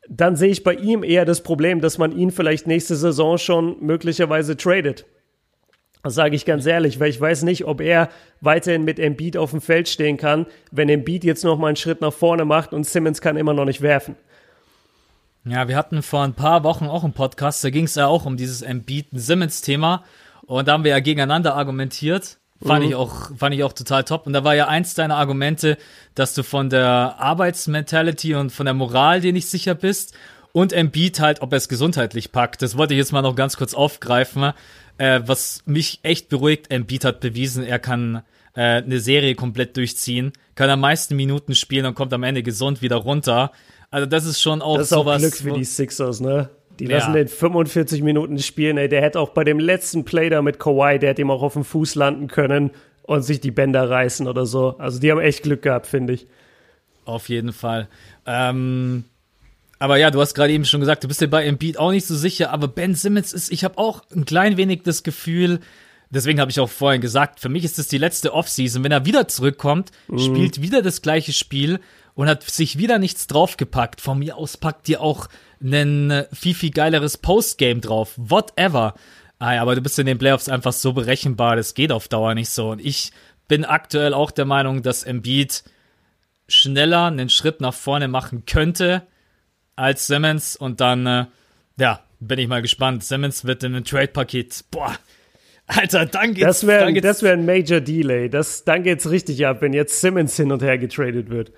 dann 0.08 0.36
sehe 0.36 0.50
ich 0.50 0.64
bei 0.64 0.74
ihm 0.74 1.04
eher 1.04 1.24
das 1.24 1.42
Problem, 1.42 1.80
dass 1.80 1.98
man 1.98 2.16
ihn 2.16 2.30
vielleicht 2.30 2.66
nächste 2.66 2.96
Saison 2.96 3.38
schon 3.38 3.76
möglicherweise 3.80 4.56
tradet. 4.56 5.06
Das 6.02 6.14
sage 6.14 6.34
ich 6.34 6.44
ganz 6.44 6.66
ehrlich, 6.66 6.98
weil 6.98 7.10
ich 7.10 7.20
weiß 7.20 7.44
nicht, 7.44 7.64
ob 7.64 7.80
er 7.80 8.08
weiterhin 8.40 8.82
mit 8.82 8.98
Embiid 8.98 9.36
auf 9.36 9.52
dem 9.52 9.60
Feld 9.60 9.88
stehen 9.88 10.16
kann, 10.16 10.46
wenn 10.72 10.88
Embiid 10.88 11.22
jetzt 11.22 11.44
noch 11.44 11.58
mal 11.58 11.68
einen 11.68 11.76
Schritt 11.76 12.00
nach 12.00 12.12
vorne 12.12 12.44
macht 12.44 12.72
und 12.72 12.84
Simmons 12.84 13.20
kann 13.20 13.36
immer 13.36 13.54
noch 13.54 13.64
nicht 13.64 13.82
werfen. 13.82 14.16
Ja, 15.44 15.68
wir 15.68 15.76
hatten 15.76 16.02
vor 16.02 16.22
ein 16.22 16.34
paar 16.34 16.64
Wochen 16.64 16.86
auch 16.86 17.04
einen 17.04 17.12
Podcast, 17.12 17.62
da 17.62 17.70
ging 17.70 17.84
es 17.84 17.94
ja 17.94 18.06
auch 18.08 18.26
um 18.26 18.36
dieses 18.36 18.62
Embiid-Simmons-Thema 18.62 20.04
und 20.42 20.66
da 20.66 20.72
haben 20.72 20.84
wir 20.84 20.90
ja 20.90 21.00
gegeneinander 21.00 21.54
argumentiert. 21.54 22.38
Fand, 22.64 22.84
mhm. 22.84 22.90
ich 22.90 22.94
auch, 22.94 23.30
fand 23.36 23.54
ich 23.54 23.64
auch 23.64 23.72
total 23.72 24.04
top. 24.04 24.26
Und 24.26 24.32
da 24.32 24.44
war 24.44 24.54
ja 24.54 24.68
eins 24.68 24.94
deiner 24.94 25.16
Argumente, 25.16 25.76
dass 26.14 26.34
du 26.34 26.42
von 26.42 26.70
der 26.70 27.16
Arbeitsmentality 27.18 28.34
und 28.34 28.50
von 28.50 28.66
der 28.66 28.74
Moral 28.74 29.20
dir 29.20 29.32
nicht 29.32 29.48
sicher 29.48 29.74
bist. 29.74 30.14
Und 30.52 30.72
Embiid 30.72 31.18
halt, 31.20 31.40
ob 31.40 31.52
er 31.52 31.56
es 31.56 31.68
gesundheitlich 31.68 32.30
packt. 32.30 32.60
Das 32.62 32.76
wollte 32.76 32.94
ich 32.94 32.98
jetzt 32.98 33.12
mal 33.12 33.22
noch 33.22 33.34
ganz 33.34 33.56
kurz 33.56 33.72
aufgreifen. 33.74 34.52
Äh, 34.98 35.22
was 35.24 35.62
mich 35.64 36.00
echt 36.02 36.28
beruhigt, 36.28 36.70
Embiid 36.70 37.04
hat 37.04 37.20
bewiesen, 37.20 37.64
er 37.64 37.78
kann 37.78 38.22
äh, 38.54 38.82
eine 38.82 39.00
Serie 39.00 39.34
komplett 39.34 39.76
durchziehen, 39.76 40.32
kann 40.54 40.68
am 40.68 40.80
meisten 40.80 41.16
Minuten 41.16 41.54
spielen 41.54 41.86
und 41.86 41.94
kommt 41.94 42.12
am 42.12 42.22
Ende 42.22 42.42
gesund 42.42 42.82
wieder 42.82 42.96
runter. 42.96 43.52
Also 43.90 44.06
das 44.06 44.26
ist 44.26 44.40
schon 44.40 44.60
auch 44.62 44.76
das 44.76 44.84
ist 44.84 44.90
sowas. 44.90 45.16
Auch 45.16 45.20
Glück 45.20 45.34
für 45.36 45.52
die 45.58 45.64
Sixers, 45.64 46.20
ne? 46.20 46.50
Die 46.82 46.88
lassen 46.88 47.14
ja. 47.14 47.18
den 47.18 47.28
45 47.28 48.02
Minuten 48.02 48.40
spielen, 48.40 48.76
ey. 48.76 48.88
Der 48.88 49.02
hätte 49.02 49.20
auch 49.20 49.28
bei 49.28 49.44
dem 49.44 49.60
letzten 49.60 50.04
Play 50.04 50.30
da 50.30 50.42
mit 50.42 50.58
Kawhi, 50.58 50.98
der 50.98 51.10
hätte 51.10 51.22
ihm 51.22 51.30
auch 51.30 51.42
auf 51.42 51.52
dem 51.52 51.62
Fuß 51.62 51.94
landen 51.94 52.26
können 52.26 52.72
und 53.04 53.22
sich 53.22 53.38
die 53.38 53.52
Bänder 53.52 53.88
reißen 53.88 54.26
oder 54.26 54.46
so. 54.46 54.76
Also 54.78 54.98
die 54.98 55.12
haben 55.12 55.20
echt 55.20 55.44
Glück 55.44 55.62
gehabt, 55.62 55.86
finde 55.86 56.14
ich. 56.14 56.26
Auf 57.04 57.28
jeden 57.28 57.52
Fall. 57.52 57.86
Ähm, 58.26 59.04
aber 59.78 59.96
ja, 59.96 60.10
du 60.10 60.20
hast 60.20 60.34
gerade 60.34 60.52
eben 60.52 60.64
schon 60.64 60.80
gesagt, 60.80 61.04
du 61.04 61.08
bist 61.08 61.20
dir 61.20 61.28
bei 61.28 61.44
Embiid 61.44 61.78
auch 61.78 61.92
nicht 61.92 62.04
so 62.04 62.16
sicher, 62.16 62.50
aber 62.50 62.66
Ben 62.66 62.96
Simmons 62.96 63.32
ist, 63.32 63.52
ich 63.52 63.62
habe 63.62 63.78
auch 63.78 64.02
ein 64.12 64.24
klein 64.24 64.56
wenig 64.56 64.82
das 64.82 65.04
Gefühl, 65.04 65.60
deswegen 66.10 66.40
habe 66.40 66.50
ich 66.50 66.58
auch 66.58 66.68
vorhin 66.68 67.00
gesagt, 67.00 67.38
für 67.38 67.48
mich 67.48 67.62
ist 67.62 67.78
das 67.78 67.86
die 67.86 67.98
letzte 67.98 68.34
Offseason. 68.34 68.82
Wenn 68.82 68.90
er 68.90 69.06
wieder 69.06 69.28
zurückkommt, 69.28 69.92
mhm. 70.08 70.18
spielt 70.18 70.62
wieder 70.62 70.82
das 70.82 71.00
gleiche 71.00 71.32
Spiel 71.32 71.78
und 72.14 72.28
hat 72.28 72.42
sich 72.42 72.78
wieder 72.78 72.98
nichts 72.98 73.26
draufgepackt. 73.26 74.00
Von 74.00 74.18
mir 74.18 74.36
aus 74.36 74.56
packt 74.56 74.88
ihr 74.88 75.00
auch 75.00 75.28
ein 75.62 76.10
äh, 76.10 76.26
viel, 76.32 76.54
viel 76.54 76.70
geileres 76.70 77.18
Postgame 77.18 77.80
drauf. 77.80 78.14
Whatever. 78.16 78.94
Ah, 79.38 79.60
aber 79.60 79.74
du 79.74 79.80
bist 79.80 79.98
in 79.98 80.06
den 80.06 80.18
Playoffs 80.18 80.48
einfach 80.48 80.72
so 80.72 80.92
berechenbar, 80.92 81.56
das 81.56 81.74
geht 81.74 81.90
auf 81.90 82.06
Dauer 82.06 82.34
nicht 82.34 82.50
so. 82.50 82.70
Und 82.70 82.84
ich 82.84 83.12
bin 83.48 83.64
aktuell 83.64 84.14
auch 84.14 84.30
der 84.30 84.44
Meinung, 84.44 84.82
dass 84.82 85.02
Embiid 85.02 85.64
schneller 86.48 87.06
einen 87.06 87.28
Schritt 87.28 87.60
nach 87.60 87.74
vorne 87.74 88.08
machen 88.08 88.44
könnte 88.46 89.02
als 89.74 90.06
Simmons 90.06 90.54
und 90.54 90.80
dann, 90.80 91.06
äh, 91.06 91.26
ja, 91.76 92.04
bin 92.20 92.38
ich 92.38 92.46
mal 92.46 92.62
gespannt. 92.62 93.02
Simmons 93.02 93.44
wird 93.44 93.64
in 93.64 93.74
ein 93.74 93.84
Trade-Paket, 93.84 94.64
boah, 94.70 94.96
Alter, 95.66 96.06
dann 96.06 96.34
geht's. 96.34 96.46
Das 96.46 96.66
wäre 96.66 96.92
wär 96.92 97.32
ein 97.32 97.46
Major 97.46 97.80
Delay. 97.80 98.28
Das, 98.28 98.64
dann 98.64 98.82
geht's 98.82 99.10
richtig 99.10 99.46
ab, 99.46 99.62
wenn 99.62 99.72
jetzt 99.72 100.00
Simmons 100.00 100.36
hin 100.36 100.52
und 100.52 100.62
her 100.62 100.78
getradet 100.78 101.30
wird. 101.30 101.52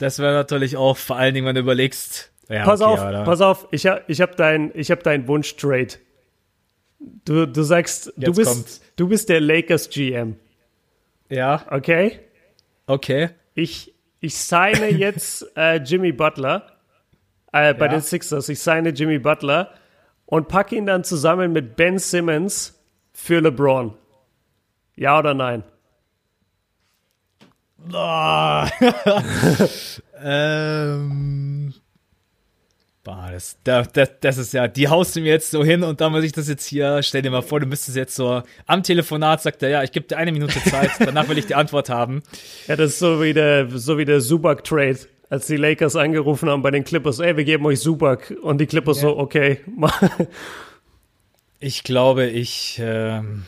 Das 0.00 0.18
wäre 0.18 0.32
natürlich 0.32 0.78
auch, 0.78 0.96
vor 0.96 1.16
allen 1.16 1.34
Dingen, 1.34 1.46
wenn 1.46 1.54
du 1.54 1.60
überlegst. 1.60 2.32
Ja, 2.48 2.64
pass 2.64 2.80
okay, 2.80 2.90
auf, 2.90 3.00
oder? 3.06 3.24
pass 3.24 3.40
auf, 3.42 3.68
ich, 3.70 3.88
ich 4.08 4.20
habe 4.20 4.34
deinen 4.34 4.70
hab 4.70 5.02
dein 5.02 5.28
Wunsch-Trade. 5.28 5.88
Du, 6.98 7.46
du 7.46 7.62
sagst, 7.62 8.12
du 8.16 8.32
bist, 8.32 8.82
du 8.96 9.08
bist 9.08 9.28
der 9.28 9.40
Lakers 9.40 9.90
GM. 9.90 10.36
Ja. 11.28 11.64
Okay? 11.70 12.18
Okay. 12.86 13.28
Ich, 13.54 13.94
ich 14.20 14.36
signe 14.36 14.88
jetzt 14.90 15.46
äh, 15.54 15.76
Jimmy 15.76 16.12
Butler 16.12 16.78
äh, 17.52 17.74
bei 17.74 17.84
ja. 17.84 17.92
den 17.92 18.00
Sixers. 18.00 18.48
Ich 18.48 18.58
signe 18.58 18.88
Jimmy 18.90 19.18
Butler 19.18 19.74
und 20.24 20.48
packe 20.48 20.76
ihn 20.76 20.86
dann 20.86 21.04
zusammen 21.04 21.52
mit 21.52 21.76
Ben 21.76 21.98
Simmons 21.98 22.82
für 23.12 23.40
LeBron. 23.40 23.94
Ja 24.96 25.18
oder 25.18 25.34
nein? 25.34 25.62
Oh. 27.92 28.64
ähm. 30.22 31.74
Boah, 33.02 33.30
das, 33.32 33.56
das, 33.64 33.88
das 34.20 34.36
ist 34.36 34.52
ja, 34.52 34.68
die 34.68 34.88
haust 34.88 35.16
du 35.16 35.20
mir 35.20 35.30
jetzt 35.30 35.50
so 35.50 35.64
hin 35.64 35.82
und 35.82 36.02
da 36.02 36.10
muss 36.10 36.22
ich 36.22 36.32
das 36.32 36.48
jetzt 36.48 36.66
hier, 36.66 37.02
stell 37.02 37.22
dir 37.22 37.30
mal 37.30 37.40
vor, 37.40 37.58
du 37.58 37.66
müsstest 37.66 37.96
jetzt 37.96 38.14
so 38.14 38.42
am 38.66 38.82
Telefonat 38.82 39.40
sagt 39.40 39.62
er, 39.62 39.70
ja, 39.70 39.82
ich 39.82 39.90
gebe 39.90 40.06
dir 40.06 40.18
eine 40.18 40.32
Minute 40.32 40.60
Zeit, 40.62 40.90
danach 40.98 41.26
will 41.30 41.38
ich 41.38 41.46
die 41.46 41.54
Antwort 41.54 41.88
haben. 41.88 42.22
Ja, 42.68 42.76
das 42.76 42.90
ist 42.90 42.98
so 42.98 43.22
wie 43.22 43.32
der, 43.32 43.70
so 43.70 43.96
wie 43.96 44.04
der 44.04 44.20
Subak-Trade, 44.20 44.98
als 45.30 45.46
die 45.46 45.56
Lakers 45.56 45.96
angerufen 45.96 46.50
haben 46.50 46.60
bei 46.60 46.70
den 46.70 46.84
Clippers, 46.84 47.20
ey, 47.20 47.38
wir 47.38 47.44
geben 47.44 47.64
euch 47.64 47.80
Subak 47.80 48.34
und 48.42 48.60
die 48.60 48.66
Clippers 48.66 48.98
ja. 48.98 49.08
so, 49.08 49.18
okay. 49.18 49.60
ich 51.58 51.82
glaube, 51.84 52.26
ich, 52.26 52.78
ähm, 52.84 53.44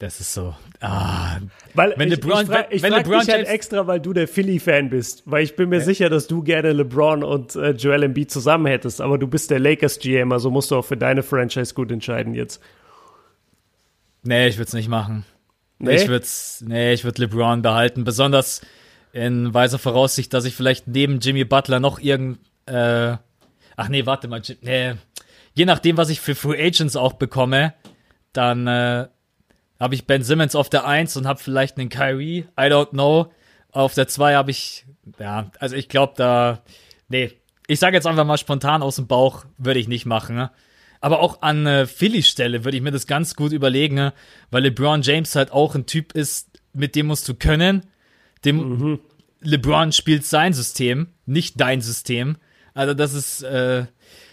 das 0.00 0.18
ist 0.18 0.34
so. 0.34 0.54
Ah, 0.80 1.38
weil 1.74 1.94
wenn 1.96 2.08
ich, 2.08 2.16
LeBron, 2.16 2.42
ich, 2.42 2.46
fra 2.48 2.64
ich 2.70 2.82
wenn 2.82 2.92
frag 2.92 3.06
LeBron 3.06 3.20
dich 3.20 3.34
halt 3.34 3.46
extra, 3.46 3.86
weil 3.86 4.00
du 4.00 4.12
der 4.12 4.26
Philly-Fan 4.26 4.88
bist, 4.90 5.22
weil 5.26 5.44
ich 5.44 5.56
bin 5.56 5.68
mir 5.68 5.78
ja. 5.78 5.84
sicher, 5.84 6.08
dass 6.08 6.26
du 6.26 6.42
gerne 6.42 6.72
LeBron 6.72 7.22
und 7.22 7.54
äh, 7.54 7.72
Joel 7.72 8.02
Embiid 8.02 8.30
zusammen 8.30 8.66
hättest, 8.66 9.00
aber 9.00 9.18
du 9.18 9.28
bist 9.28 9.50
der 9.50 9.60
Lakers 9.60 9.98
GM, 9.98 10.32
also 10.32 10.50
musst 10.50 10.70
du 10.70 10.76
auch 10.76 10.84
für 10.84 10.96
deine 10.96 11.22
Franchise 11.22 11.74
gut 11.74 11.92
entscheiden 11.92 12.34
jetzt. 12.34 12.62
Nee, 14.22 14.48
ich 14.48 14.56
würde 14.56 14.68
es 14.68 14.72
nicht 14.72 14.88
machen. 14.88 15.24
Nee? 15.78 15.96
Ich 15.96 16.08
würde 16.08 16.26
nee, 16.62 16.92
ich 16.94 17.04
würde 17.04 17.22
LeBron 17.22 17.62
behalten, 17.62 18.04
besonders 18.04 18.62
in 19.12 19.52
weiser 19.52 19.78
Voraussicht, 19.78 20.32
dass 20.32 20.46
ich 20.46 20.54
vielleicht 20.54 20.88
neben 20.88 21.20
Jimmy 21.20 21.44
Butler 21.44 21.78
noch 21.78 22.00
irgend 22.00 22.38
äh, 22.66 23.16
ach 23.76 23.88
nee, 23.88 24.06
warte 24.06 24.28
mal, 24.28 24.42
nee, 24.62 24.94
je 25.54 25.64
nachdem, 25.64 25.96
was 25.96 26.10
ich 26.10 26.20
für 26.20 26.34
Free 26.34 26.62
Agents 26.62 26.96
auch 26.96 27.14
bekomme, 27.14 27.74
dann 28.32 28.66
äh, 28.66 29.08
habe 29.80 29.94
ich 29.94 30.06
Ben 30.06 30.22
Simmons 30.22 30.54
auf 30.54 30.68
der 30.68 30.86
1 30.86 31.16
und 31.16 31.26
habe 31.26 31.40
vielleicht 31.40 31.78
einen 31.78 31.88
Kyrie, 31.88 32.44
I 32.58 32.64
don't 32.64 32.90
know. 32.90 33.32
Auf 33.72 33.94
der 33.94 34.06
2 34.06 34.34
habe 34.34 34.50
ich, 34.50 34.84
ja, 35.18 35.50
also 35.58 35.74
ich 35.74 35.88
glaube 35.88 36.12
da, 36.16 36.62
nee, 37.08 37.32
ich 37.66 37.80
sage 37.80 37.96
jetzt 37.96 38.06
einfach 38.06 38.26
mal 38.26 38.36
spontan 38.36 38.82
aus 38.82 38.96
dem 38.96 39.06
Bauch, 39.06 39.46
würde 39.56 39.80
ich 39.80 39.88
nicht 39.88 40.04
machen. 40.04 40.36
Ne? 40.36 40.50
Aber 41.00 41.20
auch 41.20 41.40
an 41.40 41.66
äh, 41.66 41.86
Philly 41.86 42.22
Stelle 42.22 42.64
würde 42.64 42.76
ich 42.76 42.82
mir 42.82 42.90
das 42.90 43.06
ganz 43.06 43.34
gut 43.36 43.52
überlegen, 43.52 43.94
ne? 43.94 44.12
weil 44.50 44.64
LeBron 44.64 45.02
James 45.02 45.34
halt 45.34 45.50
auch 45.50 45.74
ein 45.74 45.86
Typ 45.86 46.12
ist, 46.12 46.50
mit 46.74 46.94
dem 46.94 47.06
musst 47.06 47.28
du 47.28 47.34
können. 47.34 47.86
Dem 48.44 48.56
mhm. 48.56 49.00
LeBron 49.40 49.92
spielt 49.92 50.26
sein 50.26 50.52
System, 50.52 51.08
nicht 51.24 51.60
dein 51.60 51.80
System. 51.80 52.36
Also 52.74 52.92
das 52.92 53.14
ist, 53.14 53.42
äh, 53.42 53.86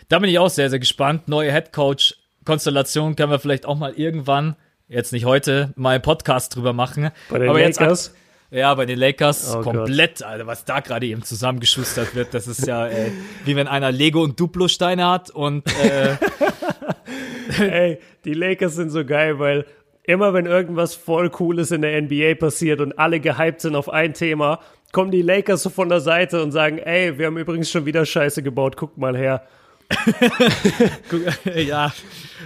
da 0.09 0.19
bin 0.19 0.29
ich 0.29 0.39
auch 0.39 0.49
sehr, 0.49 0.69
sehr 0.69 0.79
gespannt. 0.79 1.27
Neue 1.27 1.51
Head 1.53 1.71
Coach 1.71 2.15
Konstellation 2.43 3.15
können 3.15 3.31
wir 3.31 3.39
vielleicht 3.39 3.65
auch 3.65 3.77
mal 3.77 3.93
irgendwann 3.93 4.55
jetzt 4.87 5.11
nicht 5.13 5.25
heute, 5.25 5.73
mal 5.75 5.95
einen 5.95 6.01
Podcast 6.01 6.55
drüber 6.55 6.73
machen. 6.73 7.11
Bei 7.29 7.39
den 7.39 7.49
aber 7.49 7.59
Lakers? 7.59 8.13
Ja, 8.49 8.73
bei 8.75 8.85
den 8.85 8.97
Lakers 8.97 9.55
oh 9.55 9.61
komplett, 9.61 10.19
Gott. 10.19 10.27
Alter, 10.27 10.47
was 10.47 10.63
da 10.63 10.79
gerade 10.79 11.05
eben 11.05 11.21
zusammengeschustert 11.23 12.15
wird, 12.15 12.33
das 12.33 12.47
ist 12.47 12.65
ja 12.65 12.87
ey, 12.87 13.11
wie 13.43 13.57
wenn 13.57 13.67
einer 13.67 13.91
Lego 13.91 14.23
und 14.23 14.39
Duplo-Steine 14.39 15.05
hat 15.05 15.29
und 15.31 15.67
äh, 15.83 16.15
Ey, 17.59 17.99
die 18.25 18.33
Lakers 18.33 18.75
sind 18.75 18.89
so 18.89 19.05
geil, 19.05 19.39
weil 19.39 19.65
immer 20.03 20.33
wenn 20.33 20.45
irgendwas 20.45 20.95
voll 20.95 21.29
Cooles 21.29 21.71
in 21.71 21.81
der 21.81 22.01
NBA 22.01 22.35
passiert 22.35 22.81
und 22.81 22.97
alle 22.97 23.19
gehypt 23.19 23.61
sind 23.61 23.75
auf 23.75 23.89
ein 23.89 24.13
Thema, 24.13 24.59
kommen 24.91 25.11
die 25.11 25.21
Lakers 25.21 25.63
so 25.63 25.69
von 25.69 25.89
der 25.89 25.99
Seite 25.99 26.41
und 26.41 26.51
sagen, 26.51 26.77
ey, 26.77 27.17
wir 27.17 27.25
haben 27.25 27.37
übrigens 27.37 27.69
schon 27.69 27.85
wieder 27.85 28.05
Scheiße 28.05 28.43
gebaut, 28.43 28.77
guck 28.77 28.97
mal 28.97 29.17
her. 29.17 29.43
ja, 31.55 31.93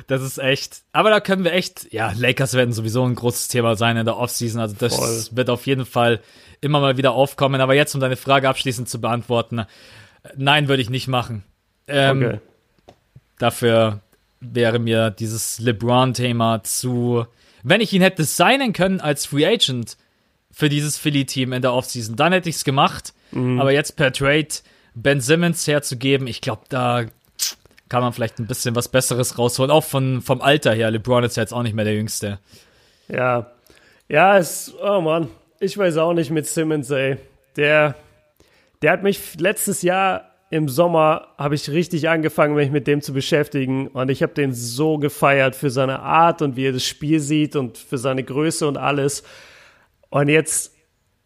das 0.07 0.21
ist 0.21 0.37
echt. 0.37 0.81
Aber 0.91 1.09
da 1.09 1.19
können 1.19 1.43
wir 1.43 1.53
echt, 1.53 1.91
ja, 1.91 2.11
Lakers 2.15 2.53
werden 2.53 2.73
sowieso 2.73 3.03
ein 3.03 3.15
großes 3.15 3.47
Thema 3.47 3.75
sein 3.75 3.97
in 3.97 4.05
der 4.05 4.17
Offseason. 4.17 4.61
Also 4.61 4.75
das 4.77 4.95
Voll. 4.95 5.37
wird 5.37 5.49
auf 5.49 5.65
jeden 5.65 5.85
Fall 5.85 6.21
immer 6.61 6.79
mal 6.79 6.97
wieder 6.97 7.11
aufkommen. 7.13 7.61
Aber 7.61 7.73
jetzt, 7.73 7.95
um 7.95 8.01
deine 8.01 8.17
Frage 8.17 8.47
abschließend 8.49 8.89
zu 8.89 9.01
beantworten, 9.01 9.65
nein, 10.35 10.67
würde 10.67 10.81
ich 10.81 10.89
nicht 10.89 11.07
machen. 11.07 11.43
Ähm, 11.87 12.23
okay. 12.23 12.39
Dafür 13.39 14.01
wäre 14.39 14.79
mir 14.79 15.09
dieses 15.09 15.59
LeBron-Thema 15.59 16.63
zu. 16.63 17.25
Wenn 17.63 17.81
ich 17.81 17.93
ihn 17.93 18.01
hätte 18.01 18.23
signen 18.23 18.73
können 18.73 19.01
als 19.01 19.25
Free 19.25 19.45
Agent 19.45 19.97
für 20.51 20.69
dieses 20.69 20.97
Philly-Team 20.97 21.53
in 21.53 21.61
der 21.61 21.73
Offseason, 21.73 22.15
dann 22.15 22.33
hätte 22.33 22.49
ich 22.49 22.55
es 22.55 22.63
gemacht. 22.63 23.13
Mhm. 23.31 23.59
Aber 23.59 23.71
jetzt 23.71 23.95
per 23.95 24.11
Trade 24.11 24.47
Ben 24.93 25.21
Simmons 25.21 25.65
herzugeben, 25.67 26.27
ich 26.27 26.41
glaube, 26.41 26.63
da 26.69 27.05
kann 27.91 28.03
man 28.03 28.13
vielleicht 28.13 28.39
ein 28.39 28.47
bisschen 28.47 28.73
was 28.73 28.87
Besseres 28.87 29.37
rausholen. 29.37 29.69
Auch 29.69 29.83
von, 29.83 30.21
vom 30.21 30.41
Alter 30.41 30.73
her. 30.73 30.89
LeBron 30.91 31.25
ist 31.25 31.35
ja 31.35 31.43
jetzt 31.43 31.53
auch 31.53 31.61
nicht 31.61 31.75
mehr 31.75 31.83
der 31.83 31.95
Jüngste. 31.95 32.39
Ja. 33.09 33.51
Ja, 34.07 34.37
es, 34.37 34.73
oh 34.81 35.01
Mann. 35.01 35.27
Ich 35.59 35.77
weiß 35.77 35.97
auch 35.97 36.13
nicht 36.13 36.31
mit 36.31 36.47
Simmons, 36.47 36.89
ey. 36.89 37.17
Der, 37.57 37.95
der 38.81 38.91
hat 38.93 39.03
mich 39.03 39.37
letztes 39.37 39.81
Jahr 39.81 40.31
im 40.49 40.69
Sommer 40.69 41.27
habe 41.37 41.55
ich 41.55 41.69
richtig 41.69 42.07
angefangen, 42.07 42.55
mich 42.55 42.71
mit 42.71 42.87
dem 42.87 43.01
zu 43.01 43.11
beschäftigen. 43.11 43.87
Und 43.87 44.09
ich 44.09 44.23
habe 44.23 44.33
den 44.33 44.53
so 44.53 44.97
gefeiert 44.97 45.57
für 45.57 45.69
seine 45.69 45.99
Art 45.99 46.41
und 46.41 46.55
wie 46.55 46.67
er 46.67 46.73
das 46.73 46.85
Spiel 46.85 47.19
sieht 47.19 47.57
und 47.57 47.77
für 47.77 47.97
seine 47.97 48.23
Größe 48.23 48.69
und 48.69 48.77
alles. 48.77 49.23
Und 50.09 50.29
jetzt 50.29 50.73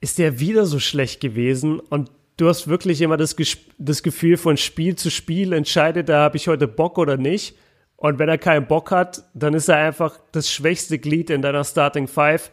ist 0.02 0.18
der 0.18 0.40
wieder 0.40 0.66
so 0.66 0.80
schlecht 0.80 1.22
gewesen. 1.22 1.80
Und 1.80 2.10
du 2.38 2.48
hast 2.48 2.68
wirklich 2.68 3.02
immer 3.02 3.18
das, 3.18 3.36
das 3.78 4.04
Gefühl, 4.04 4.38
von 4.38 4.58
Spiel 4.58 4.96
zu 4.96 5.10
Spiel 5.10 5.54
entscheidet 5.54 6.10
da 6.10 6.24
habe 6.24 6.38
ich 6.38 6.48
heute 6.48 6.68
Bock 6.68 6.98
oder 6.98 7.18
nicht. 7.18 7.58
Und 7.98 8.20
wenn 8.20 8.30
er 8.30 8.38
keinen 8.38 8.68
Bock 8.68 8.92
hat, 8.92 9.24
dann 9.34 9.54
ist 9.54 9.70
er 9.70 9.78
einfach 9.78 10.20
das 10.32 10.52
schwächste 10.52 11.00
Glied 11.00 11.30
in 11.30 11.42
deiner 11.42 11.64
Starting 11.64 12.08
Five. 12.08 12.52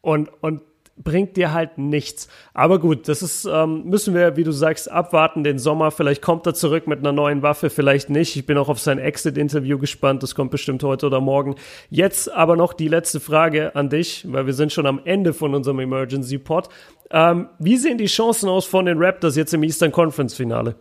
Und, 0.00 0.30
und 0.42 0.62
bringt 1.02 1.36
dir 1.36 1.52
halt 1.52 1.78
nichts. 1.78 2.28
Aber 2.54 2.78
gut, 2.78 3.08
das 3.08 3.22
ist, 3.22 3.44
ähm, 3.44 3.84
müssen 3.84 4.14
wir, 4.14 4.36
wie 4.36 4.44
du 4.44 4.52
sagst, 4.52 4.90
abwarten 4.90 5.44
den 5.44 5.58
Sommer. 5.58 5.90
Vielleicht 5.90 6.22
kommt 6.22 6.46
er 6.46 6.54
zurück 6.54 6.86
mit 6.86 7.00
einer 7.00 7.12
neuen 7.12 7.42
Waffe, 7.42 7.70
vielleicht 7.70 8.10
nicht. 8.10 8.36
Ich 8.36 8.46
bin 8.46 8.58
auch 8.58 8.68
auf 8.68 8.78
sein 8.78 8.98
Exit-Interview 8.98 9.78
gespannt. 9.78 10.22
Das 10.22 10.34
kommt 10.34 10.50
bestimmt 10.50 10.82
heute 10.82 11.06
oder 11.06 11.20
morgen. 11.20 11.56
Jetzt 11.88 12.30
aber 12.30 12.56
noch 12.56 12.72
die 12.72 12.88
letzte 12.88 13.20
Frage 13.20 13.74
an 13.74 13.88
dich, 13.88 14.26
weil 14.30 14.46
wir 14.46 14.54
sind 14.54 14.72
schon 14.72 14.86
am 14.86 15.00
Ende 15.04 15.32
von 15.32 15.54
unserem 15.54 15.80
Emergency 15.80 16.38
Pod. 16.38 16.68
Ähm, 17.10 17.48
wie 17.58 17.76
sehen 17.76 17.98
die 17.98 18.06
Chancen 18.06 18.48
aus 18.48 18.66
von 18.66 18.86
den 18.86 19.02
Raptors 19.02 19.36
jetzt 19.36 19.54
im 19.54 19.62
Eastern 19.62 19.92
Conference 19.92 20.34
Finale? 20.34 20.76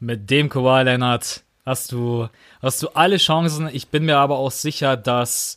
Mit 0.00 0.28
dem 0.28 0.48
Kawhi 0.48 0.82
Leonard 0.82 1.44
hast 1.64 1.92
du, 1.92 2.28
hast 2.60 2.82
du 2.82 2.88
alle 2.94 3.16
Chancen. 3.16 3.70
Ich 3.72 3.88
bin 3.88 4.04
mir 4.04 4.18
aber 4.18 4.38
auch 4.38 4.50
sicher, 4.50 4.96
dass 4.96 5.56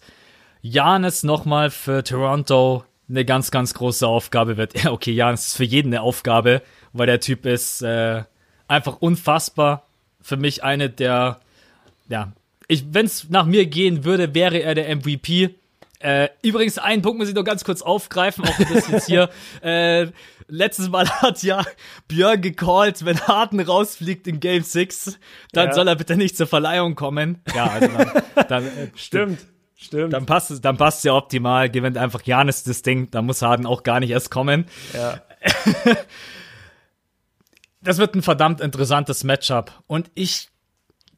Janis 0.62 1.24
nochmal 1.24 1.70
für 1.70 2.03
Toronto 2.03 2.84
eine 3.10 3.26
ganz, 3.26 3.51
ganz 3.51 3.74
große 3.74 4.08
Aufgabe 4.08 4.58
wird. 4.58 4.74
Okay, 4.86 5.12
Janis 5.12 5.47
ist 5.47 5.58
für 5.58 5.64
jeden 5.64 5.93
eine 5.93 6.01
Aufgabe, 6.01 6.62
weil 6.93 7.08
der 7.08 7.20
Typ 7.20 7.45
ist 7.45 7.82
äh, 7.82 8.24
einfach 8.68 8.97
unfassbar. 8.99 9.86
Für 10.22 10.38
mich 10.38 10.64
eine 10.64 10.89
der, 10.89 11.39
ja, 12.10 12.34
wenn 12.70 13.05
es 13.05 13.30
nach 13.30 13.45
mir 13.45 13.66
gehen 13.66 14.03
würde, 14.03 14.34
wäre 14.36 14.58
er 14.60 14.76
der 14.76 14.93
MVP. 14.93 15.55
Äh, 15.99 16.30
übrigens, 16.43 16.78
einen 16.78 17.01
Punkt 17.01 17.18
muss 17.18 17.30
ich 17.30 17.34
noch 17.34 17.43
ganz 17.43 17.64
kurz 17.64 17.82
aufgreifen, 17.82 18.45
auch 18.45 18.58
das 18.58 18.88
jetzt 18.89 19.08
hier. 19.08 19.30
äh, 19.64 20.08
letztes 20.47 20.89
Mal 20.89 21.10
hat 21.10 21.41
ja 21.43 21.66
Björn 22.08 22.41
gecallt, 22.41 23.03
wenn 23.05 23.20
Harden 23.22 23.60
rausfliegt 23.60 24.28
in 24.28 24.39
Game 24.39 24.64
6, 24.64 25.18
dann 25.53 25.70
ja. 25.70 25.74
soll 25.74 25.88
er 25.88 25.95
bitte 25.95 26.16
nicht 26.16 26.38
zur 26.38 26.47
Verleihung 26.47 26.95
kommen. 26.95 27.41
Ja, 27.55 27.68
also 27.68 27.88
dann, 27.88 28.47
dann 28.47 28.66
äh, 28.66 28.91
stimmt. 28.95 29.39
Stimmt. 29.80 30.11
Dann 30.11 30.25
passt 30.25 30.49
es, 30.49 30.59
dann 30.59 30.75
passt 30.75 31.03
ja 31.05 31.13
optimal. 31.13 31.69
Gewinnt 31.69 31.97
einfach 31.97 32.23
Janis 32.23 32.63
das 32.63 32.82
Ding. 32.82 33.11
Da 33.11 33.21
muss 33.21 33.43
Harden 33.43 33.67
auch 33.67 33.84
gar 33.84 33.99
nicht 33.99 34.09
erst 34.09 34.32
kommen. 34.32 34.65
Ja. 34.93 35.21
das 37.82 37.99
wird 37.99 38.15
ein 38.15 38.23
verdammt 38.23 38.59
interessantes 38.59 39.23
Matchup. 39.23 39.84
Und 39.86 40.09
ich 40.15 40.49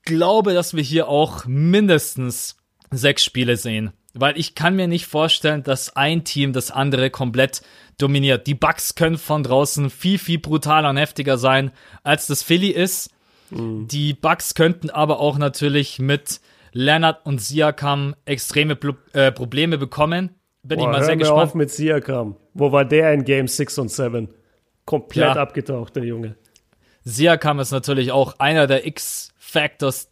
glaube, 0.04 0.54
dass 0.54 0.74
wir 0.74 0.84
hier 0.84 1.08
auch 1.08 1.46
mindestens 1.46 2.58
sechs 2.92 3.24
Spiele 3.24 3.56
sehen. 3.56 3.94
Weil 4.14 4.38
ich 4.38 4.56
kann 4.56 4.76
mir 4.76 4.88
nicht 4.88 5.06
vorstellen, 5.06 5.64
dass 5.64 5.96
ein 5.96 6.26
Team 6.26 6.52
das 6.52 6.70
andere 6.70 7.10
komplett 7.12 7.62
dominiert. 7.98 8.46
Die 8.46 8.56
Bucks 8.56 8.96
können 8.96 9.18
von 9.18 9.44
draußen 9.44 9.90
viel, 9.90 10.20
viel 10.20 10.40
brutaler 10.40 10.90
und 10.90 10.98
heftiger 10.98 11.38
sein, 11.38 11.72
als 12.04 12.28
das 12.28 12.44
Philly 12.44 12.72
ist. 12.72 13.12
Mhm. 13.52 13.88
Die 13.88 14.14
Bucks 14.14 14.54
könnten 14.54 14.90
aber 14.90 15.20
auch 15.20 15.38
natürlich 15.38 16.00
mit 16.00 16.42
Leonard 16.72 17.26
und 17.26 17.42
Siakam 17.42 18.16
extreme 18.26 18.76
Pro 18.76 18.94
äh, 19.14 19.32
Probleme 19.32 19.78
bekommen. 19.78 20.36
Bin 20.64 20.80
Boah, 20.80 20.86
ich 20.86 20.98
mal 20.98 21.04
sehr 21.04 21.18
gespannt. 21.18 21.42
auf 21.42 21.56
mit 21.56 21.72
Siakam. 21.72 22.36
Wo 22.54 22.72
war 22.72 22.86
der 22.86 23.14
in 23.14 23.24
Game 23.24 23.48
6 23.48 23.80
und 23.80 23.92
7? 23.92 24.30
Komplett 24.86 25.36
ja. 25.36 25.42
abgetaucht, 25.42 25.96
der 25.96 26.04
Junge. 26.04 26.36
Siakam 27.04 27.60
ist 27.60 27.72
natürlich 27.72 28.12
auch 28.12 28.40
einer 28.40 28.68
der 28.68 28.86
X-Factors. 28.86 30.12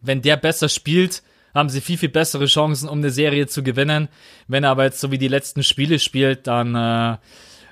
Wenn 0.00 0.22
der 0.22 0.36
besser 0.36 0.68
spielt, 0.68 1.22
haben 1.54 1.68
sie 1.68 1.80
viel, 1.80 1.96
viel 1.96 2.08
bessere 2.08 2.46
Chancen, 2.46 2.88
um 2.88 2.98
eine 2.98 3.10
Serie 3.10 3.46
zu 3.46 3.62
gewinnen. 3.62 4.08
Wenn 4.48 4.64
er 4.64 4.70
aber 4.70 4.84
jetzt 4.84 5.00
so 5.00 5.10
wie 5.10 5.18
die 5.18 5.28
letzten 5.28 5.62
Spiele 5.62 5.98
spielt, 5.98 6.46
dann 6.46 6.74
äh, 6.74 7.16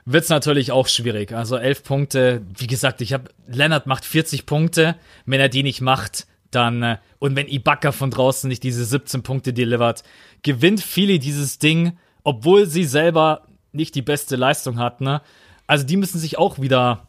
wird 0.05 0.25
es 0.25 0.31
natürlich 0.31 0.73
auch 0.73 0.89
schwierig. 0.89 1.33
Also 1.33 1.57
elf 1.57 1.83
Punkte, 1.83 2.43
wie 2.57 2.67
gesagt, 2.67 3.01
ich 3.01 3.13
habe, 3.13 3.31
Leonard 3.47 3.87
macht 3.87 4.05
40 4.05 4.47
Punkte. 4.47 4.97
Wenn 5.27 5.41
er 5.41 5.49
die 5.49 5.63
nicht 5.63 5.81
macht, 5.81 6.27
dann, 6.55 6.83
äh, 6.83 6.99
und 7.19 7.37
wenn 7.37 7.49
Ibaka 7.49 7.93
von 7.93 8.11
draußen 8.11 8.49
nicht 8.49 8.63
diese 8.63 8.85
17 8.85 9.23
Punkte 9.23 9.53
delivert, 9.53 10.03
gewinnt 10.43 10.81
Philly 10.81 11.19
dieses 11.19 11.59
Ding, 11.59 11.99
obwohl 12.25 12.67
sie 12.67 12.85
selber 12.85 13.47
nicht 13.73 13.95
die 13.95 14.03
beste 14.03 14.37
Leistung 14.37 14.79
hat, 14.79 15.01
ne? 15.01 15.23
Also 15.67 15.87
die 15.87 15.97
müssen 15.97 16.19
sich 16.19 16.39
auch 16.39 16.61
wieder 16.61 17.09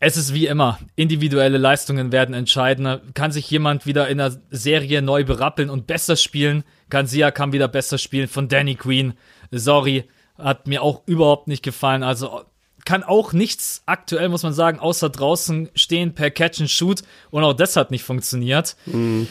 es 0.00 0.16
ist 0.16 0.32
wie 0.32 0.46
immer, 0.46 0.78
individuelle 0.94 1.58
Leistungen 1.58 2.12
werden 2.12 2.34
entscheiden. 2.34 3.00
Kann 3.14 3.32
sich 3.32 3.50
jemand 3.50 3.84
wieder 3.84 4.08
in 4.08 4.18
der 4.18 4.40
Serie 4.50 5.02
neu 5.02 5.24
berappeln 5.24 5.70
und 5.70 5.88
besser 5.88 6.14
spielen? 6.14 6.62
Kann 6.88 7.06
Siakam 7.06 7.52
wieder 7.52 7.66
besser 7.66 7.98
spielen 7.98 8.28
von 8.28 8.46
Danny 8.46 8.76
Queen? 8.76 9.14
Sorry, 9.50 10.04
hat 10.36 10.68
mir 10.68 10.82
auch 10.82 11.02
überhaupt 11.06 11.48
nicht 11.48 11.64
gefallen. 11.64 12.04
Also 12.04 12.42
kann 12.88 13.02
auch 13.02 13.34
nichts 13.34 13.82
aktuell, 13.84 14.30
muss 14.30 14.44
man 14.44 14.54
sagen, 14.54 14.78
außer 14.78 15.10
draußen 15.10 15.68
stehen 15.74 16.14
per 16.14 16.30
Catch 16.30 16.60
and 16.60 16.70
Shoot 16.70 17.02
und 17.30 17.44
auch 17.44 17.52
das 17.52 17.76
hat 17.76 17.90
nicht 17.90 18.02
funktioniert. 18.02 18.76
Mhm. 18.86 19.28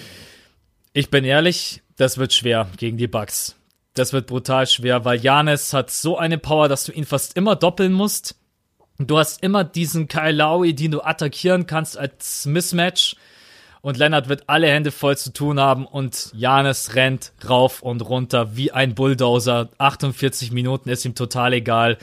Ich 0.93 1.09
bin 1.09 1.23
ehrlich, 1.23 1.81
das 1.95 2.19
wird 2.19 2.33
schwer 2.33 2.69
gegen 2.77 2.97
die 2.97 3.07
Bucks. 3.07 3.55
Das 3.95 4.13
wird 4.13 4.27
brutal 4.27 4.67
schwer, 4.67 5.05
weil 5.05 5.19
Janis 5.19 5.73
hat 5.73 5.89
so 5.89 6.19
eine 6.19 6.37
Power, 6.37 6.69
dass 6.69 6.83
du 6.83 6.91
ihn 6.91 7.03
fast 7.03 7.35
immer 7.35 7.55
doppeln 7.55 7.93
musst. 7.93 8.35
Du 8.99 9.17
hast 9.17 9.41
immer 9.41 9.63
diesen 9.63 10.07
Kyle 10.07 10.33
Lowry, 10.33 10.75
den 10.75 10.91
du 10.91 11.01
attackieren 11.01 11.65
kannst 11.65 11.97
als 11.97 12.45
Mismatch. 12.45 13.15
Und 13.81 13.97
Leonard 13.97 14.29
wird 14.29 14.43
alle 14.45 14.67
Hände 14.67 14.91
voll 14.91 15.17
zu 15.17 15.33
tun 15.33 15.59
haben 15.59 15.87
und 15.87 16.31
Janis 16.35 16.93
rennt 16.93 17.31
rauf 17.49 17.81
und 17.81 18.07
runter 18.07 18.55
wie 18.55 18.71
ein 18.71 18.93
Bulldozer. 18.93 19.69
48 19.79 20.51
Minuten 20.51 20.89
ist 20.89 21.05
ihm 21.05 21.15
total 21.15 21.53
egal. 21.53 21.97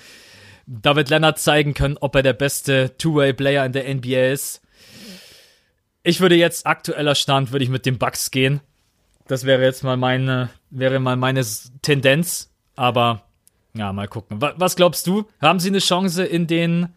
Da 0.67 0.97
wird 0.97 1.11
Leonard 1.11 1.39
zeigen 1.39 1.75
können, 1.75 1.99
ob 2.01 2.15
er 2.15 2.23
der 2.23 2.33
beste 2.33 2.97
Two-Way-Player 2.99 3.65
in 3.67 3.73
der 3.73 3.95
NBA 3.95 4.33
ist. 4.33 4.63
Ich 6.03 6.21
würde 6.21 6.37
jetzt 6.37 6.67
aktueller 6.67 7.15
Stand, 7.15 7.53
würde 7.53 7.65
ich 7.65 7.71
mit 7.71 7.87
den 7.87 7.99
Bucks 7.99 8.31
gehen. 8.31 8.61
Das 9.27 9.45
wäre 9.45 9.63
jetzt 9.63 9.85
mal 9.85 9.97
meine, 9.97 10.51
wäre 10.71 11.01
mal 11.01 11.17
meine 11.17 11.45
Tendenz. 11.83 12.51
Aber 12.77 13.25
ja, 13.75 13.93
mal 13.93 14.09
gucken. 14.09 14.41
Was 14.41 14.77
glaubst 14.77 15.07
du? 15.07 15.27
Haben 15.41 15.61
sie 15.61 15.69
eine 15.69 15.79
Chance 15.79 16.25
in 16.25 16.47
den, 16.47 16.89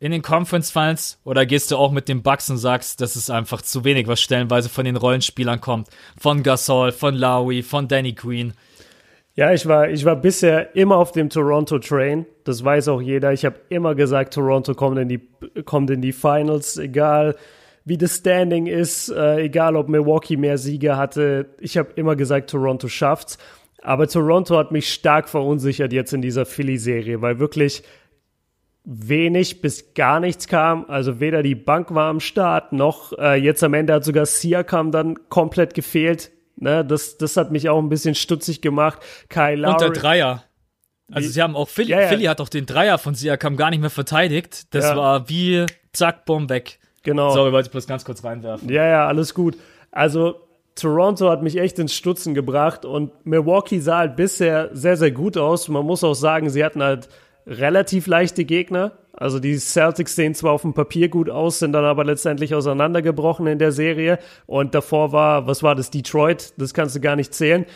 in 0.00 0.12
den 0.12 0.22
Conference 0.22 0.70
Finals? 0.70 1.20
Oder 1.24 1.46
gehst 1.46 1.70
du 1.70 1.76
auch 1.76 1.92
mit 1.92 2.08
den 2.08 2.22
Bucks 2.22 2.50
und 2.50 2.58
sagst, 2.58 3.00
das 3.00 3.16
ist 3.16 3.30
einfach 3.30 3.62
zu 3.62 3.84
wenig, 3.84 4.06
was 4.08 4.20
stellenweise 4.20 4.68
von 4.68 4.84
den 4.84 4.96
Rollenspielern 4.96 5.60
kommt? 5.60 5.88
Von 6.18 6.42
Gasol, 6.42 6.92
von 6.92 7.14
Lowry, 7.14 7.62
von 7.62 7.86
Danny 7.86 8.12
Green. 8.12 8.54
Ja, 9.38 9.52
ich 9.52 9.68
war, 9.68 9.88
ich 9.88 10.04
war 10.04 10.16
bisher 10.16 10.74
immer 10.74 10.96
auf 10.96 11.12
dem 11.12 11.30
Toronto 11.30 11.78
Train. 11.78 12.26
Das 12.42 12.64
weiß 12.64 12.88
auch 12.88 13.00
jeder. 13.00 13.32
Ich 13.32 13.44
habe 13.44 13.54
immer 13.68 13.94
gesagt, 13.94 14.34
Toronto 14.34 14.74
kommt 14.74 14.98
in 14.98 15.08
die, 15.08 15.20
kommt 15.64 15.90
in 15.90 16.02
die 16.02 16.10
Finals, 16.10 16.76
egal 16.76 17.36
wie 17.84 17.96
das 17.96 18.16
Standing 18.16 18.66
ist, 18.66 19.10
äh, 19.10 19.42
egal 19.42 19.76
ob 19.76 19.88
Milwaukee 19.88 20.36
mehr 20.36 20.58
Siege 20.58 20.96
hatte. 20.96 21.50
Ich 21.60 21.78
habe 21.78 21.90
immer 21.94 22.16
gesagt, 22.16 22.50
Toronto 22.50 22.88
schafft's. 22.88 23.38
Aber 23.80 24.08
Toronto 24.08 24.56
hat 24.56 24.72
mich 24.72 24.92
stark 24.92 25.28
verunsichert 25.28 25.92
jetzt 25.92 26.12
in 26.12 26.20
dieser 26.20 26.44
Philly-Serie, 26.44 27.22
weil 27.22 27.38
wirklich 27.38 27.84
wenig 28.82 29.60
bis 29.60 29.94
gar 29.94 30.18
nichts 30.18 30.48
kam. 30.48 30.84
Also 30.88 31.20
weder 31.20 31.44
die 31.44 31.54
Bank 31.54 31.94
war 31.94 32.10
am 32.10 32.18
Start, 32.18 32.72
noch 32.72 33.16
äh, 33.16 33.36
jetzt 33.36 33.62
am 33.62 33.74
Ende 33.74 33.92
hat 33.92 34.02
sogar 34.02 34.26
Siakam 34.26 34.90
dann 34.90 35.28
komplett 35.28 35.74
gefehlt. 35.74 36.32
Ne, 36.60 36.84
das, 36.84 37.18
das 37.18 37.36
hat 37.36 37.52
mich 37.52 37.68
auch 37.68 37.78
ein 37.78 37.88
bisschen 37.88 38.14
stutzig 38.14 38.60
gemacht. 38.60 38.98
Kyle 39.28 39.56
Lowry. 39.56 39.72
Und 39.72 39.80
der 39.80 39.90
Dreier. 39.90 40.44
Also 41.10 41.28
sie 41.28 41.40
haben 41.40 41.56
auch 41.56 41.68
Philly, 41.68 41.90
ja, 41.90 42.02
ja. 42.02 42.08
Philly 42.08 42.24
hat 42.24 42.40
auch 42.40 42.48
den 42.48 42.66
Dreier 42.66 42.98
von 42.98 43.14
Siakam 43.14 43.56
gar 43.56 43.70
nicht 43.70 43.80
mehr 43.80 43.90
verteidigt. 43.90 44.74
Das 44.74 44.84
ja. 44.84 44.96
war 44.96 45.28
wie 45.28 45.64
zack, 45.92 46.26
bumm, 46.26 46.50
weg. 46.50 46.78
Genau. 47.02 47.30
Sorry, 47.30 47.52
wollte 47.52 47.68
ich 47.68 47.72
bloß 47.72 47.86
ganz 47.86 48.04
kurz 48.04 48.24
reinwerfen. 48.24 48.68
Ja, 48.68 48.84
ja, 48.86 49.06
alles 49.06 49.32
gut. 49.34 49.56
Also 49.90 50.40
Toronto 50.74 51.30
hat 51.30 51.42
mich 51.42 51.56
echt 51.56 51.78
ins 51.78 51.94
Stutzen 51.94 52.34
gebracht 52.34 52.84
und 52.84 53.24
Milwaukee 53.24 53.80
sah 53.80 53.98
halt 53.98 54.16
bisher 54.16 54.70
sehr, 54.72 54.96
sehr 54.96 55.10
gut 55.10 55.36
aus. 55.36 55.68
Man 55.68 55.86
muss 55.86 56.04
auch 56.04 56.14
sagen, 56.14 56.50
sie 56.50 56.64
hatten 56.64 56.82
halt 56.82 57.08
relativ 57.46 58.06
leichte 58.06 58.44
Gegner. 58.44 58.92
Also 59.18 59.40
die 59.40 59.58
Celtics 59.58 60.14
sehen 60.14 60.34
zwar 60.34 60.52
auf 60.52 60.62
dem 60.62 60.74
Papier 60.74 61.08
gut 61.08 61.28
aus, 61.28 61.58
sind 61.58 61.72
dann 61.72 61.84
aber 61.84 62.04
letztendlich 62.04 62.54
auseinandergebrochen 62.54 63.46
in 63.48 63.58
der 63.58 63.72
Serie. 63.72 64.18
Und 64.46 64.74
davor 64.74 65.12
war, 65.12 65.46
was 65.46 65.62
war 65.62 65.74
das, 65.74 65.90
Detroit? 65.90 66.54
Das 66.56 66.72
kannst 66.72 66.94
du 66.94 67.00
gar 67.00 67.16
nicht 67.16 67.34
zählen. 67.34 67.66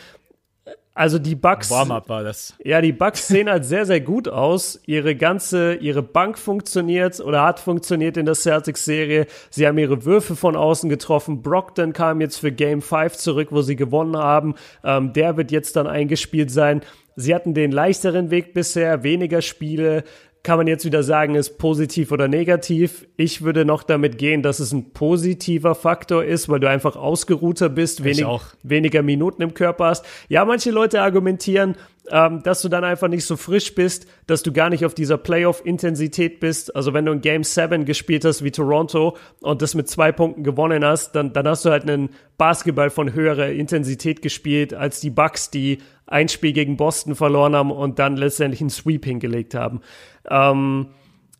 Also 0.94 1.18
die 1.18 1.34
Bucks. 1.34 1.70
Warm-up 1.70 2.08
war 2.10 2.22
das. 2.22 2.54
Ja, 2.62 2.82
die 2.82 2.92
Bucks 2.92 3.26
sehen 3.26 3.48
halt 3.48 3.64
sehr, 3.64 3.86
sehr 3.86 4.00
gut 4.00 4.28
aus. 4.28 4.78
Ihre 4.84 5.16
ganze, 5.16 5.74
ihre 5.74 6.02
Bank 6.02 6.38
funktioniert 6.38 7.18
oder 7.20 7.42
hat 7.42 7.60
funktioniert 7.60 8.18
in 8.18 8.26
der 8.26 8.34
Celtics-Serie. 8.34 9.26
Sie 9.48 9.66
haben 9.66 9.78
ihre 9.78 10.04
Würfe 10.04 10.36
von 10.36 10.54
außen 10.54 10.90
getroffen. 10.90 11.40
Brockton 11.40 11.94
kam 11.94 12.20
jetzt 12.20 12.38
für 12.38 12.52
Game 12.52 12.82
5 12.82 13.14
zurück, 13.14 13.48
wo 13.50 13.62
sie 13.62 13.74
gewonnen 13.74 14.18
haben. 14.18 14.54
Ähm, 14.84 15.14
der 15.14 15.38
wird 15.38 15.50
jetzt 15.50 15.76
dann 15.76 15.86
eingespielt 15.86 16.50
sein. 16.50 16.82
Sie 17.16 17.34
hatten 17.34 17.54
den 17.54 17.72
leichteren 17.72 18.30
Weg 18.30 18.52
bisher, 18.52 19.02
weniger 19.02 19.40
Spiele, 19.40 20.04
kann 20.42 20.58
man 20.58 20.66
jetzt 20.66 20.84
wieder 20.84 21.04
sagen, 21.04 21.36
ist 21.36 21.58
positiv 21.58 22.10
oder 22.10 22.26
negativ. 22.26 23.06
Ich 23.16 23.42
würde 23.42 23.64
noch 23.64 23.84
damit 23.84 24.18
gehen, 24.18 24.42
dass 24.42 24.58
es 24.58 24.72
ein 24.72 24.92
positiver 24.92 25.76
Faktor 25.76 26.24
ist, 26.24 26.48
weil 26.48 26.58
du 26.58 26.68
einfach 26.68 26.96
ausgeruhter 26.96 27.68
bist, 27.68 28.02
wenig, 28.02 28.26
weniger 28.64 29.02
Minuten 29.02 29.42
im 29.42 29.54
Körper 29.54 29.86
hast. 29.86 30.04
Ja, 30.28 30.44
manche 30.44 30.72
Leute 30.72 31.00
argumentieren, 31.00 31.76
ähm, 32.10 32.42
dass 32.42 32.60
du 32.62 32.68
dann 32.68 32.82
einfach 32.82 33.06
nicht 33.06 33.24
so 33.24 33.36
frisch 33.36 33.72
bist, 33.76 34.08
dass 34.26 34.42
du 34.42 34.52
gar 34.52 34.68
nicht 34.68 34.84
auf 34.84 34.94
dieser 34.94 35.16
Playoff-Intensität 35.16 36.40
bist. 36.40 36.74
Also 36.74 36.92
wenn 36.92 37.04
du 37.04 37.12
ein 37.12 37.20
Game 37.20 37.44
7 37.44 37.84
gespielt 37.84 38.24
hast 38.24 38.42
wie 38.42 38.50
Toronto 38.50 39.16
und 39.40 39.62
das 39.62 39.76
mit 39.76 39.88
zwei 39.88 40.10
Punkten 40.10 40.42
gewonnen 40.42 40.84
hast, 40.84 41.12
dann, 41.12 41.32
dann 41.32 41.46
hast 41.46 41.64
du 41.64 41.70
halt 41.70 41.88
einen 41.88 42.10
Basketball 42.36 42.90
von 42.90 43.12
höherer 43.12 43.50
Intensität 43.50 44.22
gespielt 44.22 44.74
als 44.74 45.00
die 45.00 45.10
Bucks, 45.10 45.50
die 45.50 45.78
ein 46.06 46.28
Spiel 46.28 46.52
gegen 46.52 46.76
Boston 46.76 47.14
verloren 47.14 47.54
haben 47.54 47.70
und 47.70 47.98
dann 47.98 48.16
letztendlich 48.16 48.60
einen 48.60 48.70
Sweep 48.70 49.04
hingelegt 49.04 49.54
haben. 49.54 49.80
Ähm, 50.28 50.88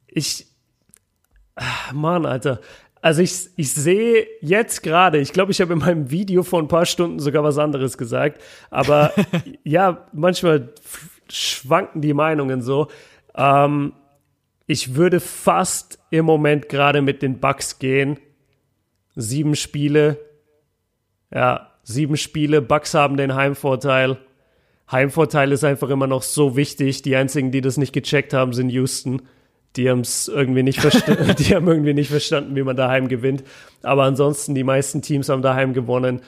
ich, 0.07 0.47
ah, 1.57 1.93
Mann, 1.93 2.26
Alter. 2.26 2.61
Also 3.01 3.20
ich, 3.20 3.49
ich 3.57 3.72
sehe 3.72 4.26
jetzt 4.41 4.83
gerade, 4.83 5.18
ich 5.18 5.33
glaube, 5.33 5.51
ich 5.51 5.61
habe 5.61 5.72
in 5.72 5.80
meinem 5.80 6.11
Video 6.11 6.45
vor 6.45 6.61
ein 6.61 6.68
paar 6.68 6.87
Stunden 6.87 7.18
sogar 7.18 7.43
was 7.43 7.59
anderes 7.59 7.99
gesagt, 7.99 8.41
aber 8.70 9.12
ja, 9.64 10.07
manchmal 10.12 10.72
schwanken 11.28 12.01
die 12.01 12.14
Meinungen 12.14 12.62
so. 12.62 12.89
Ähm, 13.35 13.95
ich 14.66 14.95
würde 14.95 15.18
fast 15.18 15.99
im 16.11 16.24
Moment 16.24 16.68
gerade 16.68 17.03
mit 17.03 17.22
den 17.22 17.41
Bucks 17.41 17.80
gehen. 17.80 18.18
Sieben 19.16 19.57
Spiele. 19.57 20.18
Ja, 21.35 21.72
sieben 21.83 22.16
Spiele. 22.16 22.62
Bucks 22.62 22.95
haben 22.95 23.16
den 23.16 23.35
Heimvorteil. 23.35 24.18
Heimvorteil 24.93 25.51
ist 25.53 25.64
einfach 25.64 25.88
immer 25.88 26.07
noch 26.07 26.22
so 26.22 26.57
wichtig. 26.57 27.03
Die 27.03 27.16
einzigen, 27.16 27.51
die 27.51 27.61
das 27.62 27.78
nicht 27.78 27.93
gecheckt 27.93 28.34
haben, 28.34 28.53
sind 28.53 28.68
Houston. 28.70 29.22
Die 29.76 29.88
haben 29.88 30.01
es 30.01 30.28
irgendwie 30.28 30.62
nicht 30.62 30.80
verstanden, 30.80 31.34
die 31.38 31.55
haben 31.55 31.66
irgendwie 31.66 31.95
nicht 31.95 32.11
verstanden, 32.11 32.55
wie 32.55 32.62
man 32.62 32.76
daheim 32.76 33.09
gewinnt. 33.09 33.43
Aber 33.82 34.05
ansonsten, 34.05 34.55
die 34.55 34.64
meisten 34.64 35.03
Teams 35.03 35.28
haben 35.28 35.43
daheim 35.43 35.72
gewonnen. 35.72 36.20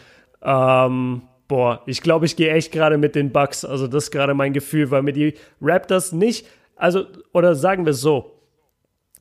Ähm, 0.42 1.22
boah, 1.46 1.82
ich 1.86 2.00
glaube, 2.02 2.26
ich 2.26 2.36
gehe 2.36 2.52
echt 2.52 2.72
gerade 2.72 2.98
mit 2.98 3.14
den 3.14 3.32
Bucks. 3.32 3.64
Also 3.64 3.86
das 3.86 4.04
ist 4.04 4.10
gerade 4.10 4.34
mein 4.34 4.52
Gefühl, 4.52 4.90
weil 4.90 5.02
mir 5.02 5.12
die 5.12 5.34
Raptors 5.60 6.12
nicht, 6.12 6.46
also, 6.76 7.06
oder 7.32 7.54
sagen 7.54 7.84
wir 7.84 7.90
es 7.90 8.00
so, 8.00 8.40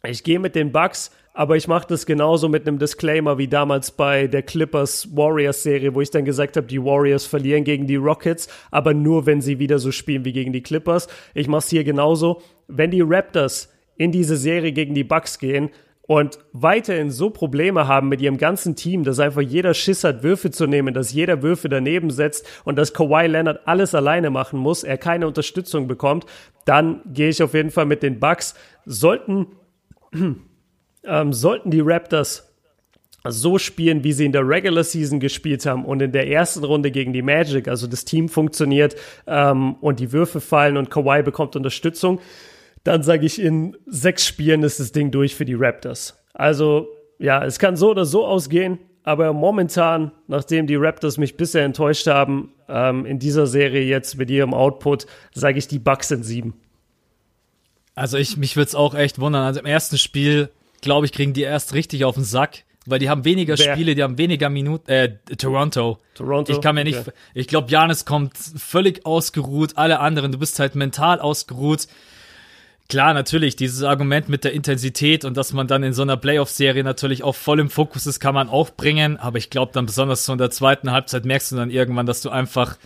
ich 0.06 0.24
gehe 0.24 0.40
mit 0.40 0.56
den 0.56 0.72
Bucks, 0.72 1.12
aber 1.34 1.58
ich 1.58 1.68
mache 1.68 1.88
das 1.88 2.06
genauso 2.06 2.48
mit 2.48 2.68
einem 2.68 2.78
Disclaimer 2.78 3.38
wie 3.40 3.48
damals 3.48 3.92
bei 3.92 4.28
der 4.28 4.44
Clippers 4.44 5.16
Warriors 5.16 5.64
Serie, 5.64 5.96
wo 5.96 6.02
ich 6.02 6.12
dann 6.12 6.26
gesagt 6.26 6.58
habe, 6.58 6.68
die 6.68 6.84
Warriors 6.84 7.26
verlieren 7.26 7.64
gegen 7.64 7.88
die 7.88 7.96
Rockets, 7.96 8.48
aber 8.70 8.94
nur 8.94 9.26
wenn 9.26 9.42
sie 9.42 9.58
wieder 9.58 9.80
so 9.80 9.92
spielen 9.92 10.26
wie 10.26 10.34
gegen 10.34 10.54
die 10.54 10.62
Clippers. 10.62 11.08
Ich 11.34 11.48
mache 11.48 11.60
es 11.60 11.70
hier 11.70 11.84
genauso. 11.84 12.42
Wenn 12.68 12.92
die 12.92 13.02
Raptors 13.02 13.74
in 13.98 14.12
diese 14.12 14.38
Serie 14.38 14.72
gegen 14.72 14.94
die 14.94 15.04
Bucks 15.04 15.40
gehen 15.40 15.72
und 16.06 16.38
weiterhin 16.52 17.10
so 17.10 17.32
Probleme 17.32 17.88
haben 17.88 18.10
mit 18.10 18.22
ihrem 18.22 18.38
ganzen 18.38 18.76
Team, 18.76 19.04
dass 19.04 19.20
einfach 19.20 19.42
jeder 19.42 19.74
Schiss 19.74 20.04
hat, 20.04 20.22
Würfe 20.22 20.52
zu 20.52 20.68
nehmen, 20.68 20.94
dass 20.94 21.14
jeder 21.14 21.42
Würfe 21.42 21.68
daneben 21.68 22.12
setzt 22.12 22.48
und 22.64 22.76
dass 22.76 22.94
Kawhi 22.94 23.26
Leonard 23.26 23.62
alles 23.66 23.96
alleine 23.96 24.30
machen 24.30 24.60
muss, 24.60 24.84
er 24.84 24.98
keine 25.00 25.26
Unterstützung 25.26 25.88
bekommt, 25.88 26.26
dann 26.66 27.02
gehe 27.06 27.30
ich 27.30 27.42
auf 27.42 27.56
jeden 27.56 27.72
Fall 27.72 27.86
mit 27.86 28.04
den 28.04 28.20
Bucks. 28.20 28.54
Sollten 28.86 29.48
ähm, 31.06 31.34
sollten 31.34 31.72
die 31.72 31.82
Raptors 31.82 32.54
so 33.26 33.58
spielen, 33.58 34.04
wie 34.04 34.12
sie 34.12 34.26
in 34.26 34.32
der 34.34 34.48
Regular 34.48 34.84
Season 34.84 35.20
gespielt 35.20 35.66
haben 35.66 35.86
und 35.86 36.02
in 36.02 36.12
der 36.12 36.28
ersten 36.28 36.64
Runde 36.64 36.92
gegen 36.92 37.14
die 37.14 37.22
Magic, 37.22 37.68
also 37.68 37.88
das 37.88 38.04
Team 38.04 38.28
funktioniert 38.28 38.96
ähm, 39.28 39.76
und 39.76 40.00
die 40.00 40.12
Würfe 40.12 40.42
fallen 40.42 40.76
und 40.76 40.90
Kawhi 40.90 41.24
bekommt 41.24 41.56
Unterstützung, 41.56 42.20
dann 42.84 43.02
sage 43.02 43.26
ich, 43.26 43.40
in 43.40 43.78
sechs 43.86 44.28
Spielen 44.28 44.64
ist 44.64 44.80
das 44.80 44.92
Ding 44.92 45.12
durch 45.12 45.36
für 45.36 45.46
die 45.46 45.54
Raptors. 45.54 46.22
Also 46.34 46.88
ja, 47.18 47.46
es 47.46 47.60
kann 47.60 47.78
so 47.78 47.92
oder 47.92 48.04
so 48.04 48.26
ausgehen, 48.26 48.80
aber 49.04 49.32
momentan, 49.32 50.12
nachdem 50.28 50.68
die 50.68 50.76
Raptors 50.76 51.18
mich 51.18 51.38
bisher 51.38 51.64
enttäuscht 51.64 52.08
haben, 52.08 52.54
ähm, 52.68 53.06
in 53.06 53.20
dieser 53.20 53.48
Serie 53.48 53.84
jetzt 53.84 54.18
mit 54.18 54.30
ihrem 54.30 54.54
Output, 54.54 55.06
sage 55.34 55.60
ich 55.60 55.68
die 55.68 55.80
Bucks 55.80 56.12
in 56.12 56.24
sieben. 56.24 56.56
Also 57.96 58.18
ich, 58.18 58.38
mich 58.38 58.56
würde 58.58 58.68
es 58.68 58.76
auch 58.76 58.96
echt 58.96 59.20
wundern. 59.20 59.44
Also 59.44 59.60
im 59.60 59.66
ersten 59.66 59.98
Spiel 59.98 60.50
glaube 60.84 61.06
ich, 61.06 61.12
kriegen 61.12 61.34
die 61.34 61.42
erst 61.42 61.74
richtig 61.74 62.06
auf 62.06 62.16
den 62.16 62.24
Sack. 62.24 62.64
Weil 62.86 63.00
die 63.00 63.10
haben 63.10 63.24
weniger 63.24 63.58
Wer? 63.58 63.74
Spiele, 63.74 63.96
die 63.96 64.04
haben 64.04 64.18
weniger 64.18 64.50
Minuten. 64.50 64.92
Äh, 64.92 65.16
Toronto. 65.38 66.00
Toronto. 66.16 66.52
Ich 66.52 66.60
kann 66.60 66.76
mir 66.76 66.84
nicht. 66.84 67.00
Okay. 67.00 67.12
Ich 67.34 67.48
glaube, 67.48 67.72
Janis 67.72 68.04
kommt 68.04 68.38
völlig 68.38 69.06
ausgeruht. 69.06 69.78
Alle 69.78 70.00
anderen, 70.00 70.34
du 70.34 70.38
bist 70.38 70.60
halt 70.60 70.76
mental 70.76 71.20
ausgeruht. 71.22 71.88
Klar, 72.90 73.14
natürlich, 73.14 73.56
dieses 73.56 73.84
Argument 73.84 74.28
mit 74.28 74.44
der 74.44 74.52
Intensität 74.52 75.24
und 75.24 75.38
dass 75.38 75.54
man 75.54 75.68
dann 75.68 75.84
in 75.84 75.94
so 75.94 76.02
einer 76.02 76.18
Playoff-Serie 76.18 76.84
natürlich 76.84 77.24
auch 77.24 77.36
voll 77.36 77.62
im 77.62 77.70
Fokus 77.70 78.06
ist, 78.06 78.20
kann 78.20 78.36
man 78.36 78.50
auch 78.50 78.72
bringen. 78.72 79.18
Aber 79.18 79.38
ich 79.38 79.50
glaube 79.50 79.72
dann 79.74 79.86
besonders 79.86 80.26
so 80.26 80.34
in 80.34 80.38
der 80.38 80.52
zweiten 80.52 80.92
Halbzeit 80.92 81.24
merkst 81.24 81.54
du 81.54 81.56
dann 81.56 81.70
irgendwann, 81.72 82.06
dass 82.06 82.22
du 82.22 82.30
einfach 82.30 82.78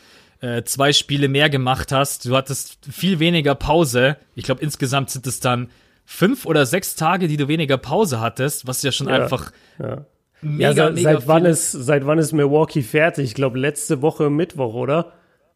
äh, 0.42 0.62
zwei 0.64 0.94
Spiele 0.94 1.28
mehr 1.28 1.50
gemacht 1.50 1.92
hast. 1.92 2.26
Du 2.26 2.36
hattest 2.36 2.78
viel 2.90 3.20
weniger 3.20 3.56
Pause. 3.56 4.18
Ich 4.36 4.44
glaube, 4.44 4.62
insgesamt 4.62 5.10
sind 5.10 5.26
es 5.26 5.40
dann 5.40 5.70
fünf 6.10 6.46
oder 6.46 6.66
sechs 6.66 6.96
Tage, 6.96 7.28
die 7.28 7.36
du 7.36 7.50
weniger 7.50 7.78
Pause 7.78 8.22
hattest, 8.22 8.66
was 8.66 8.82
ja 8.82 8.94
schon 8.94 9.10
ja, 9.10 9.16
einfach 9.16 9.52
ja. 9.78 10.06
mega, 10.42 10.70
ja, 10.70 10.74
seit, 10.74 10.96
mega 10.96 11.12
seit 11.12 11.28
wann 11.28 11.46
ist 11.46 11.72
seit 11.74 12.06
wann 12.08 12.18
ist 12.18 12.32
Milwaukee 12.32 12.82
fertig? 12.82 13.26
Ich 13.26 13.36
glaube 13.36 13.60
letzte 13.60 14.02
Woche 14.02 14.30
Mittwoch, 14.30 14.74
oder? 14.74 15.12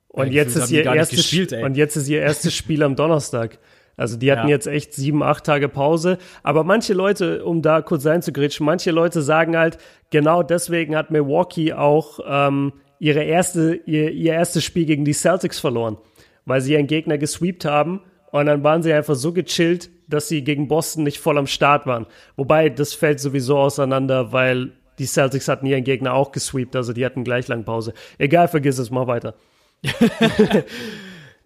Und 0.10 0.28
ja, 0.28 0.44
jetzt 0.44 0.58
ist 0.58 0.70
ihr 0.70 0.84
erstes 0.84 1.20
gespielt, 1.20 1.54
und 1.54 1.78
jetzt 1.78 1.96
ist 1.96 2.10
ihr 2.10 2.20
erstes 2.20 2.54
Spiel 2.54 2.84
am 2.84 2.98
Donnerstag. 2.98 3.60
Also 3.96 4.18
die 4.18 4.30
hatten 4.30 4.50
ja. 4.50 4.56
jetzt 4.56 4.68
echt 4.68 4.94
sieben, 4.94 5.24
acht 5.24 5.46
Tage 5.46 5.70
Pause. 5.70 6.18
Aber 6.44 6.66
manche 6.66 6.94
Leute, 6.94 7.46
um 7.46 7.62
da 7.62 7.82
kurz 7.82 8.06
einzugrätschen, 8.06 8.66
manche 8.66 8.92
Leute 8.92 9.22
sagen 9.22 9.58
halt, 9.58 9.78
genau 10.10 10.44
deswegen 10.44 10.98
hat 10.98 11.12
Milwaukee 11.12 11.72
auch 11.72 12.20
ähm, 12.28 12.74
ihre 13.00 13.24
erste, 13.24 13.76
ihr, 13.86 14.12
ihr 14.12 14.34
erstes 14.34 14.66
Spiel 14.66 14.86
gegen 14.86 15.06
die 15.06 15.14
Celtics 15.14 15.62
verloren, 15.62 15.98
weil 16.44 16.60
sie 16.60 16.74
ihren 16.74 16.88
Gegner 16.88 17.18
gesweept 17.18 17.64
haben 17.64 18.02
und 18.32 18.46
dann 18.46 18.64
waren 18.64 18.82
sie 18.82 18.94
einfach 18.94 19.16
so 19.16 19.34
gechillt, 19.34 19.90
dass 20.08 20.28
sie 20.28 20.44
gegen 20.44 20.68
Boston 20.68 21.04
nicht 21.04 21.20
voll 21.20 21.38
am 21.38 21.48
Start 21.48 21.86
waren. 21.86 22.08
Wobei, 22.36 22.70
das 22.70 22.94
fällt 22.94 23.20
sowieso 23.20 23.58
auseinander, 23.58 24.32
weil 24.32 24.72
die 25.00 25.06
Celtics 25.06 25.48
hatten 25.48 25.66
ihren 25.66 25.84
Gegner 25.84 26.14
auch 26.14 26.32
gesweept, 26.32 26.76
also 26.76 26.94
die 26.94 27.06
hatten 27.06 27.24
gleich 27.24 27.48
lang 27.48 27.64
Pause. 27.66 27.94
Egal, 28.18 28.48
vergiss 28.48 28.78
es, 28.78 28.92
mal 28.92 29.08
weiter. 29.08 29.36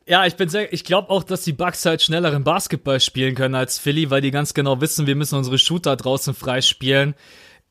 ja, 0.05 0.25
ich 0.25 0.35
bin 0.35 0.49
sehr, 0.49 0.73
ich 0.73 0.83
glaube 0.83 1.09
auch, 1.09 1.23
dass 1.23 1.43
die 1.43 1.53
Bucks 1.53 1.85
halt 1.85 2.01
schnelleren 2.01 2.43
Basketball 2.43 2.99
spielen 2.99 3.33
können 3.33 3.55
als 3.55 3.79
Philly, 3.79 4.09
weil 4.09 4.21
die 4.21 4.31
ganz 4.31 4.53
genau 4.53 4.81
wissen, 4.81 5.07
wir 5.07 5.15
müssen 5.15 5.37
unsere 5.37 5.57
Shooter 5.57 5.95
draußen 5.95 6.33
freispielen. 6.33 7.15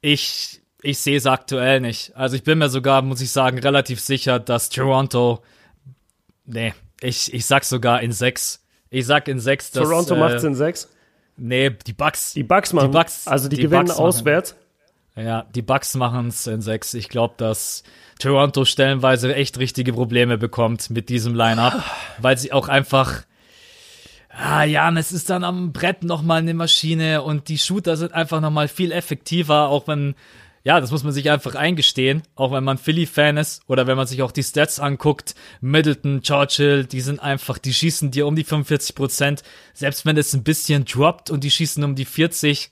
Ich, 0.00 0.60
ich 0.82 0.98
sehe 0.98 1.16
es 1.16 1.26
aktuell 1.26 1.80
nicht. 1.80 2.16
Also 2.16 2.36
ich 2.36 2.44
bin 2.44 2.58
mir 2.58 2.68
sogar, 2.68 3.02
muss 3.02 3.20
ich 3.20 3.30
sagen, 3.30 3.58
relativ 3.58 4.00
sicher, 4.00 4.38
dass 4.38 4.70
Toronto, 4.70 5.42
nee, 6.46 6.72
ich, 7.00 7.32
ich 7.34 7.44
sag 7.46 7.64
sogar 7.64 8.00
in 8.00 8.12
sechs 8.12 8.63
ich 8.94 9.06
sag 9.06 9.28
in 9.28 9.40
sechs. 9.40 9.70
Dass, 9.70 9.88
Toronto 9.88 10.14
äh, 10.14 10.18
macht's 10.18 10.44
in 10.44 10.54
sechs? 10.54 10.88
Nee, 11.36 11.70
die 11.70 11.92
Bucks. 11.92 12.32
Die 12.34 12.44
Bucks 12.44 12.72
machen. 12.72 12.90
Die 12.90 12.96
Bucks, 12.96 13.26
also 13.26 13.48
die, 13.48 13.56
die 13.56 13.62
gewinnen 13.62 13.86
Bucks 13.86 13.98
auswärts. 13.98 14.56
Ja, 15.16 15.46
die 15.54 15.62
Bucks 15.62 15.94
machen 15.94 16.28
es 16.28 16.46
in 16.46 16.60
sechs. 16.60 16.94
Ich 16.94 17.08
glaube, 17.08 17.34
dass 17.36 17.82
Toronto 18.18 18.64
stellenweise 18.64 19.34
echt 19.34 19.58
richtige 19.58 19.92
Probleme 19.92 20.38
bekommt 20.38 20.90
mit 20.90 21.08
diesem 21.08 21.34
Lineup, 21.34 21.82
weil 22.18 22.38
sie 22.38 22.52
auch 22.52 22.68
einfach 22.68 23.24
Ah, 24.36 24.64
ja, 24.64 24.90
es 24.98 25.12
ist 25.12 25.30
dann 25.30 25.44
am 25.44 25.72
Brett 25.72 26.02
nochmal 26.02 26.38
eine 26.38 26.54
Maschine 26.54 27.22
und 27.22 27.48
die 27.48 27.58
Shooter 27.58 27.96
sind 27.96 28.12
einfach 28.12 28.40
nochmal 28.40 28.66
viel 28.66 28.90
effektiver, 28.90 29.68
auch 29.68 29.86
wenn, 29.86 30.16
ja, 30.64 30.80
das 30.80 30.90
muss 30.90 31.04
man 31.04 31.12
sich 31.12 31.30
einfach 31.30 31.54
eingestehen, 31.54 32.22
auch 32.34 32.50
wenn 32.50 32.64
man 32.64 32.78
Philly-Fan 32.78 33.36
ist 33.36 33.62
oder 33.68 33.86
wenn 33.86 33.98
man 33.98 34.06
sich 34.06 34.22
auch 34.22 34.32
die 34.32 34.42
Stats 34.42 34.80
anguckt, 34.80 35.34
Middleton, 35.60 36.22
Churchill, 36.22 36.86
die 36.86 37.02
sind 37.02 37.20
einfach, 37.20 37.58
die 37.58 37.74
schießen 37.74 38.10
dir 38.10 38.26
um 38.26 38.34
die 38.34 38.44
45 38.44 38.94
Prozent, 38.94 39.42
selbst 39.74 40.06
wenn 40.06 40.16
es 40.16 40.32
ein 40.32 40.42
bisschen 40.42 40.86
droppt 40.86 41.30
und 41.30 41.44
die 41.44 41.50
schießen 41.50 41.84
um 41.84 41.94
die 41.94 42.06
40 42.06 42.70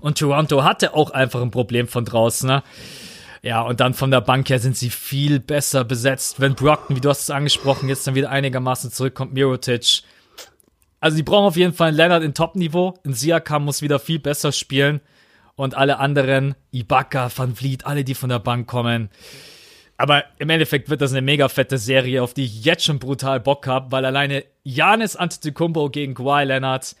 und 0.00 0.18
Toronto 0.18 0.64
hatte 0.64 0.94
auch 0.94 1.12
einfach 1.12 1.40
ein 1.40 1.52
Problem 1.52 1.86
von 1.86 2.04
draußen, 2.04 2.48
ne? 2.48 2.62
Ja, 3.40 3.62
und 3.62 3.78
dann 3.78 3.94
von 3.94 4.10
der 4.10 4.20
Bank 4.20 4.50
her 4.50 4.58
sind 4.58 4.76
sie 4.76 4.90
viel 4.90 5.38
besser 5.38 5.84
besetzt. 5.84 6.40
Wenn 6.40 6.56
Brockton, 6.56 6.96
wie 6.96 7.00
du 7.00 7.08
hast 7.08 7.22
es 7.22 7.30
angesprochen, 7.30 7.88
jetzt 7.88 8.04
dann 8.04 8.16
wieder 8.16 8.30
einigermaßen 8.30 8.90
zurückkommt, 8.90 9.32
Mirotic, 9.32 10.02
also 10.98 11.16
die 11.16 11.22
brauchen 11.22 11.46
auf 11.46 11.56
jeden 11.56 11.72
Fall 11.72 11.88
einen 11.88 11.96
Leonard 11.96 12.24
in 12.24 12.34
Top-Niveau. 12.34 12.94
Ein 13.04 13.14
Siakam 13.14 13.64
muss 13.64 13.80
wieder 13.80 14.00
viel 14.00 14.18
besser 14.18 14.50
spielen. 14.50 15.00
Und 15.58 15.76
alle 15.76 15.98
anderen, 15.98 16.54
Ibaka, 16.70 17.32
Van 17.34 17.56
Vliet, 17.56 17.84
alle, 17.84 18.04
die 18.04 18.14
von 18.14 18.28
der 18.28 18.38
Bank 18.38 18.68
kommen. 18.68 19.10
Aber 19.96 20.22
im 20.38 20.50
Endeffekt 20.50 20.88
wird 20.88 21.00
das 21.00 21.10
eine 21.10 21.20
mega 21.20 21.48
fette 21.48 21.78
Serie, 21.78 22.22
auf 22.22 22.32
die 22.32 22.44
ich 22.44 22.64
jetzt 22.64 22.84
schon 22.84 23.00
brutal 23.00 23.40
Bock 23.40 23.66
habe, 23.66 23.90
weil 23.90 24.04
alleine 24.04 24.44
Janis 24.62 25.16
Antetokounmpo 25.16 25.90
gegen 25.90 26.14
Kawhi 26.14 26.44
Leonard, 26.44 26.94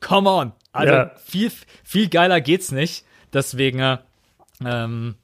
come 0.00 0.30
on. 0.30 0.52
Also 0.70 0.92
ja. 0.92 1.10
viel, 1.24 1.50
viel 1.82 2.08
geiler 2.08 2.40
geht's 2.40 2.70
nicht. 2.70 3.04
Deswegen, 3.32 3.98
ähm, 4.64 5.16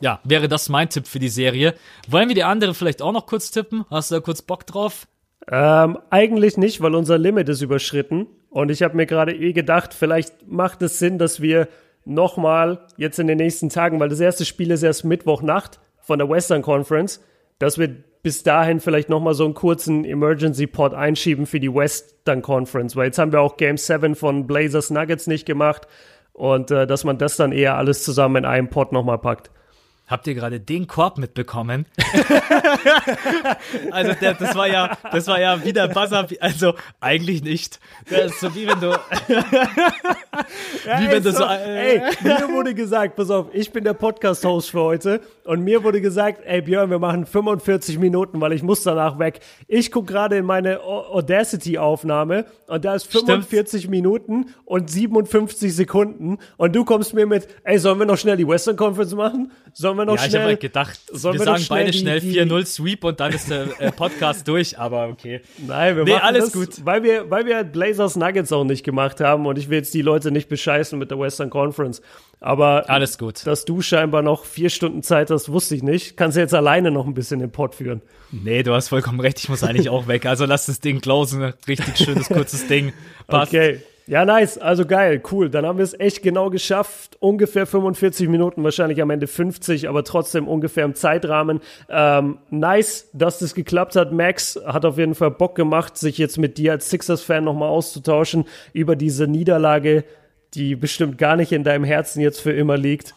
ja, 0.00 0.20
wäre 0.24 0.48
das 0.48 0.70
mein 0.70 0.88
Tipp 0.88 1.06
für 1.06 1.18
die 1.18 1.28
Serie. 1.28 1.74
Wollen 2.08 2.28
wir 2.28 2.34
die 2.34 2.44
andere 2.44 2.72
vielleicht 2.72 3.02
auch 3.02 3.12
noch 3.12 3.26
kurz 3.26 3.50
tippen? 3.50 3.84
Hast 3.90 4.10
du 4.10 4.14
da 4.14 4.20
kurz 4.22 4.40
Bock 4.40 4.66
drauf? 4.66 5.06
Ähm, 5.46 5.98
eigentlich 6.08 6.56
nicht, 6.56 6.80
weil 6.80 6.94
unser 6.94 7.18
Limit 7.18 7.50
ist 7.50 7.60
überschritten. 7.60 8.28
Und 8.48 8.70
ich 8.70 8.82
habe 8.82 8.96
mir 8.96 9.04
gerade 9.04 9.36
eh 9.36 9.52
gedacht, 9.52 9.92
vielleicht 9.92 10.48
macht 10.48 10.80
es 10.80 10.98
Sinn, 10.98 11.18
dass 11.18 11.42
wir 11.42 11.68
nochmal 12.04 12.86
jetzt 12.96 13.18
in 13.18 13.26
den 13.26 13.38
nächsten 13.38 13.68
Tagen, 13.68 14.00
weil 14.00 14.08
das 14.08 14.20
erste 14.20 14.44
Spiel 14.44 14.70
ist 14.70 14.82
erst 14.82 15.04
Mittwochnacht 15.04 15.80
von 16.00 16.18
der 16.18 16.28
Western 16.28 16.62
Conference, 16.62 17.22
dass 17.58 17.78
wir 17.78 17.94
bis 18.22 18.42
dahin 18.42 18.80
vielleicht 18.80 19.08
nochmal 19.08 19.34
so 19.34 19.44
einen 19.44 19.54
kurzen 19.54 20.04
Emergency 20.04 20.66
Pod 20.66 20.94
einschieben 20.94 21.46
für 21.46 21.60
die 21.60 21.72
Western 21.72 22.42
Conference, 22.42 22.96
weil 22.96 23.06
jetzt 23.06 23.18
haben 23.18 23.32
wir 23.32 23.40
auch 23.40 23.56
Game 23.56 23.76
7 23.76 24.14
von 24.14 24.46
Blazers 24.46 24.90
Nuggets 24.90 25.26
nicht 25.26 25.46
gemacht 25.46 25.86
und 26.32 26.70
äh, 26.70 26.86
dass 26.86 27.04
man 27.04 27.18
das 27.18 27.36
dann 27.36 27.52
eher 27.52 27.76
alles 27.76 28.02
zusammen 28.04 28.36
in 28.36 28.44
einem 28.44 28.68
Pod 28.68 28.92
nochmal 28.92 29.18
packt. 29.18 29.50
Habt 30.10 30.26
ihr 30.26 30.34
gerade 30.34 30.58
den 30.58 30.88
Korb 30.88 31.18
mitbekommen? 31.18 31.86
also 33.92 34.12
der, 34.14 34.34
das 34.34 34.56
war 34.56 34.66
ja, 34.66 34.98
das 35.12 35.28
war 35.28 35.40
ja 35.40 35.64
wieder 35.64 35.86
Buzzer, 35.86 36.26
also 36.40 36.74
eigentlich 36.98 37.44
nicht. 37.44 37.78
Das 38.08 38.32
ist 38.32 38.40
so 38.40 38.52
wie 38.56 38.66
wenn 38.66 38.80
du, 38.80 38.88
ja, 40.84 41.00
wie 41.00 41.10
wenn 41.10 41.22
du 41.22 41.30
so, 41.30 41.44
äh, 41.44 41.98
ey, 41.98 42.02
mir 42.24 42.48
wurde 42.48 42.74
gesagt, 42.74 43.14
pass 43.14 43.30
auf, 43.30 43.46
ich 43.52 43.70
bin 43.70 43.84
der 43.84 43.94
Podcast-Host 43.94 44.72
für 44.72 44.80
heute 44.80 45.20
und 45.50 45.64
mir 45.64 45.82
wurde 45.82 46.00
gesagt, 46.00 46.42
ey 46.44 46.62
Björn, 46.62 46.90
wir 46.90 47.00
machen 47.00 47.26
45 47.26 47.98
Minuten, 47.98 48.40
weil 48.40 48.52
ich 48.52 48.62
muss 48.62 48.84
danach 48.84 49.18
weg. 49.18 49.40
Ich 49.66 49.90
gucke 49.90 50.12
gerade 50.12 50.36
in 50.36 50.44
meine 50.44 50.80
Audacity-Aufnahme 50.80 52.44
und 52.68 52.84
da 52.84 52.94
ist 52.94 53.10
45 53.10 53.80
Stimmt. 53.80 53.90
Minuten 53.90 54.54
und 54.64 54.88
57 54.88 55.74
Sekunden 55.74 56.38
und 56.56 56.76
du 56.76 56.84
kommst 56.84 57.14
mir 57.14 57.26
mit, 57.26 57.48
ey, 57.64 57.80
sollen 57.80 57.98
wir 57.98 58.06
noch 58.06 58.16
schnell 58.16 58.36
die 58.36 58.46
Western 58.46 58.76
Conference 58.76 59.12
machen? 59.16 59.50
Sollen 59.72 59.96
wir 59.96 60.04
noch 60.04 60.14
ja, 60.14 60.18
schnell. 60.20 60.28
Ich 60.28 60.36
habe 60.36 60.44
halt 60.50 60.60
gedacht, 60.60 61.00
wir, 61.10 61.32
wir 61.32 61.40
sagen 61.40 61.66
beide 61.68 61.92
schnell 61.92 62.18
4-0 62.20 62.66
Sweep 62.66 63.02
und 63.02 63.18
dann 63.18 63.32
ist 63.32 63.50
der 63.50 63.66
äh, 63.80 63.90
Podcast 63.90 64.46
durch, 64.46 64.78
aber 64.78 65.08
okay. 65.08 65.40
Nein, 65.58 65.96
wir 65.96 66.04
nee, 66.04 66.12
machen 66.12 66.26
alles 66.26 66.44
das, 66.44 66.52
gut. 66.52 66.86
Weil 66.86 67.02
wir, 67.02 67.28
weil 67.28 67.44
wir 67.46 67.64
Blazers 67.64 68.14
Nuggets 68.14 68.52
auch 68.52 68.62
nicht 68.62 68.84
gemacht 68.84 69.18
haben 69.18 69.46
und 69.46 69.58
ich 69.58 69.68
will 69.68 69.78
jetzt 69.78 69.94
die 69.94 70.02
Leute 70.02 70.30
nicht 70.30 70.48
bescheißen 70.48 70.96
mit 70.96 71.10
der 71.10 71.18
Western 71.18 71.50
Conference. 71.50 72.02
Aber 72.40 72.88
alles 72.88 73.18
gut. 73.18 73.46
Dass 73.46 73.66
du 73.66 73.82
scheinbar 73.82 74.22
noch 74.22 74.44
vier 74.44 74.70
Stunden 74.70 75.02
Zeit 75.02 75.30
hast, 75.30 75.52
wusste 75.52 75.74
ich 75.74 75.82
nicht. 75.82 76.16
Kannst 76.16 76.36
du 76.36 76.40
jetzt 76.40 76.54
alleine 76.54 76.90
noch 76.90 77.06
ein 77.06 77.12
bisschen 77.12 77.38
den 77.40 77.50
Pod 77.50 77.74
führen. 77.74 78.00
Nee, 78.32 78.62
du 78.62 78.72
hast 78.72 78.88
vollkommen 78.88 79.20
recht, 79.20 79.38
ich 79.38 79.48
muss 79.50 79.62
eigentlich 79.62 79.90
auch 79.90 80.08
weg. 80.08 80.24
Also 80.24 80.46
lass 80.46 80.66
das 80.66 80.80
Ding 80.80 81.00
closen. 81.00 81.52
Richtig 81.68 81.98
schönes, 81.98 82.28
kurzes 82.28 82.66
Ding. 82.66 82.92
Passt. 83.26 83.52
Okay. 83.52 83.80
Ja, 84.10 84.24
nice. 84.24 84.58
Also 84.58 84.86
geil, 84.86 85.22
cool. 85.30 85.50
Dann 85.50 85.64
haben 85.64 85.78
wir 85.78 85.84
es 85.84 85.98
echt 86.00 86.22
genau 86.22 86.50
geschafft. 86.50 87.16
Ungefähr 87.20 87.64
45 87.64 88.28
Minuten, 88.28 88.64
wahrscheinlich 88.64 89.00
am 89.00 89.10
Ende 89.10 89.28
50, 89.28 89.88
aber 89.88 90.02
trotzdem 90.02 90.48
ungefähr 90.48 90.84
im 90.84 90.96
Zeitrahmen. 90.96 91.60
Ähm, 91.88 92.38
nice, 92.50 93.08
dass 93.12 93.38
das 93.38 93.54
geklappt 93.54 93.94
hat. 93.94 94.12
Max 94.12 94.58
hat 94.66 94.84
auf 94.84 94.98
jeden 94.98 95.14
Fall 95.14 95.30
Bock 95.30 95.54
gemacht, 95.54 95.96
sich 95.96 96.18
jetzt 96.18 96.38
mit 96.38 96.58
dir 96.58 96.72
als 96.72 96.90
Sixers-Fan 96.90 97.44
nochmal 97.44 97.68
auszutauschen 97.68 98.46
über 98.72 98.96
diese 98.96 99.28
Niederlage, 99.28 100.02
die 100.54 100.76
bestimmt 100.76 101.18
gar 101.18 101.36
nicht 101.36 101.52
in 101.52 101.64
deinem 101.64 101.84
Herzen 101.84 102.20
jetzt 102.20 102.40
für 102.40 102.52
immer 102.52 102.76
liegt. 102.76 103.14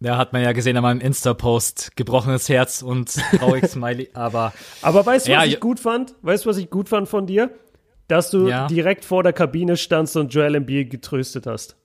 Ja, 0.00 0.18
hat 0.18 0.32
man 0.32 0.42
ja 0.42 0.52
gesehen 0.52 0.76
an 0.76 0.82
meinem 0.82 1.00
Insta-Post. 1.00 1.96
Gebrochenes 1.96 2.48
Herz 2.48 2.82
und 2.82 3.14
traurig 3.38 3.66
Smiley, 3.70 4.10
aber. 4.12 4.52
Aber 4.82 5.06
weißt 5.06 5.28
du, 5.28 5.32
was 5.32 5.44
ja, 5.44 5.44
ich 5.44 5.60
gut 5.60 5.80
fand? 5.80 6.14
Weißt 6.22 6.44
du, 6.44 6.50
was 6.50 6.56
ich 6.58 6.68
gut 6.68 6.88
fand 6.88 7.08
von 7.08 7.26
dir? 7.26 7.50
dass 8.08 8.30
du 8.30 8.48
ja. 8.48 8.66
direkt 8.66 9.04
vor 9.04 9.22
der 9.22 9.32
Kabine 9.32 9.76
standst 9.76 10.16
und 10.16 10.32
Joel 10.32 10.56
Embiid 10.56 10.90
getröstet 10.90 11.46
hast. 11.46 11.76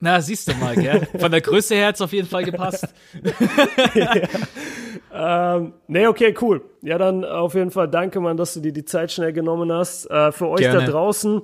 Na, 0.00 0.20
siehst 0.20 0.48
du 0.48 0.54
mal, 0.56 0.74
gell? 0.74 1.06
Von 1.18 1.30
der 1.30 1.40
Größe 1.40 1.76
her 1.76 1.86
hat 1.86 1.94
es 1.94 2.02
auf 2.02 2.12
jeden 2.12 2.28
Fall 2.28 2.44
gepasst. 2.44 2.88
ja. 3.94 4.12
ähm, 5.56 5.72
nee, 5.86 6.06
okay, 6.06 6.34
cool. 6.42 6.62
Ja, 6.82 6.98
dann 6.98 7.24
auf 7.24 7.54
jeden 7.54 7.70
Fall 7.70 7.88
danke, 7.88 8.20
Mann, 8.20 8.36
dass 8.36 8.52
du 8.52 8.60
dir 8.60 8.72
die 8.72 8.84
Zeit 8.84 9.12
schnell 9.12 9.32
genommen 9.32 9.72
hast. 9.72 10.10
Äh, 10.10 10.32
für 10.32 10.48
euch 10.48 10.60
Gerne. 10.60 10.80
da 10.80 10.90
draußen, 10.90 11.42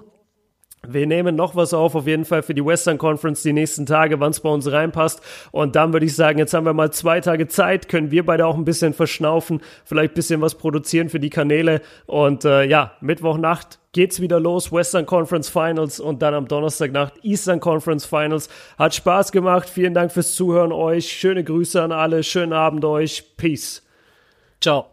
wir 0.86 1.06
nehmen 1.06 1.36
noch 1.36 1.56
was 1.56 1.74
auf, 1.74 1.94
auf 1.94 2.06
jeden 2.06 2.24
Fall 2.24 2.42
für 2.42 2.54
die 2.54 2.64
Western 2.64 2.96
Conference 2.96 3.42
die 3.42 3.52
nächsten 3.52 3.84
Tage, 3.86 4.18
wann 4.18 4.30
es 4.30 4.40
bei 4.40 4.48
uns 4.48 4.70
reinpasst. 4.70 5.20
Und 5.52 5.76
dann 5.76 5.92
würde 5.92 6.06
ich 6.06 6.16
sagen, 6.16 6.38
jetzt 6.38 6.54
haben 6.54 6.64
wir 6.64 6.72
mal 6.72 6.90
zwei 6.90 7.20
Tage 7.20 7.48
Zeit, 7.48 7.88
können 7.88 8.10
wir 8.10 8.24
beide 8.24 8.46
auch 8.46 8.56
ein 8.56 8.64
bisschen 8.64 8.94
verschnaufen, 8.94 9.60
vielleicht 9.84 10.12
ein 10.12 10.14
bisschen 10.14 10.40
was 10.40 10.54
produzieren 10.54 11.08
für 11.08 11.20
die 11.20 11.30
Kanäle. 11.30 11.82
Und 12.06 12.44
äh, 12.44 12.64
ja, 12.64 12.92
Mittwochnacht 13.00 13.78
geht's 13.92 14.20
wieder 14.20 14.40
los, 14.40 14.72
Western 14.72 15.04
Conference 15.04 15.48
Finals 15.48 16.00
und 16.00 16.22
dann 16.22 16.34
am 16.34 16.48
Donnerstagnacht 16.48 17.24
Eastern 17.24 17.60
Conference 17.60 18.06
Finals. 18.06 18.48
Hat 18.78 18.94
Spaß 18.94 19.32
gemacht. 19.32 19.68
Vielen 19.68 19.94
Dank 19.94 20.12
fürs 20.12 20.34
Zuhören 20.34 20.72
euch. 20.72 21.10
Schöne 21.12 21.44
Grüße 21.44 21.82
an 21.82 21.92
alle. 21.92 22.22
Schönen 22.22 22.52
Abend 22.52 22.84
euch. 22.84 23.36
Peace. 23.36 23.82
Ciao. 24.60 24.90